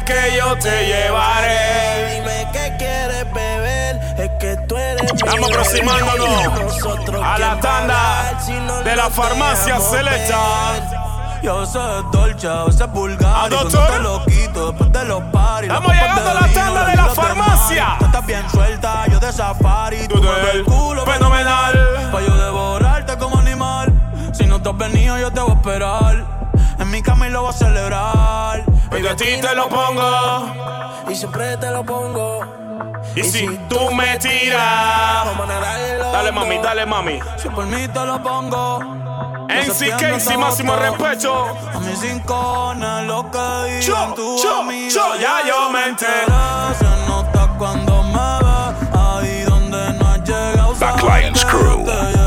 que 0.03 0.37
yo 0.37 0.55
te 0.57 0.85
llevaré. 0.87 2.15
Dime 2.15 2.47
qué 2.51 2.75
quieres 2.77 3.31
beber. 3.33 3.99
Es 4.17 4.29
que 4.39 4.57
tú 4.67 4.77
eres 4.77 5.11
Estamos 5.11 5.49
aproximándonos 5.49 7.23
a 7.23 7.37
la 7.37 7.59
tanda 7.59 8.37
de 8.83 8.95
la 8.95 9.09
farmacia 9.09 9.79
ver. 9.79 10.35
Yo 11.43 11.65
soy 11.65 12.03
Dolce, 12.11 12.47
a 12.47 12.65
veces 12.65 12.91
vulgar. 12.91 13.45
¿A 13.45 13.47
y 13.47 13.49
cuando 13.49 13.69
doctor? 13.69 13.91
te 13.91 13.99
lo 13.99 14.25
quito 14.25 14.71
después 14.71 14.91
de 14.91 15.05
los 15.05 15.23
paris. 15.31 15.69
Estamos 15.71 15.91
llegando 15.93 16.29
a 16.29 16.33
la 16.35 16.47
tanda 16.53 16.85
de 16.85 16.95
la 16.95 17.05
farmacia. 17.07 17.95
Tú 17.97 18.05
estás 18.05 18.25
bien 18.27 18.49
suelta, 18.51 19.05
yo 19.07 19.19
de 19.19 19.33
safari. 19.33 20.07
Tú 20.07 20.21
Tú 20.21 20.29
el 20.53 20.63
culo 20.63 21.03
fenomenal. 21.05 22.09
Pa' 22.11 22.21
yo 22.21 22.35
devorarte 22.35 23.17
como 23.17 23.39
animal. 23.39 23.91
Si 24.33 24.45
no 24.45 24.61
te 24.61 24.69
has 24.69 24.77
venido, 24.77 25.17
yo 25.17 25.31
te 25.31 25.39
voy 25.39 25.51
a 25.51 25.53
esperar. 25.55 26.50
En 26.81 26.89
mi 26.89 26.99
cama 27.03 27.27
y 27.27 27.29
lo 27.29 27.43
voy 27.43 27.51
a 27.51 27.53
celebrar. 27.53 28.65
Y 28.97 29.01
de 29.01 29.13
ti 29.13 29.39
te 29.39 29.53
lo 29.53 29.69
pongo. 29.69 30.51
Y 31.07 31.13
siempre 31.13 31.55
te 31.57 31.69
lo 31.69 31.85
pongo. 31.85 32.39
Y 33.15 33.21
si 33.21 33.45
tú 33.69 33.91
me 33.91 34.17
tiras. 34.17 34.59
A 34.59 35.35
Dale, 36.11 36.31
mami, 36.31 36.57
dale, 36.57 36.85
mami. 36.87 37.19
Si 37.37 37.49
por 37.49 37.67
mí 37.67 37.87
te 37.87 38.03
lo 38.03 38.21
pongo. 38.23 38.79
NC 39.47 39.95
Casey, 39.99 40.37
máximo 40.37 40.75
respeto. 40.75 41.55
A 41.71 41.79
mis 41.81 41.99
cinco 41.99 42.73
lo 43.05 43.29
que 43.29 43.81
Yo, 43.81 44.15
yo, 44.41 44.61
amiga, 44.61 44.89
yo, 44.89 45.15
ya 45.21 45.47
yo 45.47 45.69
me 45.69 45.85
enteré. 45.85 46.25
Se 46.79 47.07
nota 47.07 47.47
cuando 47.59 48.01
me 48.03 48.39
ves. 48.41 48.99
Ahí 48.99 49.43
donde 49.43 49.93
no 49.99 50.07
has 50.07 50.23
llegado. 50.23 50.75
sabes 50.75 51.03
Lions 51.03 51.45
que 51.45 51.51
Crew. 51.51 52.20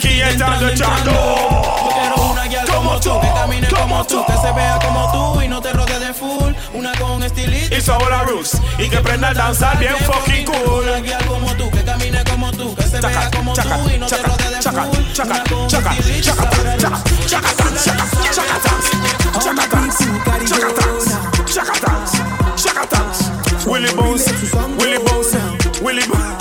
Aquí 0.00 0.18
entrando, 0.22 0.66
entrando. 0.66 1.10
Yo 1.10 1.90
quiero 1.92 2.30
una 2.30 2.46
guial 2.46 2.66
como 2.68 2.80
Como 2.80 3.00
tú, 3.00 3.20
que 3.20 3.28
camine 3.34 3.68
como 3.68 4.06
tú, 4.06 4.24
que 4.24 4.32
se 4.32 4.52
vea 4.52 4.78
como 4.82 5.12
tú 5.12 5.42
y 5.42 5.48
no 5.48 5.60
te 5.60 5.74
rodee 5.74 5.98
de 5.98 6.14
full. 6.14 6.54
Una 6.72 6.92
con 6.92 7.22
estilito. 7.22 7.76
Y 7.76 7.82
sabor 7.82 8.10
a 8.10 8.22
Roots. 8.22 8.62
Y 8.78 8.88
que 8.88 8.96
prenda 9.00 9.28
a 9.28 9.34
danzar 9.34 9.78
bien 9.78 9.94
fucking 9.98 10.46
cool. 10.46 10.88
Una 10.88 11.00
guial 11.00 11.22
como 11.26 11.54
tú, 11.54 11.70
que 11.70 11.84
camine 11.84 12.24
como 12.24 12.50
tú, 12.52 12.74
que 12.76 12.84
se 12.84 12.98
vea 12.98 13.30
como 13.30 13.52
tú 13.52 13.90
y 13.94 13.98
no 13.98 14.06
te 14.06 14.16
rodee 14.22 14.48
de 14.48 14.62
full. 14.62 15.20
Una 15.20 15.42
con 15.44 15.70
estilito 15.74 16.08
y 16.08 16.20
chaca, 16.22 16.50
sabor 16.50 16.66
a 16.66 16.76
chaca, 17.26 17.60
Roots. 17.60 17.90
Bones, 23.66 23.94
Bones, 23.94 24.24
Bones. 25.82 26.39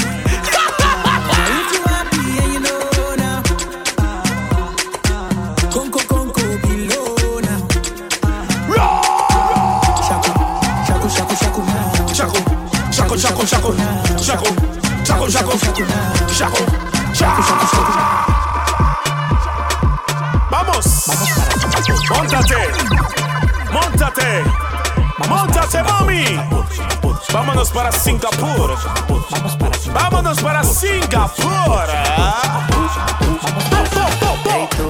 saco, 13.20 13.46
saco, 13.46 13.76
saco, 14.18 14.46
saco, 15.04 15.30
saco, 15.30 15.58
saco, 15.60 15.88
saco, 16.32 16.58
Vamos, 20.50 21.08
montate, 22.10 22.56
montate, 23.74 24.44
montate, 25.28 25.84
mami. 25.84 26.40
Vámonos 27.34 27.72
para 27.72 27.92
Singapur. 27.92 28.78
Vámonos 29.94 30.42
para 30.42 30.64
Singapur. 30.64 31.90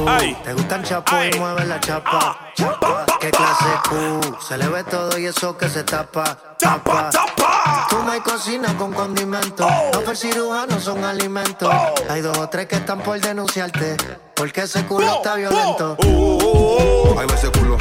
Ay, 0.07 0.37
¿Te 0.43 0.53
gusta 0.53 0.75
el 0.75 0.83
chapo? 0.83 1.15
Mueve 1.37 1.65
la 1.65 1.79
chapa. 1.79 2.09
Ah, 2.13 2.37
chapa 2.55 3.08
clase 3.31 3.65
Q. 3.89 4.37
Se 4.47 4.57
le 4.57 4.67
ve 4.67 4.83
todo 4.83 5.17
y 5.17 5.25
eso 5.25 5.57
que 5.57 5.69
se 5.69 5.83
tapa. 5.83 6.37
Tapa, 6.57 7.09
tapa. 7.09 7.87
Tú 7.89 8.03
no 8.03 8.11
hay 8.11 8.21
cocina 8.21 8.75
con 8.77 8.93
condimento. 8.93 9.67
No 9.93 10.01
por 10.01 10.15
cirujano 10.15 10.79
son 10.79 11.03
alimentos. 11.03 11.73
Hay 12.09 12.21
dos 12.21 12.37
o 12.37 12.47
tres 12.49 12.67
que 12.67 12.75
están 12.75 13.01
por 13.01 13.19
denunciarte. 13.19 13.97
Porque 14.35 14.61
ese 14.61 14.85
culo 14.85 15.15
está 15.15 15.35
violento. 15.35 15.97
Ahí 16.01 17.27
va 17.27 17.35
ese 17.35 17.51
culo. 17.51 17.77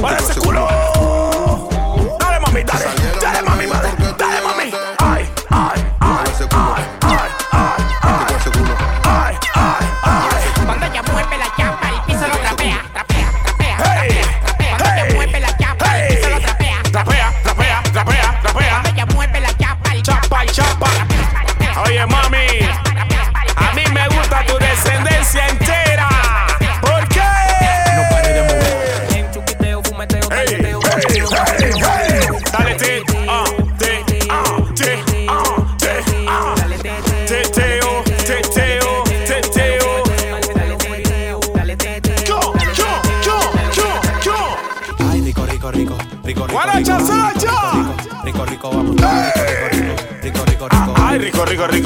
Para 0.00 0.18
ese 0.18 0.40
culo. 0.40 0.68
Dale, 2.20 2.40
mami, 2.40 2.62
dale. 2.62 2.84
Dale, 3.20 3.42
mami, 3.42 3.66
dale. 3.66 4.05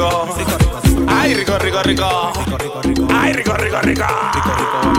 Rico, 0.00 0.26
rico, 0.26 0.78
rico. 0.78 1.04
Ay, 1.06 1.34
rico, 1.34 1.56
rico, 1.58 1.80
rico. 1.82 3.06
Ay, 3.08 3.32
rico, 3.34 3.54
rico, 3.56 4.89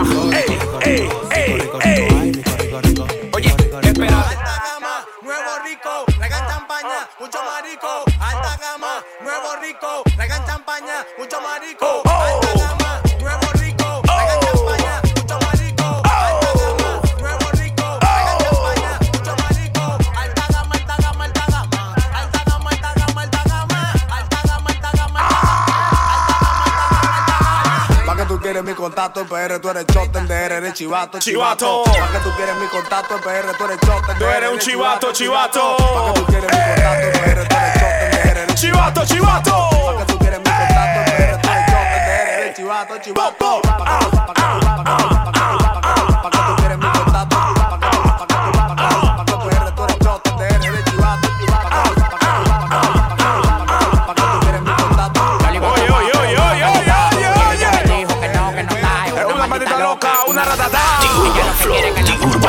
contacto 29.02 29.20
en 29.22 29.28
PR, 29.28 29.58
tú 29.60 29.68
eres 29.70 29.86
choten 29.86 30.28
de 30.28 30.44
R, 30.44 30.56
eres 30.58 30.74
chivato, 30.74 31.18
Chivato. 31.18 31.82
¿Para 31.84 32.06
que 32.12 32.18
tú 32.20 32.30
quieres 32.36 32.54
mi 32.56 32.66
contacto 32.68 33.16
en 33.16 33.20
PR, 33.20 33.56
tú 33.58 33.64
eres 33.64 33.78
choten 33.80 34.18
Tú 34.18 34.24
eres 34.26 34.50
un 34.52 34.58
chivato, 34.60 35.12
chivato. 35.12 35.76
¿Para 35.76 36.12
que 36.14 36.20
tú 36.20 36.26
quieres 36.26 36.50
mi 36.52 36.56
contacto 36.56 37.06
en 37.06 37.12
PR, 37.12 37.48
tú 37.48 37.54
eres 37.56 37.74
choten 37.74 38.10
de 38.12 38.30
R, 38.30 38.42
eres 38.42 38.54
Chivato, 38.54 39.04
chivato. 39.06 39.70
¿Para 39.84 39.98
que 39.98 40.12
tú 40.12 40.18
quieres 40.18 40.38
mi 40.38 40.44
contacto 40.44 41.00
en 41.00 41.04
PR, 41.04 41.40
tú 41.42 41.48
eres 41.48 41.66
choten 41.66 42.04
de 42.06 42.12
R, 42.22 42.42
eres 42.42 42.56
chivato, 42.56 42.98
chivato. 42.98 43.60
¿Para 43.62 43.98
que 43.98 44.04
tú- 44.04 44.16
para 44.16 44.26
que 44.26 44.34
tú- 44.34 44.34
para 44.34 44.34
que 44.34 45.02
tú- 45.02 45.08
para 45.08 45.24
que 45.24 45.32
tú- 45.32 45.41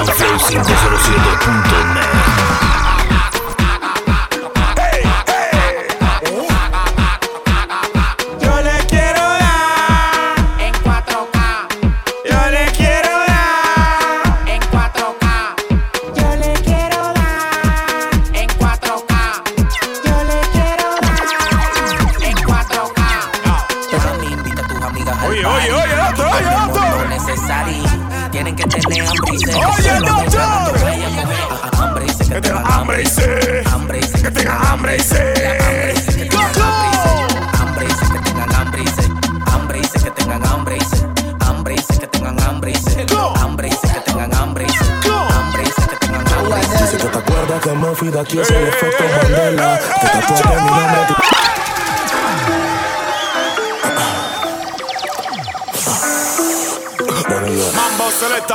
OneFlow507.net 0.04 2.13
15 48.34 48.58
el 48.58 48.68
efecto 48.68 49.04
Mandela. 49.22 49.80
Mi 50.56 50.72
nombre. 50.72 51.02
Tu... 51.08 51.14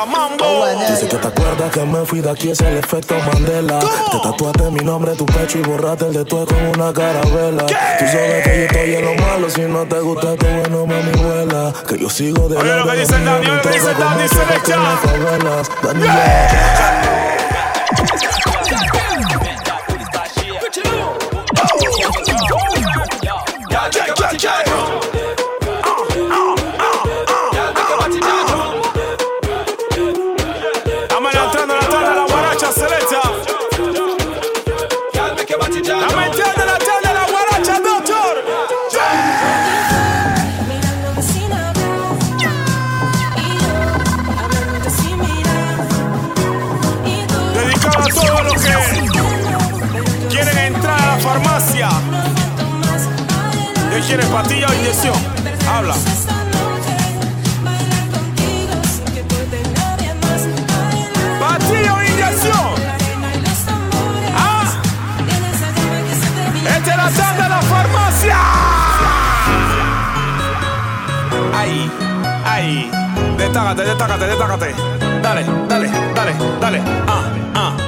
Mambo 0.06 0.66
Dice 0.88 1.08
que 1.08 1.16
te 1.16 1.28
acuerdas 1.28 1.70
que 1.70 1.80
me 1.84 2.04
fui 2.04 2.20
de 2.20 2.30
aquí, 2.30 2.50
es 2.50 2.60
el 2.60 2.78
efecto 2.78 3.14
Mandela. 3.32 3.78
Te 3.78 4.18
tatuaste 4.20 4.68
mi 4.72 4.80
nombre 4.80 5.12
en 5.12 5.18
tu 5.18 5.26
pecho 5.26 5.58
y 5.58 5.62
borraste 5.62 6.06
el 6.06 6.12
de 6.12 6.24
tu 6.24 6.44
con 6.44 6.66
una 6.74 6.92
carabela. 6.92 7.64
Tú 7.66 8.04
sabes 8.04 8.42
que 8.42 8.56
yo 8.56 8.64
estoy 8.64 8.94
en 8.96 9.04
lo 9.04 9.14
malo, 9.14 9.48
si 9.48 9.60
no 9.60 9.86
te 9.86 10.00
gusta 10.00 10.34
tu 10.34 10.46
bueno, 10.46 10.86
mami, 10.86 11.12
vuela. 11.22 11.72
Que 11.86 11.98
yo 11.98 12.10
sigo 12.10 12.48
de 12.48 12.56
Oye, 12.56 12.74
lo 12.74 12.84
que 12.84 12.96
dice 12.96 13.12
Daniel, 13.12 13.60
dice 13.62 13.94
Daniel 13.94 14.28
Daniel. 15.84 16.97
Quieres, 54.08 54.26
patilla 54.26 54.68
o 54.68 54.74
inyección? 54.74 55.14
Habla. 55.70 55.94
¿Patilla 61.38 61.94
o 61.94 62.02
inyección? 62.02 62.74
Ah, 64.34 64.64
esta 66.76 66.90
es 66.90 66.96
la 66.96 67.10
tarde 67.10 67.42
de 67.42 67.48
la 67.50 67.62
farmacia. 67.62 68.38
Ahí, 71.54 71.90
ahí. 72.46 72.90
Destácate, 73.36 73.82
destácate, 73.82 74.26
destácate. 74.26 74.74
Dale, 75.22 75.44
dale, 75.68 75.90
dale, 76.14 76.34
dale. 76.60 76.82
Ah, 77.06 77.22
ah, 77.54 77.87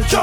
Se 0.08 0.18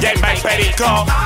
del 0.00 0.20
del 0.20 1.25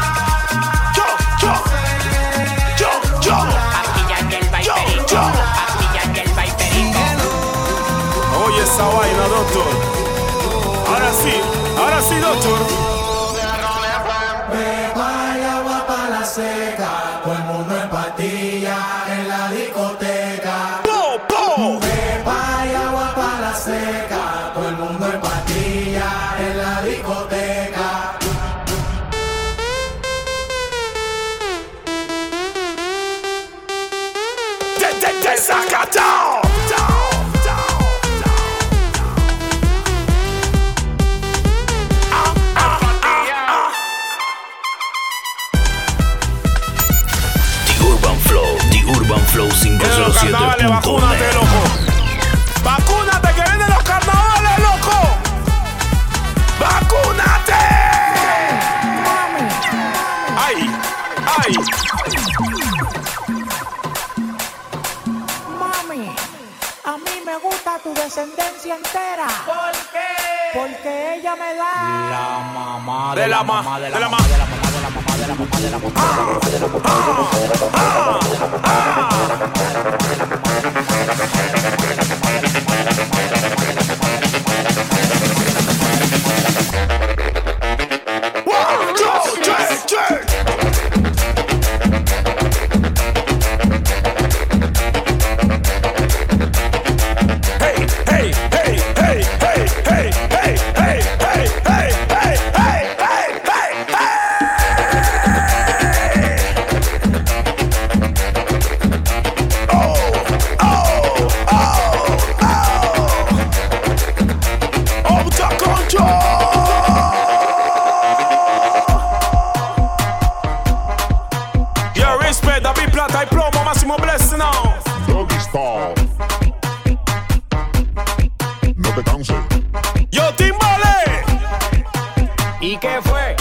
fue? 133.21 133.37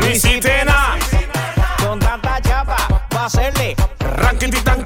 Luisitena. 0.00 0.96
Con 1.78 1.98
tanta 1.98 2.40
chapa, 2.40 2.76
va 3.14 3.22
a 3.22 3.26
hacerle. 3.26 3.76
Rankity 4.00 4.60
tan 4.60 4.82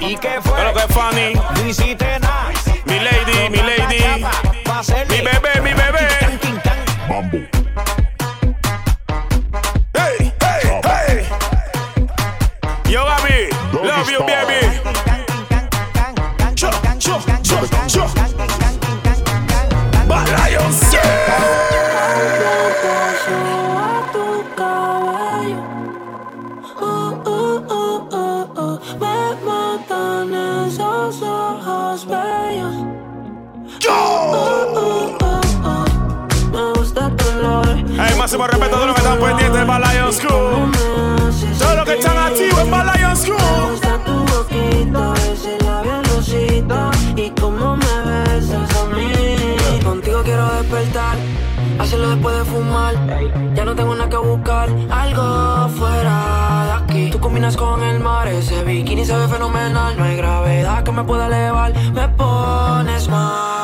¿Y 0.00 0.16
qué 0.16 0.40
fue? 0.42 0.54
Pero 0.56 0.74
que 0.74 0.92
funny. 0.92 1.34
Luisitena. 1.56 2.50
Mi 2.86 2.98
lady, 2.98 3.50
mi 3.50 3.58
lady. 3.58 4.26
Mi 5.08 5.20
bebé, 5.20 5.60
mi 5.62 5.72
bebé. 5.72 6.08
Mambo. 7.08 7.38
Hey, 9.94 10.32
hey, 10.40 10.80
hey. 10.84 11.28
Yo, 12.90 13.04
Gaby. 13.04 13.48
Love 13.72 14.10
you, 14.10 14.18
baby. 14.20 14.61
Lions 40.12 40.20
Crew. 40.20 41.58
Todos 41.58 41.76
los 41.76 41.84
que 41.86 41.94
están 41.94 42.18
activos 42.18 42.60
en 42.60 42.70
Bad 42.70 42.96
Lions 42.96 43.28
Me 43.28 43.70
gusta 43.70 43.98
tu 44.04 44.12
boquito, 44.12 45.14
ese 45.32 45.58
labio 45.64 46.02
rosito 46.02 46.90
y 47.16 47.30
cómo 47.30 47.76
me 47.76 48.30
besas 48.30 48.76
a 48.76 48.94
mí. 48.94 49.80
Contigo 49.82 50.22
quiero 50.22 50.46
despertar, 50.56 51.16
hacerlo 51.78 52.10
después 52.10 52.36
de 52.36 52.44
fumar. 52.44 52.94
Ya 53.54 53.64
no 53.64 53.74
tengo 53.74 53.94
nada 53.94 54.10
que 54.10 54.16
buscar, 54.16 54.68
algo 54.90 55.68
fuera 55.70 56.64
de 56.66 56.72
aquí. 56.84 57.10
Tú 57.10 57.18
combinas 57.18 57.56
con 57.56 57.82
el 57.82 58.00
mar, 58.00 58.28
ese 58.28 58.62
bikini 58.64 59.04
se 59.04 59.16
ve 59.16 59.28
fenomenal. 59.28 59.96
No 59.96 60.04
hay 60.04 60.16
gravedad 60.16 60.82
que 60.82 60.92
me 60.92 61.04
pueda 61.04 61.26
elevar, 61.26 61.72
me 61.94 62.08
pones 62.08 63.08
mal. 63.08 63.61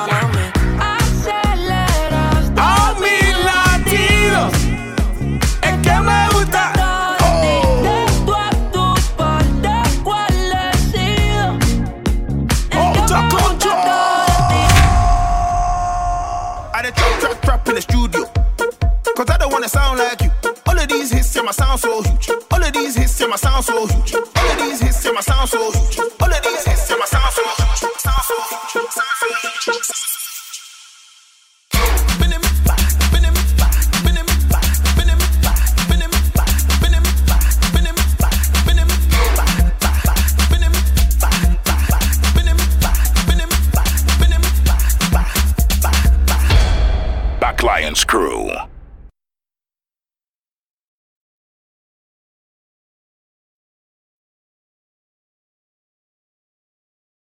down 23.67 23.89
for 23.89 23.97
you. 23.97 24.08